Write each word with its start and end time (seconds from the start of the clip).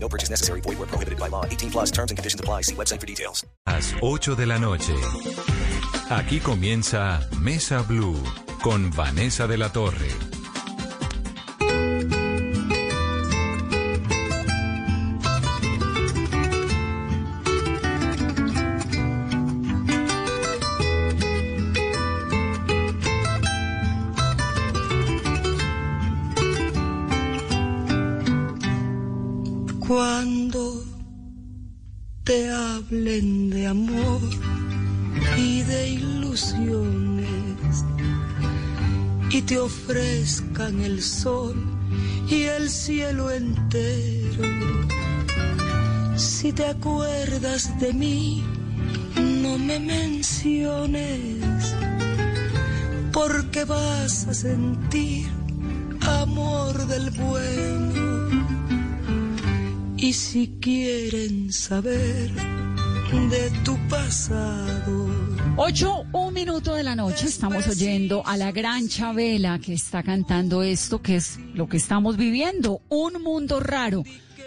No 0.00 0.08
purchase 0.08 0.30
necessary. 0.30 0.60
Void 0.62 0.78
where 0.78 0.88
prohibited 0.88 1.18
by 1.18 1.28
law. 1.28 1.44
18 1.44 1.70
plus 1.70 1.90
terms 1.90 2.10
and 2.10 2.16
conditions 2.16 2.40
apply. 2.40 2.62
See 2.62 2.74
website 2.74 3.00
for 3.00 3.06
details. 3.06 3.44
Las 3.66 3.94
8 4.00 4.34
de 4.34 4.46
la 4.46 4.58
noche. 4.58 4.94
Aquí 6.10 6.40
comienza 6.40 7.20
Mesa 7.38 7.82
Blue 7.82 8.16
con 8.62 8.90
Vanessa 8.90 9.46
de 9.46 9.58
la 9.58 9.70
Torre. 9.70 10.37
De 32.90 33.66
amor 33.66 34.20
y 35.36 35.60
de 35.62 35.90
ilusiones 35.90 37.26
y 39.30 39.42
te 39.42 39.58
ofrezcan 39.58 40.80
el 40.80 41.02
sol 41.02 41.54
y 42.30 42.44
el 42.44 42.70
cielo 42.70 43.30
entero, 43.30 44.42
si 46.16 46.52
te 46.52 46.64
acuerdas 46.64 47.78
de 47.78 47.92
mí, 47.92 48.42
no 49.16 49.58
me 49.58 49.78
menciones, 49.78 51.44
porque 53.12 53.64
vas 53.64 54.28
a 54.28 54.34
sentir 54.34 55.28
amor 56.00 56.86
del 56.86 57.10
bueno. 57.10 58.28
Y 59.98 60.12
si 60.14 60.56
quieren 60.60 61.52
saber 61.52 62.30
de 63.10 63.50
tu 63.64 63.76
pasado. 63.88 65.08
Ocho, 65.56 66.04
un 66.12 66.34
minuto 66.34 66.74
de 66.74 66.82
la 66.82 66.94
noche, 66.94 67.26
estamos 67.26 67.66
oyendo 67.66 68.22
a 68.26 68.36
la 68.36 68.52
gran 68.52 68.86
Chabela 68.88 69.58
que 69.58 69.72
está 69.72 70.02
cantando 70.02 70.62
esto, 70.62 71.00
que 71.00 71.16
es 71.16 71.38
lo 71.54 71.68
que 71.68 71.78
estamos 71.78 72.18
viviendo, 72.18 72.82
un 72.90 73.22
mundo 73.22 73.60
raro. 73.60 74.02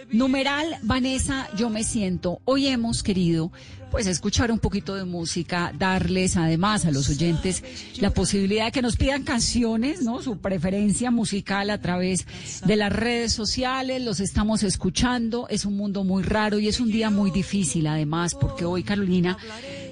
Numeral, 0.09 0.77
Vanessa, 0.81 1.49
yo 1.55 1.69
me 1.69 1.83
siento. 1.83 2.41
Hoy 2.45 2.67
hemos 2.67 3.03
querido, 3.03 3.51
pues, 3.91 4.07
escuchar 4.07 4.51
un 4.51 4.59
poquito 4.59 4.95
de 4.95 5.05
música, 5.05 5.73
darles 5.77 6.37
además 6.37 6.85
a 6.85 6.91
los 6.91 7.09
oyentes 7.09 7.63
la 7.99 8.11
posibilidad 8.11 8.65
de 8.65 8.71
que 8.71 8.81
nos 8.81 8.97
pidan 8.97 9.23
canciones, 9.23 10.01
¿no? 10.01 10.21
Su 10.21 10.39
preferencia 10.39 11.11
musical 11.11 11.69
a 11.69 11.79
través 11.79 12.25
de 12.65 12.75
las 12.75 12.91
redes 12.91 13.33
sociales, 13.33 14.01
los 14.01 14.19
estamos 14.19 14.63
escuchando. 14.63 15.47
Es 15.49 15.65
un 15.65 15.77
mundo 15.77 16.03
muy 16.03 16.23
raro 16.23 16.59
y 16.59 16.67
es 16.67 16.79
un 16.79 16.91
día 16.91 17.09
muy 17.09 17.31
difícil 17.31 17.87
además, 17.87 18.35
porque 18.35 18.65
hoy, 18.65 18.83
Carolina, 18.83 19.37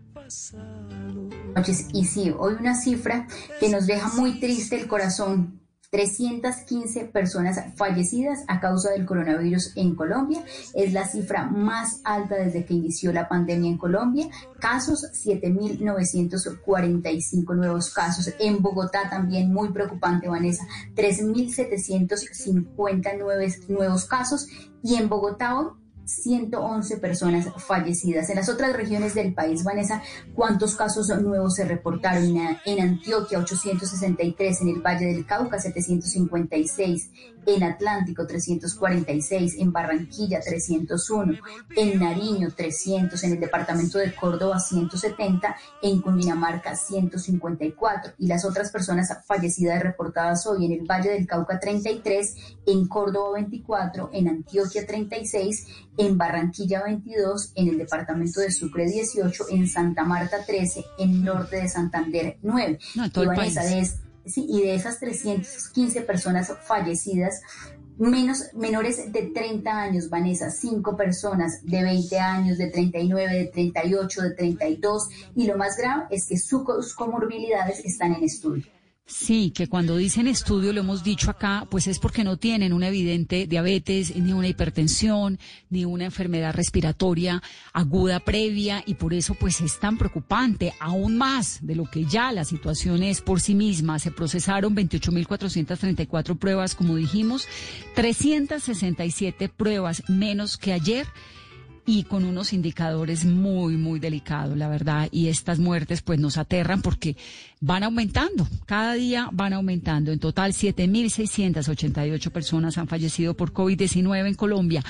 Y 1.93 2.05
sí, 2.05 2.33
hoy 2.39 2.55
una 2.61 2.77
cifra 2.77 3.27
que 3.59 3.69
nos 3.69 3.89
deja 3.89 4.07
muy 4.15 4.39
triste 4.39 4.81
el 4.81 4.87
corazón. 4.87 5.60
315 5.91 7.07
personas 7.07 7.59
fallecidas 7.77 8.45
a 8.47 8.61
causa 8.61 8.91
del 8.91 9.07
coronavirus 9.07 9.73
en 9.77 9.97
Colombia. 9.97 10.45
Es 10.73 10.93
la 10.93 11.09
cifra 11.09 11.47
más 11.47 12.01
alta 12.05 12.37
desde 12.37 12.65
que 12.65 12.75
inició 12.75 13.13
la 13.13 13.29
pandemia 13.29 13.71
en 13.71 13.79
Colombia. 13.79 14.29
Casos, 14.61 15.11
7.945 15.13 17.57
nuevos 17.57 17.93
casos. 17.93 18.33
En 18.39 18.63
Bogotá 18.63 19.11
también 19.11 19.53
muy 19.53 19.73
preocupante, 19.73 20.29
Vanessa, 20.29 20.65
3.759 20.95 23.69
nuevos 23.69 24.05
casos. 24.05 24.47
Y 24.83 24.95
en 24.95 25.09
Bogotá 25.09 25.59
hoy 25.59 25.80
111 26.11 26.97
personas 26.99 27.49
fallecidas. 27.57 28.29
En 28.31 28.37
las 28.37 28.49
otras 28.49 28.73
regiones 28.73 29.15
del 29.15 29.33
país, 29.33 29.65
Vanessa, 29.65 30.03
¿cuántos 30.35 30.75
casos 30.75 31.09
nuevos 31.21 31.55
se 31.55 31.65
reportaron? 31.65 32.37
En 32.65 32.81
Antioquia, 32.81 33.39
863, 33.39 34.61
en 34.63 34.69
el 34.69 34.81
Valle 34.81 35.07
del 35.07 35.27
Cauca, 35.27 35.59
756, 35.59 37.11
en 37.47 37.63
Atlántico, 37.63 38.27
346, 38.27 39.57
en 39.59 39.73
Barranquilla, 39.73 40.41
301, 40.41 41.39
en 41.77 41.99
Nariño, 41.99 42.49
300, 42.55 43.23
en 43.25 43.33
el 43.33 43.41
departamento 43.41 43.99
de 43.99 44.15
Córdoba, 44.15 44.59
170, 44.59 45.57
en 45.83 46.01
Cundinamarca, 46.01 46.77
154. 46.77 48.15
Y 48.19 48.27
las 48.27 48.45
otras 48.45 48.71
personas 48.71 49.11
fallecidas 49.27 49.83
reportadas 49.83 50.47
hoy 50.47 50.67
en 50.67 50.73
el 50.73 50.87
Valle 50.87 51.11
del 51.11 51.27
Cauca, 51.27 51.59
33, 51.59 52.35
en 52.67 52.87
Córdoba, 52.87 53.35
24, 53.35 54.11
en 54.13 54.29
Antioquia, 54.29 54.87
36, 54.87 55.67
en 56.01 56.19
Barranquilla 56.19 56.83
22, 56.85 57.53
en 57.55 57.69
el 57.69 57.79
departamento 57.79 58.41
de 58.41 58.51
Sucre 58.51 58.87
18, 58.87 59.45
en 59.51 59.69
Santa 59.69 60.05
Marta 60.05 60.45
13, 60.47 60.85
en 60.99 61.25
norte 61.25 61.57
de 61.57 61.69
Santander 61.69 62.39
9. 62.43 62.79
todo 63.13 63.25
y, 63.25 63.27
Vanessa, 63.29 63.63
de 63.65 63.81
es- 63.81 63.97
sí, 64.27 64.47
y 64.49 64.63
de 64.63 64.75
esas 64.75 64.99
315 65.01 66.03
personas 66.03 66.53
fallecidas, 66.67 67.41
menos, 67.99 68.45
menores 68.55 69.13
de 69.13 69.23
30 69.25 69.71
años, 69.83 70.09
Vanessa, 70.09 70.51
5 70.51 70.97
personas 70.97 71.61
de 71.65 71.83
20 71.83 72.19
años, 72.19 72.57
de 72.57 72.69
39, 72.69 73.35
de 73.35 73.45
38, 73.47 74.23
de 74.23 74.31
32, 74.31 75.09
y 75.37 75.47
lo 75.47 75.57
más 75.59 75.77
grave 75.77 76.05
es 76.11 76.27
que 76.27 76.39
sus 76.39 76.95
comorbilidades 76.95 77.81
están 77.85 78.15
en 78.15 78.25
estudio. 78.25 78.65
Sí, 79.11 79.51
que 79.51 79.67
cuando 79.67 79.97
dicen 79.97 80.29
estudio, 80.29 80.73
lo 80.73 80.81
hemos 80.81 81.03
dicho 81.03 81.33
acá, 81.33 81.67
pues 81.69 81.89
es 81.89 81.99
porque 81.99 82.23
no 82.23 82.37
tienen 82.37 82.73
una 82.73 82.87
evidente 82.87 83.49
diabetes, 83.49 84.15
ni 84.15 84.33
una 84.33 84.47
hipertensión, 84.47 85.41
ni 85.69 85.85
una 85.85 86.05
enfermedad 86.05 86.55
respiratoria 86.55 87.43
aguda 87.73 88.21
previa, 88.21 88.85
y 88.87 88.95
por 88.95 89.13
eso 89.13 89.35
pues 89.35 89.61
es 89.63 89.81
tan 89.81 89.99
preocupante, 89.99 90.75
aún 90.79 91.19
más 91.19 91.59
de 91.61 91.75
lo 91.75 91.91
que 91.91 92.05
ya 92.05 92.31
la 92.31 92.45
situación 92.45 93.03
es 93.03 93.21
por 93.21 93.41
sí 93.41 93.57
misma. 93.57 93.99
Se 93.99 94.13
procesaron 94.13 94.77
28.434 94.77 96.39
pruebas, 96.39 96.77
como 96.77 96.95
dijimos, 96.95 97.49
367 97.97 99.49
pruebas 99.49 100.05
menos 100.09 100.57
que 100.57 100.73
ayer 100.73 101.09
y 101.87 102.05
con 102.05 102.25
unos 102.25 102.53
indicadores 102.53 103.25
muy, 103.25 103.77
muy 103.77 104.01
delicados, 104.01 104.57
la 104.57 104.69
verdad. 104.69 105.09
Y 105.11 105.29
estas 105.29 105.59
muertes 105.59 106.03
pues 106.03 106.19
nos 106.19 106.39
aterran 106.39 106.83
porque 106.83 107.17
van 107.61 107.83
aumentando, 107.83 108.49
cada 108.67 108.95
día 108.95 109.29
van 109.33 109.53
aumentando. 109.53 110.13
En 110.13 110.19
total, 110.19 110.53
7.688 110.53 112.31
personas 112.31 112.79
han 112.79 112.89
fallecido 112.89 113.35
por 113.35 113.53
COVID-19 113.53 114.29
en 114.29 114.35
Colombia. 114.35 114.85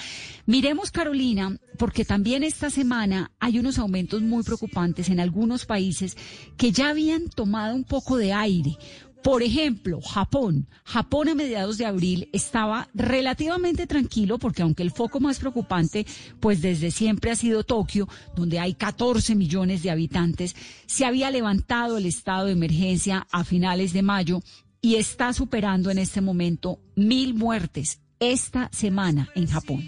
Miremos, 0.46 0.90
Carolina, 0.90 1.56
porque 1.78 2.04
también 2.04 2.42
esta 2.42 2.70
semana 2.70 3.30
hay 3.40 3.58
unos 3.58 3.78
aumentos 3.78 4.22
muy 4.22 4.42
preocupantes 4.42 5.08
en 5.08 5.20
algunos 5.20 5.66
países 5.66 6.16
que 6.56 6.72
ya 6.72 6.90
habían 6.90 7.28
tomado 7.28 7.74
un 7.74 7.84
poco 7.84 8.16
de 8.16 8.32
aire. 8.32 8.76
Por 9.22 9.42
ejemplo, 9.42 10.00
Japón. 10.00 10.66
Japón 10.84 11.28
a 11.28 11.34
mediados 11.34 11.76
de 11.78 11.86
abril 11.86 12.28
estaba 12.32 12.88
relativamente 12.94 13.86
tranquilo 13.86 14.38
porque 14.38 14.62
aunque 14.62 14.82
el 14.82 14.90
foco 14.90 15.20
más 15.20 15.38
preocupante, 15.38 16.06
pues 16.40 16.62
desde 16.62 16.90
siempre 16.90 17.30
ha 17.30 17.36
sido 17.36 17.64
Tokio, 17.64 18.08
donde 18.34 18.58
hay 18.58 18.74
14 18.74 19.34
millones 19.34 19.82
de 19.82 19.90
habitantes, 19.90 20.56
se 20.86 21.04
había 21.04 21.30
levantado 21.30 21.98
el 21.98 22.06
estado 22.06 22.46
de 22.46 22.52
emergencia 22.52 23.26
a 23.30 23.44
finales 23.44 23.92
de 23.92 24.02
mayo 24.02 24.40
y 24.80 24.94
está 24.94 25.32
superando 25.32 25.90
en 25.90 25.98
este 25.98 26.20
momento 26.20 26.80
mil 26.96 27.34
muertes 27.34 28.00
esta 28.18 28.70
semana 28.72 29.28
en 29.34 29.46
Japón. 29.46 29.84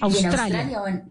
Australia. 0.00 1.04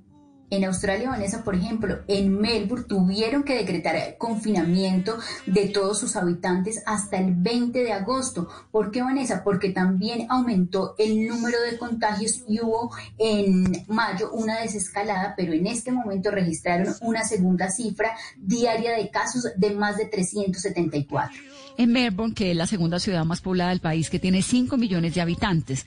En 0.50 0.66
Australia, 0.66 1.10
Vanessa, 1.10 1.44
por 1.44 1.56
ejemplo, 1.56 2.02
en 2.08 2.40
Melbourne 2.40 2.86
tuvieron 2.88 3.44
que 3.44 3.56
decretar 3.56 4.18
confinamiento 4.18 5.18
de 5.48 5.70
todos 5.70 6.00
sus 6.00 6.16
habitantes 6.16 6.84
hasta 6.86 7.18
el 7.18 7.34
20 7.34 7.80
de 7.84 7.92
agosto. 7.92 8.48
¿Por 8.72 8.92
qué, 8.92 9.02
Vanessa? 9.02 9.44
Porque 9.44 9.72
también 9.72 10.28
aumentó 10.30 10.96
el 11.00 11.28
número 11.28 11.60
de 11.62 11.78
contagios 11.78 12.44
y 12.48 12.60
hubo 12.62 12.92
en 13.18 13.86
mayo 13.88 14.32
una 14.32 14.60
desescalada, 14.60 15.34
pero 15.36 15.54
en 15.54 15.66
este 15.66 15.92
momento 15.92 16.30
registraron 16.30 16.94
una 17.02 17.24
segunda 17.24 17.70
cifra 17.70 18.16
diaria 18.38 18.96
de 18.96 19.10
casos 19.10 19.48
de 19.56 19.72
más 19.72 19.98
de 19.98 20.06
374. 20.06 21.36
En 21.78 21.92
Melbourne, 21.92 22.36
que 22.36 22.52
es 22.52 22.58
la 22.58 22.68
segunda 22.68 23.00
ciudad 23.00 23.26
más 23.26 23.42
poblada 23.42 23.72
del 23.72 23.80
país, 23.80 24.10
que 24.10 24.20
tiene 24.20 24.44
5 24.44 24.78
millones 24.78 25.16
de 25.16 25.22
habitantes. 25.22 25.86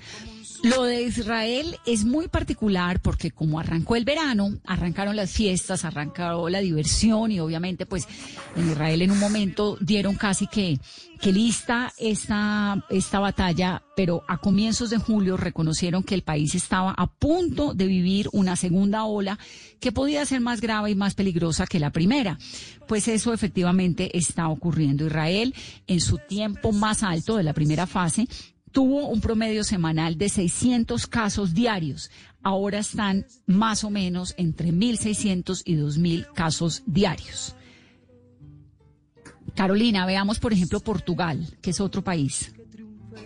Lo 0.62 0.84
de 0.84 1.02
Israel 1.02 1.76
es 1.86 2.04
muy 2.04 2.28
particular 2.28 3.00
porque 3.00 3.30
como 3.30 3.60
arrancó 3.60 3.96
el 3.96 4.04
verano, 4.04 4.58
arrancaron 4.64 5.14
las 5.14 5.30
fiestas, 5.30 5.84
arrancó 5.84 6.48
la 6.48 6.60
diversión 6.60 7.30
y 7.30 7.40
obviamente 7.40 7.86
pues 7.86 8.08
en 8.56 8.70
Israel 8.70 9.02
en 9.02 9.10
un 9.10 9.18
momento 9.18 9.76
dieron 9.80 10.14
casi 10.14 10.46
que, 10.46 10.78
que 11.20 11.32
lista 11.32 11.92
esta, 11.98 12.84
esta 12.88 13.20
batalla, 13.20 13.82
pero 13.96 14.24
a 14.28 14.38
comienzos 14.38 14.90
de 14.90 14.98
julio 14.98 15.36
reconocieron 15.36 16.02
que 16.02 16.14
el 16.14 16.22
país 16.22 16.54
estaba 16.54 16.92
a 16.96 17.06
punto 17.06 17.74
de 17.74 17.86
vivir 17.86 18.28
una 18.32 18.56
segunda 18.56 19.04
ola 19.04 19.38
que 19.78 19.92
podía 19.92 20.24
ser 20.24 20.40
más 20.40 20.60
grave 20.60 20.90
y 20.90 20.94
más 20.94 21.14
peligrosa 21.14 21.66
que 21.66 21.80
la 21.80 21.90
primera. 21.90 22.38
Pues 22.88 23.08
eso 23.08 23.32
efectivamente 23.32 24.16
está 24.16 24.48
ocurriendo. 24.48 25.06
Israel 25.06 25.54
en 25.86 26.00
su 26.00 26.18
tiempo 26.18 26.72
más 26.72 27.02
alto 27.02 27.36
de 27.36 27.42
la 27.42 27.52
primera 27.52 27.86
fase 27.86 28.26
tuvo 28.76 29.08
un 29.08 29.22
promedio 29.22 29.64
semanal 29.64 30.18
de 30.18 30.28
600 30.28 31.06
casos 31.06 31.54
diarios. 31.54 32.10
Ahora 32.42 32.80
están 32.80 33.24
más 33.46 33.84
o 33.84 33.90
menos 33.90 34.34
entre 34.36 34.68
1.600 34.68 35.62
y 35.64 35.76
2.000 35.76 36.30
casos 36.34 36.82
diarios. 36.84 37.56
Carolina, 39.54 40.04
veamos 40.04 40.38
por 40.38 40.52
ejemplo 40.52 40.80
Portugal, 40.80 41.56
que 41.62 41.70
es 41.70 41.80
otro 41.80 42.04
país. 42.04 42.52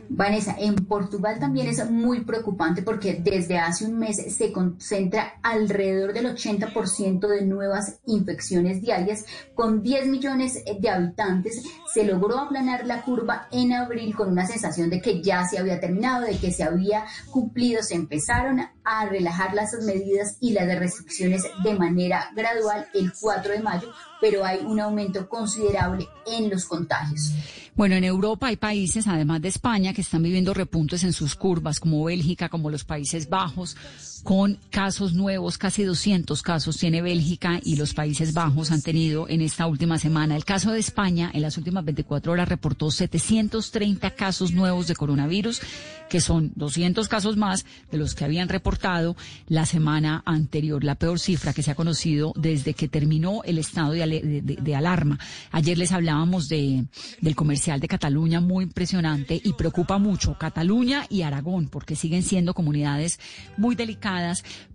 Vanessa, 0.08 0.56
en 0.58 0.75
Portugal 0.75 1.38
también 1.38 1.69
es 1.69 1.88
muy 1.91 2.25
preocupante 2.25 2.82
porque 2.82 3.20
desde 3.23 3.58
hace 3.58 3.87
un 3.87 3.99
mes 3.99 4.17
se 4.35 4.52
concentra 4.52 5.41
alrededor 5.43 6.12
del 6.12 6.26
80% 6.26 7.29
de 7.29 7.44
nuevas 7.44 8.00
infecciones 8.06 8.81
diarias. 8.82 9.25
Con 9.55 9.82
10 9.82 10.08
millones 10.08 10.62
de 10.81 10.88
habitantes 10.88 11.64
se 11.92 12.04
logró 12.04 12.38
aplanar 12.38 12.87
la 12.87 13.02
curva 13.02 13.48
en 13.50 13.72
abril 13.72 14.14
con 14.14 14.31
una 14.31 14.46
sensación 14.46 14.90
de 14.90 15.00
que 15.00 15.22
ya 15.22 15.44
se 15.46 15.58
había 15.58 15.81
terminado, 15.81 16.26
de 16.26 16.38
que 16.38 16.52
se 16.52 16.62
había 16.62 17.04
cumplido. 17.31 17.82
Se 17.82 17.94
empezaron 17.94 18.60
a 18.84 19.06
relajar 19.06 19.54
las 19.54 19.72
medidas 19.84 20.37
y 20.40 20.52
las 20.52 20.66
restricciones 20.78 21.42
de 21.62 21.75
manera 21.75 22.31
gradual 22.34 22.87
el 22.94 23.12
4 23.19 23.52
de 23.52 23.60
mayo, 23.60 23.92
pero 24.20 24.44
hay 24.44 24.60
un 24.64 24.81
aumento 24.81 25.28
considerable 25.28 26.06
en 26.26 26.50
los 26.50 26.64
contagios. 26.66 27.32
Bueno, 27.75 27.94
en 27.94 28.04
Europa 28.04 28.48
hay 28.48 28.56
países, 28.56 29.06
además 29.06 29.40
de 29.40 29.48
España, 29.48 29.94
que 29.94 30.02
están 30.02 30.22
viviendo 30.22 30.52
repuntes 30.52 31.02
en 31.04 31.12
sus 31.12 31.34
curvas, 31.34 31.81
como 31.81 32.04
Bélgica, 32.04 32.48
como 32.48 32.69
los 32.69 32.84
Países 32.84 33.28
Bajos, 33.28 33.76
con 34.22 34.58
casos 34.70 35.14
nuevos, 35.14 35.56
casi 35.56 35.84
200 35.84 36.43
casos 36.43 36.76
tiene 36.76 37.00
Bélgica 37.00 37.61
y 37.62 37.76
los 37.76 37.94
Países 37.94 38.34
Bajos 38.34 38.70
han 38.70 38.82
tenido 38.82 39.28
en 39.28 39.40
esta 39.40 39.67
última 39.67 39.99
semana. 39.99 40.37
El 40.37 40.44
caso 40.44 40.72
de 40.72 40.81
España, 40.81 41.31
en 41.32 41.43
las 41.43 41.56
últimas 41.56 41.84
24 41.84 42.32
horas, 42.32 42.49
reportó 42.49 42.90
730 42.90 44.11
casos 44.11 44.52
nuevos 44.52 44.87
de 44.88 44.96
coronavirus, 44.96 45.62
que 46.08 46.20
son 46.20 46.52
200 46.56 47.08
casos 47.08 47.37
más 47.37 47.64
de 47.90 47.99
los 47.99 48.14
que 48.14 48.25
habían 48.25 48.49
reportado 48.49 49.17
la 49.46 49.64
semana 49.64 50.23
anterior, 50.26 50.82
la 50.82 50.96
peor 50.96 51.19
cifra 51.19 51.52
que 51.52 51.62
se 51.62 51.70
ha 51.70 51.76
conocido 51.76 52.32
desde 52.37 52.75
que 52.75 52.88
terminó 52.88 53.43
el 53.44 53.58
estado 53.58 53.93
de, 53.93 54.43
de 54.43 54.75
alarma. 54.75 55.19
Ayer 55.52 55.78
les 55.78 55.93
hablábamos 55.93 56.49
de, 56.49 56.84
del 57.20 57.37
comercial 57.37 57.81
de 57.81 57.88
Cataluña, 57.88 58.40
muy 58.40 58.64
impresionante 58.64 59.40
y 59.43 59.52
preocupa 59.52 59.99
mucho 59.99 60.37
Cataluña 60.37 61.06
y 61.08 61.23
Aragón, 61.23 61.69
porque 61.69 61.96
siguen 61.96 62.23
siendo 62.23 62.55
comunidades 62.55 63.20
muy 63.56 63.76
delicadas 63.76 64.09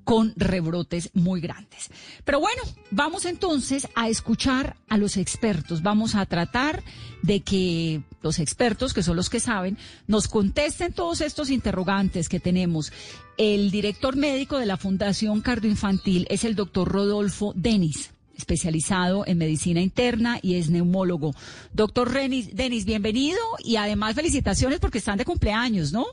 con 0.03 0.33
rebrotes 0.35 1.09
muy 1.13 1.41
grandes. 1.41 1.89
Pero 2.23 2.39
bueno, 2.39 2.61
vamos 2.91 3.25
entonces 3.25 3.87
a 3.95 4.07
escuchar 4.07 4.77
a 4.87 4.97
los 4.97 5.17
expertos. 5.17 5.81
Vamos 5.81 6.15
a 6.15 6.25
tratar 6.25 6.83
de 7.23 7.41
que 7.41 8.03
los 8.21 8.39
expertos, 8.39 8.93
que 8.93 9.03
son 9.03 9.15
los 9.15 9.29
que 9.29 9.39
saben, 9.39 9.77
nos 10.07 10.27
contesten 10.27 10.93
todos 10.93 11.21
estos 11.21 11.49
interrogantes 11.49 12.29
que 12.29 12.39
tenemos. 12.39 12.93
El 13.37 13.71
director 13.71 14.15
médico 14.15 14.59
de 14.59 14.67
la 14.67 14.77
Fundación 14.77 15.41
Cardioinfantil 15.41 16.27
es 16.29 16.43
el 16.43 16.55
doctor 16.55 16.88
Rodolfo 16.88 17.53
Denis 17.55 18.11
especializado 18.38 19.23
en 19.25 19.38
medicina 19.38 19.81
interna 19.81 20.39
y 20.41 20.55
es 20.55 20.69
neumólogo. 20.69 21.33
Doctor 21.73 22.11
Denis, 22.11 22.85
bienvenido 22.85 23.39
y 23.63 23.77
además 23.77 24.13
felicitaciones 24.13 24.79
porque 24.79 24.97
están 24.97 25.17
de 25.17 25.23
cumpleaños, 25.23 25.93
¿no? 25.93 26.05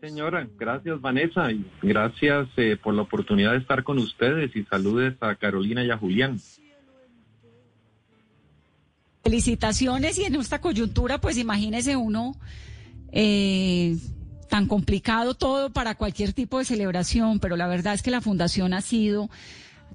Señora. 0.00 0.48
Gracias, 0.58 1.00
Vanessa, 1.00 1.50
y 1.50 1.64
gracias 1.82 2.48
eh, 2.56 2.76
por 2.82 2.94
la 2.94 3.02
oportunidad 3.02 3.52
de 3.52 3.58
estar 3.58 3.84
con 3.84 3.98
ustedes 3.98 4.54
y 4.54 4.64
saludes 4.64 5.14
a 5.20 5.34
Carolina 5.34 5.84
y 5.84 5.90
a 5.90 5.98
Julián. 5.98 6.40
Felicitaciones 9.22 10.18
y 10.18 10.24
en 10.24 10.36
esta 10.36 10.60
coyuntura, 10.60 11.20
pues 11.20 11.36
imagínese 11.36 11.96
uno 11.96 12.34
eh, 13.12 13.96
tan 14.48 14.66
complicado 14.66 15.34
todo 15.34 15.70
para 15.70 15.96
cualquier 15.96 16.32
tipo 16.32 16.58
de 16.58 16.64
celebración, 16.64 17.38
pero 17.38 17.56
la 17.56 17.66
verdad 17.66 17.94
es 17.94 18.02
que 18.02 18.10
la 18.10 18.20
fundación 18.20 18.72
ha 18.72 18.80
sido 18.80 19.28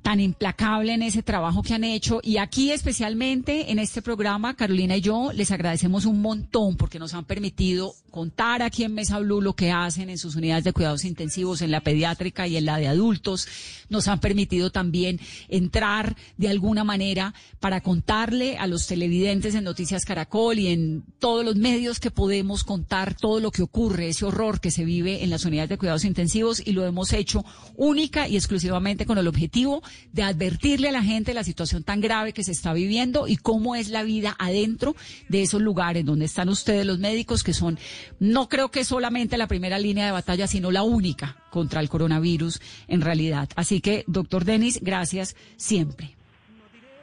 tan 0.03 0.19
implacable 0.19 0.93
en 0.93 1.01
ese 1.01 1.23
trabajo 1.23 1.63
que 1.63 1.73
han 1.73 1.85
hecho. 1.85 2.19
Y 2.21 2.37
aquí 2.37 2.71
especialmente 2.71 3.71
en 3.71 3.79
este 3.79 4.01
programa, 4.01 4.53
Carolina 4.53 4.97
y 4.97 5.01
yo 5.01 5.31
les 5.33 5.49
agradecemos 5.49 6.05
un 6.05 6.21
montón 6.21 6.75
porque 6.75 6.99
nos 6.99 7.13
han 7.13 7.23
permitido 7.23 7.95
contar 8.11 8.61
aquí 8.61 8.83
en 8.83 8.93
Mesa 8.93 9.17
Blue 9.17 9.41
lo 9.41 9.55
que 9.55 9.71
hacen 9.71 10.09
en 10.09 10.19
sus 10.19 10.35
unidades 10.35 10.65
de 10.65 10.73
cuidados 10.73 11.05
intensivos, 11.05 11.61
en 11.61 11.71
la 11.71 11.81
pediátrica 11.81 12.47
y 12.47 12.57
en 12.57 12.65
la 12.65 12.77
de 12.77 12.87
adultos. 12.87 13.47
Nos 13.89 14.07
han 14.07 14.19
permitido 14.19 14.71
también 14.71 15.19
entrar 15.47 16.15
de 16.37 16.49
alguna 16.49 16.83
manera 16.83 17.33
para 17.59 17.81
contarle 17.81 18.57
a 18.57 18.67
los 18.67 18.85
televidentes 18.85 19.55
en 19.55 19.63
Noticias 19.63 20.05
Caracol 20.05 20.59
y 20.59 20.67
en 20.67 21.05
todos 21.17 21.45
los 21.45 21.55
medios 21.55 21.99
que 21.99 22.11
podemos 22.11 22.65
contar 22.65 23.15
todo 23.15 23.39
lo 23.39 23.51
que 23.51 23.63
ocurre, 23.63 24.09
ese 24.09 24.25
horror 24.25 24.59
que 24.59 24.69
se 24.69 24.83
vive 24.83 25.23
en 25.23 25.29
las 25.29 25.45
unidades 25.45 25.69
de 25.69 25.77
cuidados 25.77 26.03
intensivos 26.03 26.61
y 26.63 26.73
lo 26.73 26.85
hemos 26.85 27.13
hecho 27.13 27.45
única 27.77 28.27
y 28.27 28.35
exclusivamente 28.35 29.05
con 29.05 29.17
el 29.17 29.27
objetivo 29.27 29.81
de 30.11 30.23
advertirle 30.23 30.89
a 30.89 30.91
la 30.91 31.03
gente 31.03 31.33
la 31.33 31.43
situación 31.43 31.83
tan 31.83 32.01
grave 32.01 32.33
que 32.33 32.43
se 32.43 32.51
está 32.51 32.73
viviendo 32.73 33.27
y 33.27 33.37
cómo 33.37 33.75
es 33.75 33.89
la 33.89 34.03
vida 34.03 34.35
adentro 34.39 34.95
de 35.29 35.41
esos 35.41 35.61
lugares 35.61 36.05
donde 36.05 36.25
están 36.25 36.49
ustedes 36.49 36.85
los 36.85 36.99
médicos, 36.99 37.43
que 37.43 37.53
son, 37.53 37.77
no 38.19 38.49
creo 38.49 38.69
que 38.69 38.83
solamente 38.83 39.37
la 39.37 39.47
primera 39.47 39.79
línea 39.79 40.05
de 40.05 40.11
batalla, 40.11 40.47
sino 40.47 40.71
la 40.71 40.83
única 40.83 41.37
contra 41.49 41.79
el 41.79 41.89
coronavirus 41.89 42.61
en 42.87 43.01
realidad. 43.01 43.49
Así 43.55 43.81
que, 43.81 44.03
doctor 44.07 44.45
Denis, 44.45 44.79
gracias 44.81 45.35
siempre. 45.57 46.15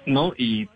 No, 0.06 0.32
y, 0.36 0.68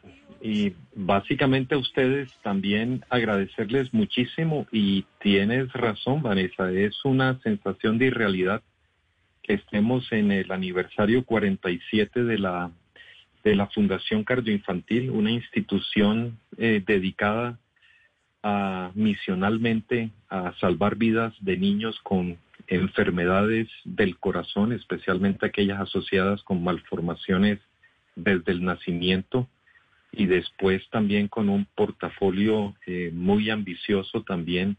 y 0.43 0.75
básicamente 0.95 1.75
a 1.75 1.79
ustedes 1.79 2.31
también 2.43 3.05
agradecerles 3.11 3.93
muchísimo 3.93 4.67
y 4.71 5.05
tienes 5.21 5.73
razón, 5.73 6.23
Vanessa, 6.23 6.71
es 6.71 6.95
una 7.05 7.41
sensación 7.41 7.99
de 7.99 8.07
irrealidad 8.07 8.63
que 9.45 9.55
estemos 9.55 10.11
en 10.11 10.33
el 10.33 10.51
aniversario 10.51 11.25
47 11.25 12.25
de 12.25 12.39
la, 12.39 12.73
de 13.45 13.55
la 13.55 13.67
Fundación 13.69 14.25
Cardioinfantil, 14.25 15.11
una 15.11 15.31
institución 15.31 16.39
eh, 16.57 16.83
dedicada 16.85 17.59
a, 18.43 18.91
misionalmente 18.95 20.11
a 20.31 20.55
salvar 20.61 20.97
vidas 20.97 21.35
de 21.41 21.59
niños 21.59 22.01
con 22.03 22.39
enfermedades 22.67 23.69
del 23.85 24.19
corazón, 24.19 24.73
especialmente 24.73 25.47
aquellas 25.47 25.81
asociadas 25.81 26.43
con 26.43 26.65
malformaciones 26.65 27.61
desde 28.17 28.53
el 28.53 28.65
nacimiento 28.65 29.47
y 30.11 30.25
después 30.25 30.89
también 30.91 31.29
con 31.29 31.51
un 31.51 31.67
portafolio 31.75 32.75
eh, 32.87 33.11
muy 33.13 33.51
ambicioso 33.51 34.23
también 34.23 34.79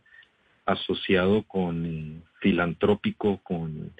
asociado 0.65 1.43
con 1.43 1.85
eh, 1.85 2.21
filantrópico, 2.41 3.37
con 3.43 3.91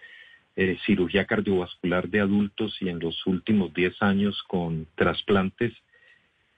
eh, 0.58 0.78
cirugía 0.86 1.26
cardiovascular 1.26 2.08
de 2.08 2.22
adultos 2.22 2.78
y 2.82 2.88
en 2.88 3.00
los 3.00 3.28
últimos 3.28 3.74
10 3.74 4.02
años 4.02 4.42
con 4.48 4.88
trasplantes 4.96 5.74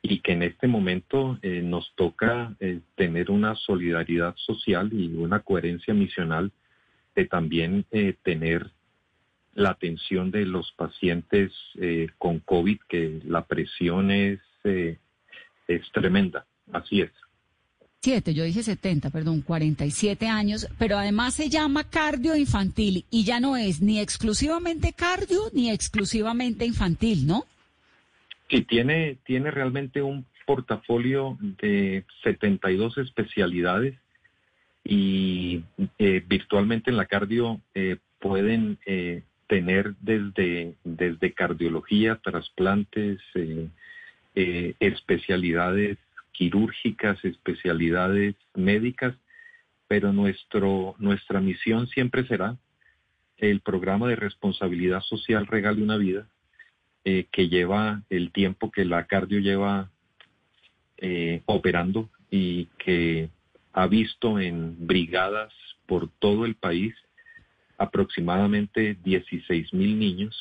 y 0.04 0.20
que 0.20 0.34
en 0.34 0.44
este 0.44 0.68
momento 0.68 1.40
eh, 1.42 1.62
nos 1.64 1.92
toca 1.96 2.56
eh, 2.60 2.82
tener 2.96 3.32
una 3.32 3.56
solidaridad 3.56 4.36
social 4.38 4.94
y 4.94 5.08
una 5.16 5.40
coherencia 5.40 5.96
misional 5.96 6.52
de 7.16 7.26
también 7.26 7.84
tener 8.22 8.70
la 9.56 9.72
atención 9.72 10.30
de 10.30 10.46
los 10.46 10.72
pacientes 10.74 11.52
con 12.20 12.38
COVID, 12.42 12.78
que 12.88 13.22
la 13.26 13.48
presión 13.48 14.12
es, 14.12 14.40
es 14.64 15.92
tremenda. 15.94 16.46
Así 16.72 17.02
es. 17.02 17.12
47, 18.08 18.34
yo 18.34 18.46
dije 18.46 18.64
70, 18.64 19.10
perdón, 19.10 19.42
47 19.42 20.28
años, 20.28 20.70
pero 20.80 20.98
además 20.98 21.34
se 21.34 21.50
llama 21.50 21.84
cardio 21.90 22.38
infantil 22.38 23.04
y 23.12 23.26
ya 23.26 23.42
no 23.42 23.58
es 23.58 23.82
ni 23.82 24.00
exclusivamente 24.00 24.94
cardio 24.94 25.42
ni 25.52 25.70
exclusivamente 25.70 26.66
infantil, 26.66 27.28
¿no? 27.28 27.44
Sí, 28.50 28.62
tiene, 28.62 29.18
tiene 29.26 29.52
realmente 29.52 30.02
un 30.02 30.26
portafolio 30.46 31.38
de 31.42 32.06
72 32.24 32.98
especialidades 32.98 33.96
y 34.86 35.64
eh, 36.00 36.24
virtualmente 36.26 36.90
en 36.90 36.96
la 36.96 37.08
cardio 37.08 37.60
eh, 37.76 37.98
pueden 38.20 38.78
eh, 38.86 39.24
tener 39.48 39.96
desde, 40.00 40.76
desde 40.86 41.34
cardiología, 41.34 42.22
trasplantes, 42.24 43.20
especialidades 44.34 45.98
quirúrgicas, 46.38 47.18
especialidades 47.26 48.36
médicas, 48.54 49.16
pero 49.88 50.14
nuestro, 50.14 50.96
nuestra 51.00 51.42
misión 51.42 51.88
siempre 51.88 52.28
será 52.28 52.58
el 53.38 53.62
programa 53.62 54.08
de 54.08 54.16
responsabilidad 54.16 55.02
social 55.02 55.48
Regale 55.48 55.82
una 55.82 55.98
vida, 55.98 56.28
que 57.04 57.48
lleva 57.48 58.04
el 58.10 58.32
tiempo 58.34 58.70
que 58.70 58.84
la 58.84 59.06
cardio 59.06 59.40
lleva 59.40 59.90
eh, 60.98 61.42
operando 61.46 62.10
y 62.30 62.66
que 62.78 63.30
ha 63.72 63.88
visto 63.88 64.40
en 64.40 64.76
brigadas 64.86 65.54
por 65.86 66.10
todo 66.20 66.46
el 66.46 66.56
país 66.56 66.94
aproximadamente 67.78 68.98
16 69.06 69.74
mil 69.74 69.98
niños 69.98 70.36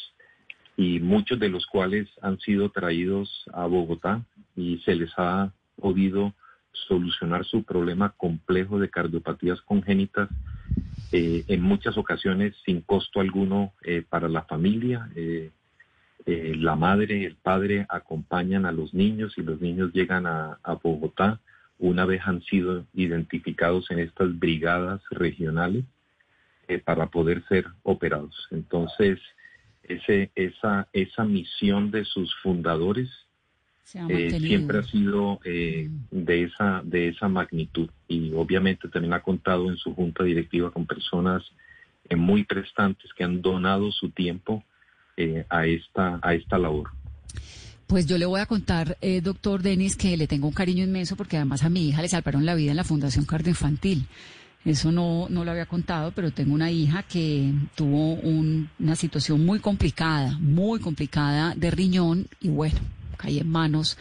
y 0.76 0.98
muchos 0.98 1.38
de 1.38 1.50
los 1.50 1.66
cuales 1.66 2.08
han 2.20 2.40
sido 2.40 2.70
traídos 2.70 3.44
a 3.52 3.66
Bogotá 3.66 4.24
y 4.56 4.78
se 4.78 4.96
les 4.96 5.12
ha 5.16 5.52
podido 5.80 6.34
solucionar 6.72 7.44
su 7.44 7.62
problema 7.64 8.14
complejo 8.16 8.78
de 8.78 8.90
cardiopatías 8.90 9.60
congénitas 9.62 10.28
eh, 11.12 11.44
en 11.48 11.62
muchas 11.62 11.96
ocasiones 11.96 12.54
sin 12.64 12.82
costo 12.82 13.20
alguno 13.20 13.72
eh, 13.82 14.04
para 14.08 14.28
la 14.28 14.42
familia. 14.42 15.08
Eh, 16.28 16.56
la 16.56 16.74
madre 16.74 17.24
el 17.24 17.36
padre 17.36 17.86
acompañan 17.88 18.66
a 18.66 18.72
los 18.72 18.92
niños 18.92 19.38
y 19.38 19.42
los 19.42 19.60
niños 19.60 19.92
llegan 19.92 20.26
a, 20.26 20.58
Bogotá 20.82 21.40
una 21.78 22.04
vez 22.04 22.20
han 22.24 22.42
sido 22.42 22.84
identificados 22.94 23.90
en 23.92 24.00
estas 24.00 24.36
brigadas 24.36 25.00
regionales 25.10 25.84
eh, 26.66 26.80
para 26.80 27.06
poder 27.06 27.44
ser 27.48 27.66
operados. 27.84 28.48
Entonces, 28.50 29.20
ese, 29.84 30.32
esa, 30.34 30.88
esa 30.92 31.24
misión 31.24 31.92
de 31.92 32.04
sus 32.04 32.34
fundadores 32.42 33.08
eh, 34.08 34.40
siempre 34.40 34.78
ha 34.78 34.82
sido 34.82 35.40
de, 35.44 36.42
esa, 36.42 36.82
de 36.84 37.08
esa 37.08 37.28
magnitud 37.28 37.88
y 38.08 38.32
obviamente 38.32 38.88
también 38.88 39.14
ha 39.14 39.22
contado 39.22 39.70
en 39.70 39.76
su 39.76 39.94
junta 39.94 40.24
directiva 40.24 40.70
con 40.70 40.86
personas 40.86 41.42
muy 42.14 42.44
prestantes 42.44 43.12
que 43.14 43.24
han 43.24 43.42
donado 43.42 43.90
su 43.90 44.10
tiempo 44.10 44.62
eh, 45.16 45.46
a, 45.48 45.66
esta, 45.66 46.20
a 46.22 46.34
esta 46.34 46.58
labor. 46.58 46.90
Pues 47.86 48.06
yo 48.06 48.18
le 48.18 48.26
voy 48.26 48.40
a 48.40 48.46
contar, 48.46 48.98
eh, 49.00 49.22
doctor 49.22 49.62
Denis, 49.62 49.96
que 49.96 50.16
le 50.16 50.26
tengo 50.26 50.46
un 50.46 50.52
cariño 50.52 50.84
inmenso 50.84 51.16
porque 51.16 51.36
además 51.36 51.62
a 51.62 51.70
mi 51.70 51.88
hija 51.88 52.02
le 52.02 52.08
salvaron 52.08 52.44
la 52.44 52.54
vida 52.54 52.72
en 52.72 52.76
la 52.76 52.84
Fundación 52.84 53.24
Cardioinfantil. 53.24 54.06
Eso 54.66 54.92
no, 54.92 55.28
no 55.30 55.44
lo 55.44 55.52
había 55.52 55.64
contado, 55.64 56.12
pero 56.12 56.32
tengo 56.32 56.52
una 56.52 56.70
hija 56.70 57.04
que 57.04 57.50
tuvo 57.76 58.14
una 58.14 58.96
situación 58.96 59.46
muy 59.46 59.60
complicada, 59.60 60.36
muy 60.38 60.80
complicada 60.80 61.54
de 61.54 61.70
riñón 61.70 62.26
y 62.40 62.48
bueno, 62.48 62.78
caí 63.16 63.38
en 63.38 63.48
manos 63.48 63.96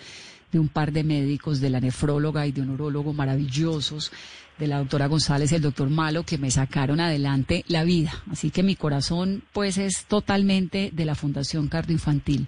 de 0.52 0.60
un 0.60 0.70
par 0.70 0.92
de 0.92 1.04
médicos, 1.04 1.60
de 1.60 1.70
la 1.70 1.82
nefróloga 1.82 2.48
y 2.48 2.52
de 2.52 2.62
un 2.62 2.70
urólogo 2.70 3.14
maravillosos 3.14 4.12
de 4.58 4.68
la 4.68 4.78
doctora 4.80 5.08
González 5.08 5.52
y 5.52 5.56
el 5.56 5.62
doctor 5.62 5.90
Malo 5.90 6.24
que 6.24 6.38
me 6.38 6.52
sacaron 6.52 7.00
adelante 7.00 7.66
la 7.68 7.84
vida. 7.84 8.24
Así 8.32 8.52
que 8.52 8.64
mi 8.64 8.76
corazón 8.76 9.44
pues 9.52 9.78
es 9.78 10.06
totalmente 10.06 10.92
de 10.94 11.06
la 11.06 11.16
Fundación 11.16 11.70
Infantil. 11.90 12.48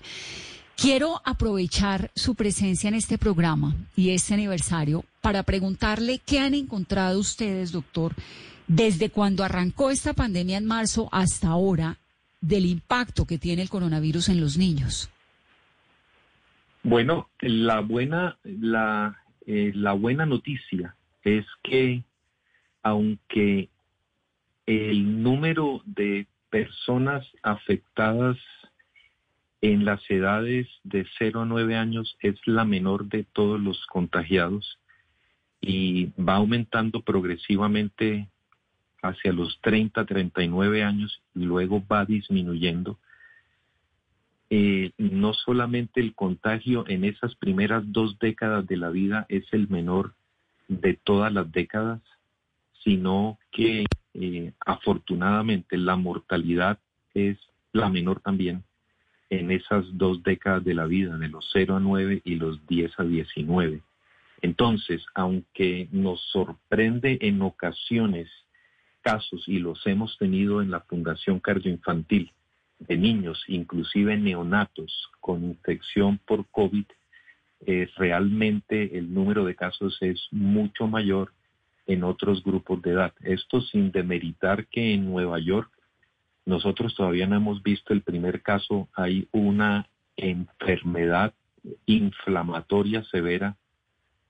Quiero 0.78 1.22
aprovechar 1.26 2.12
su 2.16 2.36
presencia 2.36 2.88
en 2.88 2.94
este 2.94 3.18
programa 3.18 3.76
y 3.96 4.12
este 4.12 4.36
aniversario 4.36 5.04
para 5.22 5.44
preguntarle 5.44 6.20
qué 6.20 6.40
han 6.40 6.54
encontrado 6.54 7.20
ustedes, 7.20 7.72
doctor, 7.72 8.14
desde 8.68 9.10
cuando 9.10 9.44
arrancó 9.44 9.90
esta 9.90 10.14
pandemia 10.14 10.58
en 10.58 10.66
marzo 10.66 11.10
hasta 11.12 11.48
ahora 11.48 11.98
del 12.42 12.66
impacto 12.68 13.26
que 13.26 13.40
tiene 13.40 13.64
el 13.64 13.70
coronavirus 13.70 14.30
en 14.30 14.40
los 14.40 14.58
niños. 14.58 15.10
Bueno, 16.84 17.30
la 17.40 17.82
buena, 17.82 18.38
la, 18.44 19.18
eh, 19.46 19.72
la 19.76 19.94
buena 19.94 20.26
noticia 20.26 20.96
es 21.24 21.46
que 21.64 22.04
aunque 22.84 23.70
el 24.66 25.24
número 25.24 25.82
de 25.86 26.28
personas 26.50 27.26
afectadas 27.44 28.38
en 29.62 29.86
las 29.86 30.02
edades 30.10 30.68
de 30.84 31.06
0 31.18 31.42
a 31.42 31.46
9 31.46 31.76
años 31.76 32.16
es 32.22 32.36
la 32.46 32.64
menor 32.64 33.06
de 33.06 33.24
todos 33.24 33.60
los 33.60 33.86
contagiados 33.88 34.80
y 35.62 36.12
va 36.22 36.36
aumentando 36.36 37.02
progresivamente 37.02 38.30
hacia 39.02 39.34
los 39.34 39.60
30, 39.62 40.06
39 40.06 40.84
años 40.84 41.22
y 41.34 41.40
luego 41.40 41.84
va 41.86 42.06
disminuyendo. 42.06 43.00
Eh, 44.50 44.92
no 44.98 45.34
solamente 45.34 46.00
el 46.00 46.16
contagio 46.16 46.86
en 46.88 47.04
esas 47.04 47.36
primeras 47.36 47.84
dos 47.92 48.18
décadas 48.20 48.66
de 48.66 48.78
la 48.78 48.90
vida 48.90 49.26
es 49.28 49.46
el 49.52 49.68
menor 49.68 50.14
de 50.68 50.94
todas 51.04 51.34
las 51.34 51.52
décadas, 51.52 52.02
sino 52.84 53.38
que 53.52 53.86
eh, 54.14 54.54
afortunadamente 54.66 55.78
la 55.78 55.98
mortalidad 55.98 56.80
es 57.14 57.38
la 57.74 57.90
menor 57.90 58.22
también 58.22 58.64
en 59.30 59.52
esas 59.52 59.86
dos 59.98 60.24
décadas 60.24 60.64
de 60.64 60.74
la 60.74 60.86
vida, 60.86 61.18
de 61.18 61.28
los 61.28 61.50
0 61.52 61.76
a 61.76 61.80
9 61.80 62.22
y 62.24 62.36
los 62.36 62.66
10 62.68 63.00
a 63.00 63.04
19. 63.04 63.82
Entonces, 64.42 65.06
aunque 65.16 65.90
nos 65.92 66.22
sorprende 66.32 67.18
en 67.22 67.42
ocasiones 67.42 68.30
casos, 69.02 69.48
y 69.48 69.60
los 69.60 69.86
hemos 69.88 70.18
tenido 70.18 70.62
en 70.62 70.72
la 70.72 70.82
Fundación 70.82 71.40
Cardioinfantil, 71.40 72.32
de 72.80 72.98
niños, 72.98 73.44
inclusive 73.48 74.18
neonatos, 74.18 75.10
con 75.20 75.44
infección 75.44 76.20
por 76.26 76.48
COVID, 76.50 76.86
realmente 77.96 78.98
el 78.98 79.12
número 79.14 79.44
de 79.44 79.56
casos 79.56 79.98
es 80.02 80.28
mucho 80.32 80.88
mayor 80.88 81.34
en 81.88 82.04
otros 82.04 82.44
grupos 82.44 82.82
de 82.82 82.92
edad. 82.92 83.14
Esto 83.22 83.62
sin 83.62 83.92
demeritar 83.92 84.68
que 84.68 84.94
en 84.94 85.06
Nueva 85.06 85.40
York 85.40 85.72
nosotros 86.46 86.96
todavía 86.96 87.28
no 87.28 87.38
hemos 87.38 87.64
visto 87.64 87.94
el 87.94 88.02
primer 88.02 88.42
caso. 88.42 88.90
Hay 88.94 89.28
una 89.32 89.90
enfermedad 90.16 91.34
inflamatoria 91.86 93.04
severa 93.06 93.58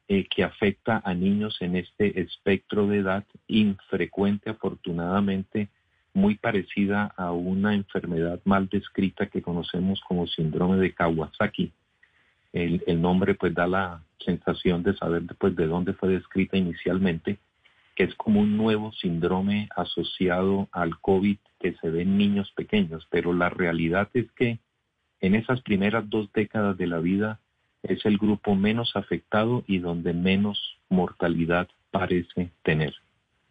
eh, 0.08 0.26
que 0.34 0.44
afecta 0.44 1.02
a 1.04 1.14
niños 1.14 1.58
en 1.62 1.76
este 1.76 2.22
espectro 2.22 2.88
de 2.88 3.00
edad 3.00 3.26
infrecuente, 3.48 4.50
afortunadamente, 4.50 5.70
muy 6.18 6.36
parecida 6.36 7.14
a 7.16 7.32
una 7.32 7.76
enfermedad 7.76 8.42
mal 8.44 8.68
descrita 8.70 9.28
que 9.28 9.44
conocemos 9.44 10.02
como 10.02 10.26
síndrome 10.26 10.78
de 10.78 10.92
Kawasaki 10.92 11.72
el, 12.54 13.02
nombre 13.02 13.36
pues 13.36 13.54
da 13.54 13.68
la 13.68 14.02
sensación 14.26 14.82
de 14.82 14.96
saber 14.96 15.24
pues, 15.38 15.56
de 15.56 15.68
dónde 15.68 15.94
fue 15.94 16.10
descrita 16.10 16.58
inicialmente, 16.58 17.38
que 17.96 18.04
es 18.06 18.16
como 18.16 18.42
un 18.42 18.58
nuevo 18.58 18.92
síndrome 18.94 19.70
asociado 19.76 20.68
al 20.72 21.00
COVID 21.00 21.38
que 21.60 21.74
se 21.74 21.90
ve 21.90 22.02
en 22.02 22.18
niños 22.18 22.52
pequeños, 22.56 23.08
pero 23.12 23.34
la 23.34 23.50
realidad 23.50 24.10
es 24.14 24.32
que 24.32 24.60
en 25.22 25.36
esas 25.36 25.62
primeras 25.62 26.10
dos 26.10 26.32
décadas 26.34 26.78
de 26.78 26.88
la 26.88 27.00
vida 27.00 27.40
es 27.84 28.06
el 28.06 28.18
grupo 28.18 28.56
menos 28.56 28.96
afectado 28.96 29.64
y 29.68 29.78
donde 29.80 30.14
menos 30.14 30.80
mortalidad 30.90 31.68
parece 31.92 32.52
tener. 32.64 32.96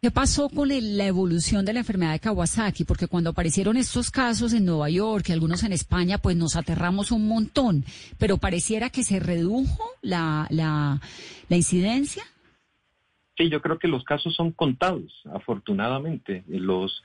¿Qué 0.07 0.11
pasó 0.11 0.47
con 0.47 0.69
la 0.69 1.05
evolución 1.05 1.65
de 1.65 1.73
la 1.73 1.79
enfermedad 1.79 2.13
de 2.13 2.21
Kawasaki? 2.21 2.85
Porque 2.85 3.09
cuando 3.09 3.31
aparecieron 3.31 3.75
estos 3.75 4.09
casos 4.09 4.53
en 4.53 4.63
Nueva 4.63 4.89
York 4.89 5.25
y 5.27 5.33
algunos 5.33 5.65
en 5.65 5.73
España, 5.73 6.17
pues 6.17 6.37
nos 6.37 6.55
aterramos 6.55 7.11
un 7.11 7.27
montón, 7.27 7.83
pero 8.17 8.37
pareciera 8.37 8.89
que 8.89 9.03
se 9.03 9.19
redujo 9.19 9.83
la, 10.01 10.47
la, 10.49 11.01
incidencia. 11.49 12.23
Sí, 13.37 13.49
yo 13.49 13.61
creo 13.61 13.79
que 13.79 13.89
los 13.89 14.05
casos 14.05 14.33
son 14.33 14.53
contados, 14.53 15.11
afortunadamente. 15.33 16.45
Los, 16.47 17.03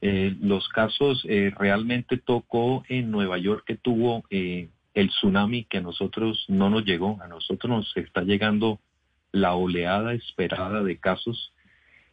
eh, 0.00 0.36
los 0.40 0.68
casos 0.68 1.26
eh, 1.28 1.52
realmente 1.58 2.18
tocó 2.18 2.84
en 2.88 3.10
Nueva 3.10 3.36
York 3.36 3.64
que 3.66 3.74
tuvo 3.74 4.22
eh, 4.30 4.68
el 4.94 5.08
tsunami 5.08 5.64
que 5.64 5.78
a 5.78 5.82
nosotros 5.82 6.44
no 6.46 6.70
nos 6.70 6.84
llegó, 6.84 7.18
a 7.20 7.26
nosotros 7.26 7.68
nos 7.68 7.96
está 7.96 8.22
llegando 8.22 8.78
la 9.32 9.56
oleada 9.56 10.14
esperada 10.14 10.84
de 10.84 10.98
casos 10.98 11.50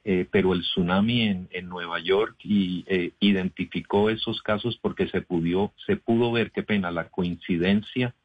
eh, 0.03 0.25
pero 0.31 0.53
el 0.53 0.61
tsunami 0.61 1.47
en, 1.51 1.69
Nueva 1.69 1.99
York 1.99 2.35
y, 2.43 2.83
eh, 2.87 3.11
identificó 3.19 4.09
esos 4.09 4.41
casos 4.41 4.77
porque 4.81 5.07
se, 5.07 5.21
pudo, 5.21 5.73
se 5.85 5.95
pudo 5.95 6.31
ver, 6.31 6.51
qué 6.51 6.63
pena, 6.63 6.89
la 6.89 7.09
coincidencia 7.09 8.15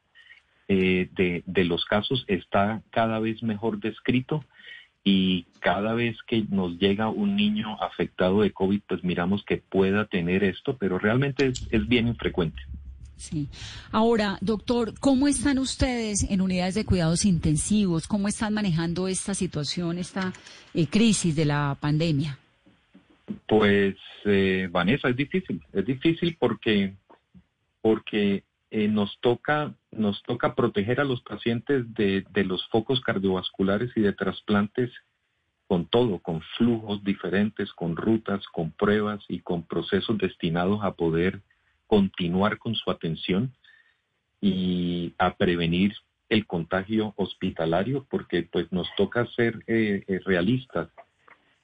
eh, 0.67 1.07
de, 1.13 1.43
de, 1.45 1.63
los 1.65 1.85
casos 1.85 2.25
está 2.27 2.81
cada 2.89 3.19
vez 3.19 3.43
mejor 3.43 3.79
descrito 3.79 4.43
y 5.03 5.43
cada 5.59 5.93
vez 5.93 6.17
que 6.25 6.45
nos 6.49 6.79
llega 6.79 7.09
un 7.09 7.35
niño 7.35 7.81
afectado 7.81 8.41
de 8.41 8.51
COVID, 8.51 8.81
pues 8.87 9.03
miramos 9.03 9.45
que 9.45 9.57
pueda 9.57 10.05
tener 10.05 10.43
esto, 10.43 10.77
pero 10.77 10.97
realmente 10.97 11.53
es 11.69 11.87
bien 11.87 12.07
infrecuente. 12.07 12.61
Sí. 13.17 13.49
Ahora, 13.91 14.37
doctor, 14.41 14.93
¿cómo 14.99 15.27
están 15.27 15.57
ustedes 15.57 16.23
en 16.29 16.39
unidades 16.41 16.75
de 16.75 16.85
cuidados 16.85 17.25
intensivos? 17.25 18.07
¿Cómo 18.07 18.27
están 18.27 18.53
manejando 18.53 19.07
esta 19.07 19.33
situación, 19.33 19.97
esta 19.97 20.33
eh, 20.73 20.87
crisis 20.87 21.35
de 21.35 21.45
la 21.45 21.75
pandemia? 21.79 22.37
Pues, 23.47 23.95
eh, 24.25 24.69
Vanessa, 24.71 25.09
es 25.09 25.15
difícil. 25.15 25.61
Es 25.73 25.85
difícil 25.85 26.37
porque, 26.39 26.93
porque 27.81 28.43
eh, 28.69 28.87
nos 28.87 29.19
toca 29.19 29.73
nos 29.91 30.21
toca 30.23 30.53
proteger 30.53 30.99
a 30.99 31.05
los 31.05 31.21
pacientes 31.21 31.91
de, 31.95 32.23
de 32.31 32.43
los 32.43 32.67
focos 32.69 33.01
cardiovasculares 33.01 33.91
y 33.95 34.01
de 34.01 34.13
trasplantes 34.13 34.91
con 35.67 35.85
todo, 35.85 36.19
con 36.19 36.41
flujos 36.57 37.03
diferentes, 37.03 37.73
con 37.73 37.95
rutas, 37.95 38.45
con 38.53 38.71
pruebas 38.71 39.23
y 39.27 39.39
con 39.39 39.63
procesos 39.63 40.17
destinados 40.17 40.79
a 40.83 40.91
poder 40.91 41.41
continuar 41.87 42.57
con 42.57 42.75
su 42.75 42.91
atención 42.91 43.53
y 44.41 45.13
a 45.17 45.35
prevenir 45.35 45.93
el 46.29 46.45
contagio 46.45 47.13
hospitalario, 47.17 48.05
porque 48.09 48.43
pues 48.43 48.71
nos 48.71 48.87
toca 48.95 49.25
ser 49.27 49.63
eh, 49.67 50.03
eh, 50.07 50.19
realistas. 50.25 50.89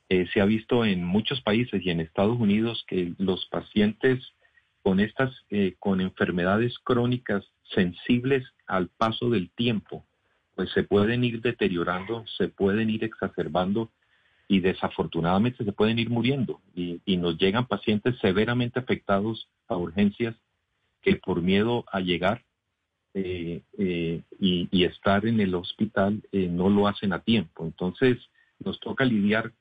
Eh, 0.10 0.28
se 0.34 0.42
ha 0.42 0.46
visto 0.46 0.86
en 0.86 1.04
muchos 1.04 1.42
países 1.42 1.86
y 1.86 1.90
en 1.90 2.00
Estados 2.00 2.40
Unidos 2.40 2.84
que 2.88 3.14
los 3.18 3.46
pacientes 3.48 4.24
con 4.82 5.00
estas, 5.00 5.32
con 5.80 6.02
enfermedades 6.02 6.78
crónicas 6.80 7.46
sensibles 7.74 8.44
al 8.68 8.90
paso 8.90 9.30
del 9.30 9.50
tiempo, 9.52 10.06
pues 10.56 10.70
se 10.72 10.84
pueden 10.84 11.24
ir 11.24 11.42
deteriorando, 11.42 12.26
se 12.38 12.50
pueden 12.50 12.90
ir 12.90 13.06
exacerbando 13.06 13.92
y 14.54 14.60
desafortunadamente 14.60 15.66
se 15.66 15.72
pueden 15.72 15.98
ir 15.98 16.12
muriendo 16.12 16.62
y, 16.76 17.02
nos 17.18 17.40
llegan 17.40 17.66
pacientes 17.66 18.20
severamente 18.20 18.78
afectados 18.78 19.50
a 19.68 19.76
urgencias 19.76 20.36
que 21.02 21.16
por 21.16 21.42
miedo 21.42 21.86
a 21.92 22.02
llegar 22.02 22.44
eh, 23.16 23.64
eh, 23.80 24.22
y, 24.40 24.84
estar 24.84 25.26
en 25.26 25.40
el 25.40 25.56
hospital 25.56 26.22
eh, 26.32 26.48
no 26.52 26.70
lo 26.70 26.88
hacen 26.88 27.14
a 27.14 27.24
tiempo. 27.24 27.66
Entonces 27.66 28.20
nos 28.64 28.80
toca 28.80 29.06
lidiar 29.06 29.54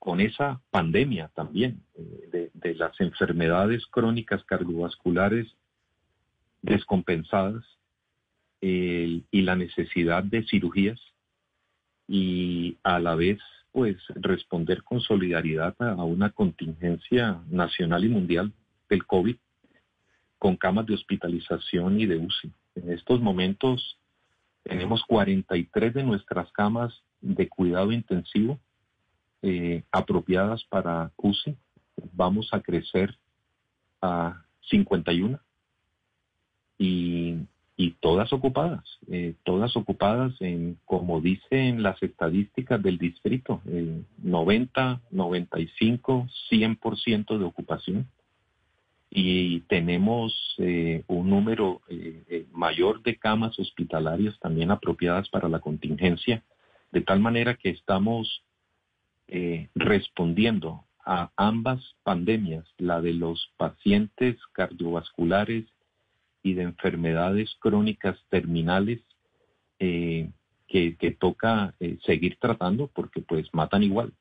con 0.00 0.20
esa 0.20 0.60
pandemia 0.72 1.30
también 1.34 1.80
de, 2.32 2.74
las 2.74 3.00
enfermedades 3.00 3.86
crónicas 3.86 4.42
cardiovasculares 4.42 5.46
descompensadas 6.62 7.64
y 8.60 9.42
la 9.42 9.54
necesidad 9.54 10.24
de 10.24 10.42
cirugías 10.48 11.00
y 12.08 12.76
a 12.82 12.98
la 12.98 13.14
vez 13.14 13.38
pues 13.72 13.96
responder 14.14 14.82
con 14.82 15.00
solidaridad 15.00 15.74
a, 15.80 16.04
una 16.04 16.30
contingencia 16.30 17.40
nacional 17.48 18.04
y 18.04 18.08
mundial 18.08 18.52
del 18.88 19.06
COVID 19.06 19.36
con 20.38 20.56
camas 20.56 20.86
de 20.86 20.94
hospitalización 20.94 21.98
y 21.98 22.06
de 22.06 22.18
UCI. 22.18 22.52
En 22.74 22.92
estos 22.92 23.20
momentos 23.20 23.98
tenemos 24.62 25.02
43 25.04 25.94
de 25.94 26.02
nuestras 26.02 26.52
camas 26.52 26.92
de 27.20 27.48
cuidado 27.48 27.92
intensivo 27.92 28.60
eh, 29.40 29.82
apropiadas 29.90 30.64
para 30.64 31.10
UCI. 31.16 31.56
Vamos 32.12 32.48
a 32.52 32.60
crecer 32.60 33.16
a 34.02 34.44
51 34.68 35.40
y 36.78 37.36
y 37.82 37.96
todas 37.98 38.32
ocupadas, 38.32 38.84
eh, 39.10 39.34
todas 39.42 39.76
ocupadas 39.76 40.40
en, 40.40 40.78
como 40.84 41.20
dicen 41.20 41.82
las 41.82 42.00
estadísticas 42.00 42.80
del 42.80 42.96
distrito, 42.96 43.60
90, 44.22 45.00
95, 45.10 46.28
100% 46.48 47.38
de 47.38 47.44
ocupación. 47.44 48.06
Y 49.10 49.62
tenemos 49.62 50.32
eh, 50.58 51.02
un 51.08 51.28
número 51.28 51.80
eh, 51.88 52.46
mayor 52.52 53.02
de 53.02 53.16
camas 53.16 53.58
hospitalarias 53.58 54.38
también 54.38 54.70
apropiadas 54.70 55.28
para 55.28 55.48
la 55.48 55.58
contingencia, 55.58 56.44
de 56.92 57.00
tal 57.00 57.18
manera 57.18 57.54
que 57.56 57.70
estamos 57.70 58.44
respondiendo 59.74 60.84
a 61.06 61.30
ambas 61.36 61.80
pandemias, 62.02 62.66
la 62.76 63.00
de 63.00 63.14
los 63.14 63.50
pacientes 63.56 64.36
cardiovasculares 64.52 65.64
y 66.42 66.54
de 66.54 66.62
enfermedades 66.62 67.54
crónicas 67.60 68.18
terminales 68.28 69.00
eh, 69.78 70.30
que, 70.68 71.16
toca 71.18 71.74
eh, 71.80 71.98
seguir 72.06 72.38
tratando 72.40 72.88
porque 72.88 73.20
pues 73.20 73.46
matan 73.52 73.82
igual 73.82 74.12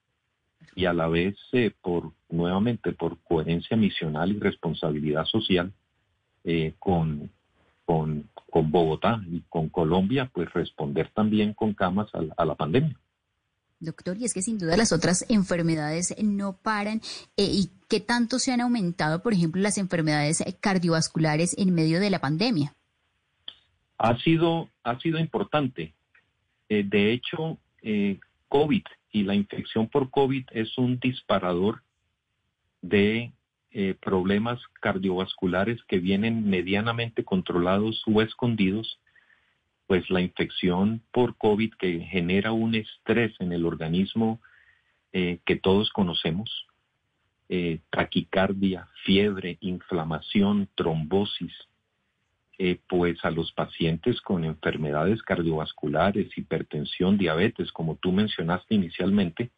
y 0.76 0.86
a 0.86 0.94
la 0.94 1.08
vez 1.08 1.36
eh, 1.54 1.72
por 1.82 2.12
nuevamente 2.30 2.92
por 2.92 3.22
coherencia 3.24 3.78
misional 3.78 4.32
y 4.32 4.40
responsabilidad 4.40 5.26
social 5.26 5.72
con, 6.80 7.32
con, 7.86 8.30
con, 8.50 8.72
Bogotá 8.72 9.22
y 9.30 9.42
con 9.48 9.70
Colombia 9.70 10.30
pues 10.34 10.52
responder 10.52 11.10
también 11.14 11.54
con 11.54 11.74
camas 11.74 12.10
a 12.14 12.46
la 12.46 12.56
pandemia. 12.56 12.98
Doctor, 13.82 14.16
y 14.18 14.26
es 14.26 14.34
que 14.36 14.44
sin 14.44 14.60
duda 14.60 14.78
las 14.78 14.92
otras 14.92 15.26
enfermedades 15.28 16.16
no 16.22 16.56
paran 16.56 17.02
eh, 17.36 17.50
y 17.52 17.72
qué 17.90 18.00
tanto 18.00 18.38
se 18.38 18.52
han 18.52 18.62
aumentado, 18.62 19.24
por 19.24 19.34
ejemplo, 19.34 19.60
las 19.60 19.80
enfermedades 19.80 20.44
cardiovasculares 20.60 21.58
en 21.58 21.74
medio 21.74 22.00
de 22.00 22.12
la 22.12 22.20
pandemia. 22.20 22.76
Ha 23.98 24.18
sido, 24.20 24.70
ha 24.84 25.00
sido 25.00 25.18
importante. 25.18 25.96
Eh, 26.70 26.84
de 26.86 27.12
hecho, 27.12 27.58
eh, 27.82 28.20
COVID 28.50 28.84
y 29.12 29.24
la 29.24 29.34
infección 29.34 29.90
por 29.90 30.12
COVID 30.12 30.46
es 30.52 30.78
un 30.78 31.00
disparador 31.00 31.82
de 32.82 33.34
problemas 34.02 34.60
cardiovasculares 34.82 35.82
que 35.88 35.98
vienen 35.98 36.50
medianamente 36.50 37.24
controlados 37.24 38.04
o 38.06 38.22
escondidos 38.22 39.00
pues 39.92 40.10
la 40.10 40.22
infección 40.22 41.02
por 41.12 41.36
COVID 41.36 41.74
que 41.74 42.00
genera 42.00 42.54
un 42.54 42.76
estrés 42.76 43.34
en 43.42 43.52
el 43.52 43.66
organismo 43.66 44.40
eh, 45.12 45.40
que 45.46 45.58
todos 45.58 45.90
conocemos, 45.90 46.66
eh, 47.50 47.80
taquicardia, 47.90 48.88
fiebre, 49.04 49.58
inflamación, 49.60 50.70
trombosis, 50.76 51.52
eh, 52.58 52.80
pues 52.88 53.18
a 53.26 53.32
los 53.32 53.52
pacientes 53.52 54.22
con 54.22 54.46
enfermedades 54.46 55.22
cardiovasculares, 55.24 56.38
hipertensión, 56.38 57.18
diabetes, 57.18 57.70
como 57.74 57.98
tú 57.98 58.14
mencionaste 58.14 58.76
inicialmente, 58.76 59.52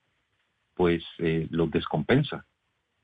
pues 0.74 1.04
los 1.52 1.70
descompensa. 1.70 2.48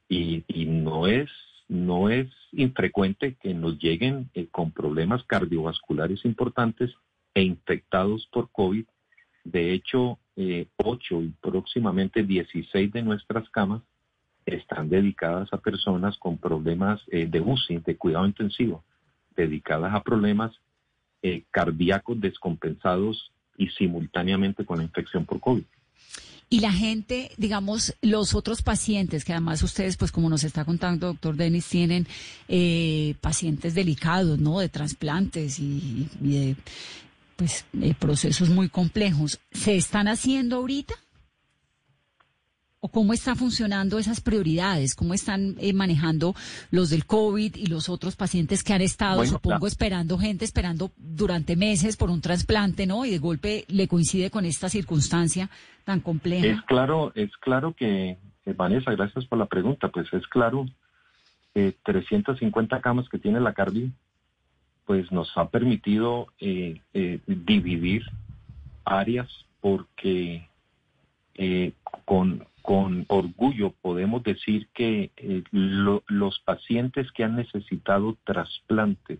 Y, 0.07 0.43
no 0.65 1.05
es 1.05 1.29
no 1.67 2.09
es 2.09 2.27
infrecuente 2.53 3.35
que 3.35 3.53
nos 3.53 3.77
lleguen 3.77 4.31
con 4.49 4.71
problemas 4.71 5.23
cardiovasculares 5.25 6.25
importantes 6.25 6.91
e 7.39 7.43
infectados 7.43 8.27
por 8.33 8.51
COVID. 8.51 8.85
De 9.45 9.73
hecho, 9.73 10.19
eh, 10.35 10.67
8 10.75 11.21
y 11.21 11.29
próximamente 11.39 12.23
16 12.23 12.91
de 12.91 13.01
nuestras 13.01 13.49
camas 13.49 13.81
están 14.45 14.89
dedicadas 14.89 15.47
a 15.53 15.57
personas 15.57 16.17
con 16.17 16.37
problemas 16.37 17.01
eh, 17.07 17.27
de 17.27 17.39
UCI, 17.39 17.77
de 17.77 17.95
cuidado 17.95 18.25
intensivo, 18.25 18.83
dedicadas 19.37 19.93
a 19.93 20.03
problemas 20.03 20.51
eh, 21.21 21.43
cardíacos 21.49 22.19
descompensados 22.19 23.31
y 23.57 23.69
simultáneamente 23.69 24.65
con 24.65 24.79
la 24.79 24.83
infección 24.83 25.25
por 25.25 25.39
COVID. 25.39 25.63
Y 26.49 26.59
la 26.59 26.73
gente, 26.73 27.31
digamos, 27.37 27.95
los 28.01 28.35
otros 28.35 28.63
pacientes, 28.63 29.23
que 29.23 29.31
además 29.31 29.63
ustedes, 29.63 29.95
pues 29.95 30.11
como 30.11 30.29
nos 30.29 30.43
está 30.43 30.65
contando 30.65 31.07
doctor 31.07 31.37
Denis, 31.37 31.67
tienen 31.67 32.05
eh, 32.49 33.15
pacientes 33.21 33.75
delicados, 33.75 34.39
¿no? 34.39 34.59
De 34.59 34.67
trasplantes 34.67 35.59
y, 35.59 36.09
y 36.21 36.29
de 36.29 36.55
pues 37.39 37.65
eh, 37.81 37.93
procesos 37.97 38.49
muy 38.49 38.67
complejos. 38.67 39.39
¿Se 39.51 39.77
están 39.77 40.09
haciendo 40.09 40.57
ahorita? 40.57 40.93
¿O 42.81 42.89
cómo 42.89 43.13
están 43.13 43.37
funcionando 43.37 43.97
esas 43.97 44.19
prioridades? 44.19 44.93
¿Cómo 44.93 45.13
están 45.13 45.55
eh, 45.57 45.71
manejando 45.71 46.35
los 46.69 46.89
del 46.89 47.05
COVID 47.05 47.55
y 47.55 47.67
los 47.67 47.87
otros 47.87 48.17
pacientes 48.17 48.61
que 48.61 48.73
han 48.73 48.81
estado, 48.81 49.25
supongo, 49.25 49.67
esperando 49.67 50.17
gente, 50.17 50.43
esperando 50.43 50.91
durante 50.97 51.55
meses 51.55 51.95
por 51.95 52.09
un 52.09 52.19
trasplante, 52.19 52.85
¿no? 52.85 53.05
Y 53.05 53.11
de 53.11 53.19
golpe 53.19 53.63
le 53.69 53.87
coincide 53.87 54.29
con 54.29 54.43
esta 54.43 54.67
circunstancia 54.67 55.49
tan 55.85 56.01
compleja. 56.01 56.45
Es 56.45 56.61
claro, 56.63 57.13
es 57.15 57.31
claro 57.37 57.73
que, 57.73 58.17
Vanessa, 58.57 58.91
gracias 58.91 59.25
por 59.25 59.39
la 59.39 59.45
pregunta, 59.45 59.87
pues 59.87 60.11
es 60.11 60.27
claro, 60.27 60.65
eh, 61.55 61.73
350 61.83 62.81
camas 62.81 63.07
que 63.07 63.17
tiene 63.17 63.39
la 63.39 63.53
cardio 63.53 63.91
pues 64.89 65.11
nos 65.11 65.31
ha 65.37 65.47
permitido 65.49 66.29
eh, 66.39 66.81
eh, 66.95 67.19
dividir 67.27 68.01
áreas 68.85 69.29
porque 69.61 70.49
eh, 71.35 71.73
con, 72.05 72.47
orgullo 73.07 73.71
podemos 73.83 74.23
decir 74.23 74.67
que 74.73 75.11
los 75.51 76.39
pacientes 76.39 77.11
que 77.11 77.23
han 77.23 77.35
necesitado 77.35 78.17
trasplantes 78.23 79.19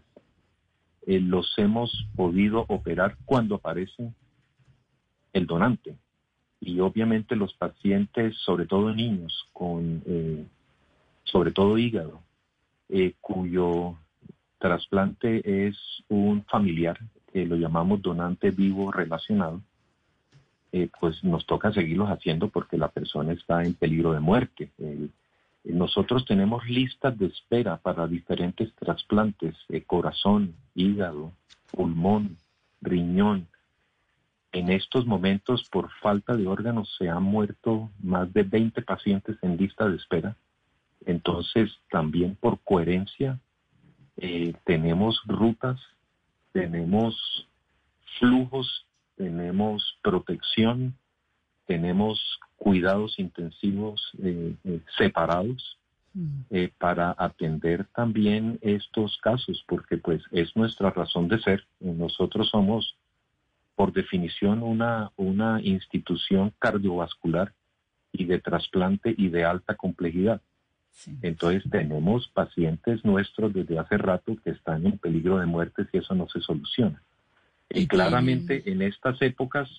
los 1.05 1.53
hemos 1.57 1.91
podido 2.15 2.65
operar 2.67 3.15
cuando 3.25 3.53
aparece 3.53 4.11
el 5.33 5.45
donante. 5.45 5.95
y 6.59 6.79
obviamente 6.79 7.35
los 7.35 7.53
pacientes, 7.53 8.35
sobre 8.37 8.65
todo 8.65 8.95
niños, 8.95 9.47
con 9.53 10.03
sobre 11.25 11.51
todo 11.51 11.77
hígado, 11.77 12.23
cuyo 13.21 13.95
trasplante 14.59 15.67
es 15.67 15.77
un 16.09 16.43
familiar, 16.45 16.99
que 17.31 17.45
lo 17.45 17.55
llamamos 17.55 18.01
donante 18.01 18.51
vivo 18.51 18.91
relacionado, 18.91 19.61
eh, 20.71 20.89
pues 20.99 21.23
nos 21.23 21.45
toca 21.45 21.71
seguirlos 21.71 22.09
haciendo 22.09 22.49
porque 22.49 22.77
la 22.77 22.89
persona 22.89 23.33
está 23.33 23.63
en 23.63 23.73
peligro 23.73 24.13
de 24.13 24.19
muerte. 24.19 24.71
nosotros 25.63 26.25
tenemos 26.25 26.67
listas 26.67 27.17
de 27.17 27.27
espera 27.27 27.77
para 27.77 28.07
diferentes 28.07 28.73
trasplantes, 28.75 29.55
corazón, 29.87 30.53
hígado, 30.75 31.31
pulmón, 31.71 32.37
riñón, 32.81 33.47
en 34.51 34.69
estos 34.71 35.05
momentos, 35.05 35.67
por 35.69 35.91
falta 36.01 36.35
de 36.35 36.47
órganos, 36.47 36.95
se 36.97 37.07
han 37.07 37.23
muerto 37.23 37.91
más 38.01 38.33
de 38.33 38.43
20 38.43 38.81
pacientes 38.81 39.37
en 39.43 39.57
lista 39.57 39.87
de 39.87 39.95
espera. 39.95 40.35
Entonces, 41.05 41.71
también 41.91 42.35
por 42.35 42.59
coherencia, 42.61 43.39
eh, 44.21 44.53
tenemos 44.65 45.21
rutas, 45.25 45.79
tenemos 46.51 47.47
flujos, 48.19 48.85
tenemos 49.15 49.97
protección, 50.01 50.95
tenemos 51.65 52.19
cuidados 52.57 53.17
intensivos 53.17 54.01
eh, 54.21 54.55
eh, 54.65 54.81
separados 54.97 55.77
mm. 56.13 56.41
para 56.77 57.15
atender 57.17 57.85
también 57.95 58.59
estos 58.61 59.17
casos, 59.19 59.63
porque 59.67 59.97
pues 59.97 60.21
es 60.31 60.53
nuestra 60.55 60.89
razón 60.89 61.29
de 61.29 61.39
ser. 61.39 61.63
Nosotros 61.79 62.49
somos 62.49 62.97
por 63.75 63.93
definición 63.93 64.63
una, 64.63 65.11
una 65.15 65.61
institución 65.61 66.51
cardiovascular 66.59 67.53
y 68.11 68.25
de 68.25 68.39
trasplante 68.39 69.15
y 69.17 69.29
de 69.29 69.45
alta 69.45 69.75
complejidad. 69.75 70.41
Entonces 71.21 71.63
tenemos 71.69 72.27
pacientes 72.29 73.05
nuestros 73.05 73.53
desde 73.53 73.79
hace 73.79 73.97
rato 73.97 74.37
que 74.43 74.51
están 74.51 74.85
en 74.85 74.97
peligro 74.97 75.39
de 75.39 75.45
muerte 75.45 75.85
si 75.91 75.97
eso 75.97 76.13
no 76.13 76.27
se 76.27 76.41
soluciona. 76.41 77.01
Y, 77.69 77.87
claramente 77.87 78.69
en 78.69 78.81
estas 78.81 79.21
épocas, 79.21 79.69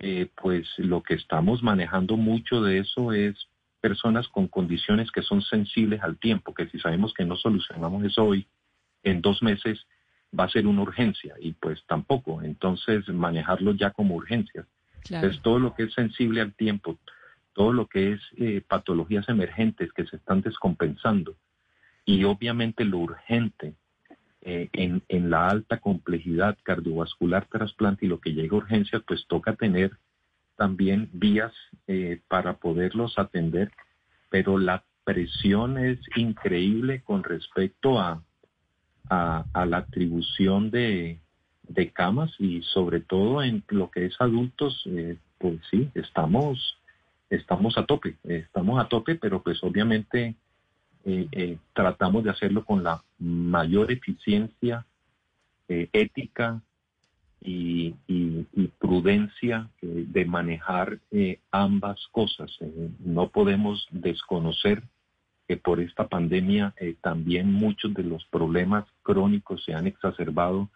eh, 0.00 0.28
pues 0.40 0.68
lo 0.78 1.02
que 1.02 1.14
estamos 1.14 1.62
manejando 1.62 2.16
mucho 2.16 2.60
de 2.62 2.78
eso 2.78 3.12
es 3.12 3.36
personas 3.80 4.28
con 4.28 4.48
condiciones 4.48 5.10
que 5.10 5.22
son 5.22 5.42
sensibles 5.42 6.02
al 6.02 6.18
tiempo, 6.18 6.54
que 6.54 6.66
si 6.68 6.78
sabemos 6.78 7.14
que 7.14 7.24
no 7.24 7.36
solucionamos 7.36 8.04
eso 8.04 8.24
hoy, 8.24 8.46
en 9.02 9.20
dos 9.20 9.42
meses 9.42 9.86
va 10.38 10.44
a 10.44 10.50
ser 10.50 10.66
una 10.66 10.82
urgencia 10.82 11.34
y 11.40 11.52
pues 11.52 11.82
tampoco. 11.86 12.42
Entonces 12.42 13.08
manejarlo 13.08 13.72
ya 13.74 13.90
como 13.90 14.16
urgencia. 14.16 14.66
Es 15.10 15.40
todo 15.42 15.58
lo 15.58 15.74
que 15.74 15.84
es 15.84 15.92
sensible 15.92 16.40
al 16.40 16.54
tiempo, 16.54 16.98
todo 17.54 17.72
lo 17.72 17.86
que 17.86 18.12
es 18.12 18.20
eh, 18.36 18.62
patologías 18.66 19.28
emergentes 19.28 19.92
que 19.92 20.06
se 20.06 20.16
están 20.16 20.42
descompensando 20.42 21.36
y 22.04 22.24
obviamente 22.24 22.84
lo 22.84 22.98
urgente 22.98 23.74
eh, 24.42 24.68
en, 24.72 25.02
en, 25.08 25.30
la 25.30 25.48
alta 25.48 25.78
complejidad 25.80 26.58
cardiovascular 26.62 27.46
trasplante 27.46 28.04
y 28.04 28.08
lo 28.10 28.20
que 28.20 28.34
llega 28.34 28.54
a 28.54 28.58
urgencia, 28.58 29.00
pues 29.00 29.26
toca 29.26 29.54
tener 29.54 29.92
también 30.56 31.08
vías 31.12 31.52
eh, 31.86 32.20
para 32.28 32.58
poderlos 32.58 33.18
atender, 33.18 33.72
pero 34.30 34.58
la 34.58 34.84
presión 35.04 35.78
es 35.78 35.98
increíble 36.16 37.02
con 37.02 37.22
respecto 37.22 37.98
a, 37.98 38.22
a, 39.08 39.66
la 39.66 39.78
atribución 39.78 40.70
de, 40.70 41.20
camas 41.92 42.32
y 42.38 42.62
sobre 42.62 43.00
todo 43.00 43.42
en 43.42 43.64
lo 43.68 43.90
que 43.90 44.06
es 44.06 44.14
adultos, 44.20 44.82
eh, 44.86 45.16
pues 45.38 45.60
sí, 45.70 45.90
estamos, 45.94 46.78
estamos 47.30 47.76
a 47.78 47.86
tope, 47.86 48.16
estamos 48.24 48.80
a 48.80 48.88
tope, 48.88 49.14
pero 49.16 49.42
pues 49.42 49.62
obviamente 49.62 50.34
eh, 51.04 51.28
eh, 51.32 51.58
tratamos 51.72 52.24
de 52.24 52.30
hacerlo 52.30 52.64
con 52.64 52.82
la 52.82 53.02
mayor 53.18 53.90
eficiencia 53.90 54.86
ética 55.68 56.60
y, 57.40 57.94
prudencia 58.78 59.68
de 59.80 60.24
manejar 60.26 60.98
ambas 61.50 62.06
cosas. 62.12 62.50
no 63.00 63.28
podemos 63.28 63.88
desconocer 63.90 64.82
que 65.46 65.56
por 65.56 65.80
esta 65.80 66.08
pandemia 66.08 66.74
eh, 66.78 66.96
también 67.00 67.52
muchos 67.52 67.92
de 67.94 68.02
los 68.02 68.24
problemas 68.26 68.84
crónicos 69.02 69.62
se 69.64 69.74
han 69.74 69.86
exacerbado, 69.86 70.70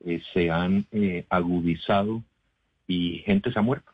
eh, 0.00 0.20
se 0.32 0.50
han 0.50 0.86
eh, 0.90 1.24
agudizado 1.28 2.22
y 2.86 3.18
gente 3.18 3.52
se 3.52 3.58
ha 3.58 3.62
muerto. 3.62 3.91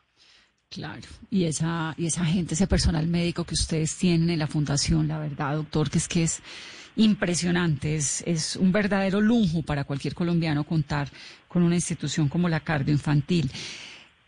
Claro, 0.69 1.01
y 1.31 1.45
esa, 1.45 1.95
y 1.97 2.05
esa 2.05 2.23
gente, 2.23 2.53
ese 2.53 2.67
personal 2.67 3.07
médico 3.07 3.43
que 3.43 3.55
ustedes 3.55 3.97
tienen 3.97 4.29
en 4.29 4.37
la 4.37 4.45
fundación, 4.45 5.07
la 5.07 5.17
verdad, 5.17 5.55
doctor, 5.55 5.89
que 5.89 5.97
es 5.97 6.07
que 6.07 6.21
es 6.21 6.43
impresionante, 6.95 7.95
es, 7.95 8.21
es 8.27 8.55
un 8.55 8.71
verdadero 8.71 9.19
lujo 9.19 9.63
para 9.63 9.83
cualquier 9.83 10.13
colombiano 10.13 10.63
contar 10.63 11.09
con 11.47 11.63
una 11.63 11.73
institución 11.73 12.29
como 12.29 12.47
la 12.47 12.59
cardioinfantil. 12.59 13.49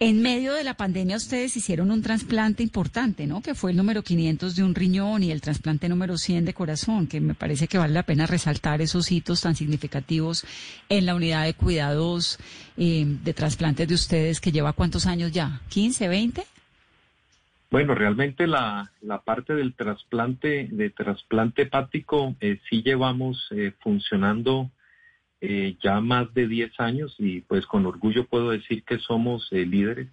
En 0.03 0.19
medio 0.19 0.55
de 0.55 0.63
la 0.63 0.73
pandemia 0.73 1.15
ustedes 1.15 1.55
hicieron 1.55 1.91
un 1.91 2.01
trasplante 2.01 2.63
importante, 2.63 3.27
¿no? 3.27 3.43
Que 3.43 3.53
fue 3.53 3.69
el 3.69 3.77
número 3.77 4.01
500 4.01 4.55
de 4.55 4.63
un 4.63 4.73
riñón 4.73 5.21
y 5.21 5.29
el 5.29 5.41
trasplante 5.41 5.87
número 5.87 6.17
100 6.17 6.45
de 6.45 6.55
corazón, 6.55 7.05
que 7.05 7.21
me 7.21 7.35
parece 7.35 7.67
que 7.67 7.77
vale 7.77 7.93
la 7.93 8.01
pena 8.01 8.25
resaltar 8.25 8.81
esos 8.81 9.11
hitos 9.11 9.41
tan 9.41 9.53
significativos 9.55 10.43
en 10.89 11.05
la 11.05 11.13
unidad 11.13 11.43
de 11.43 11.53
cuidados 11.53 12.39
eh, 12.77 13.05
de 13.05 13.33
trasplantes 13.35 13.87
de 13.87 13.93
ustedes, 13.93 14.41
que 14.41 14.51
lleva 14.51 14.73
cuántos 14.73 15.05
años 15.05 15.31
ya, 15.31 15.61
15, 15.69 16.07
20? 16.07 16.43
Bueno, 17.69 17.93
realmente 17.93 18.47
la, 18.47 18.89
parte 19.23 19.53
del 19.53 19.75
trasplante, 19.75 20.67
de 20.71 20.89
trasplante 20.89 21.61
hepático, 21.61 22.33
eh, 22.41 22.59
sí 22.67 22.81
llevamos 22.81 23.49
eh, 23.51 23.71
funcionando 23.79 24.71
eh, 25.43 25.75
ya 25.81 25.99
más 26.01 26.31
de 26.35 26.47
10 26.47 26.79
años 26.79 27.15
y 27.17 27.41
pues 27.41 27.65
con 27.65 27.87
orgullo 27.87 28.27
puedo 28.27 28.51
decir 28.51 28.83
que 28.83 28.99
somos 28.99 29.47
eh, 29.51 29.65
líderes 29.65 30.07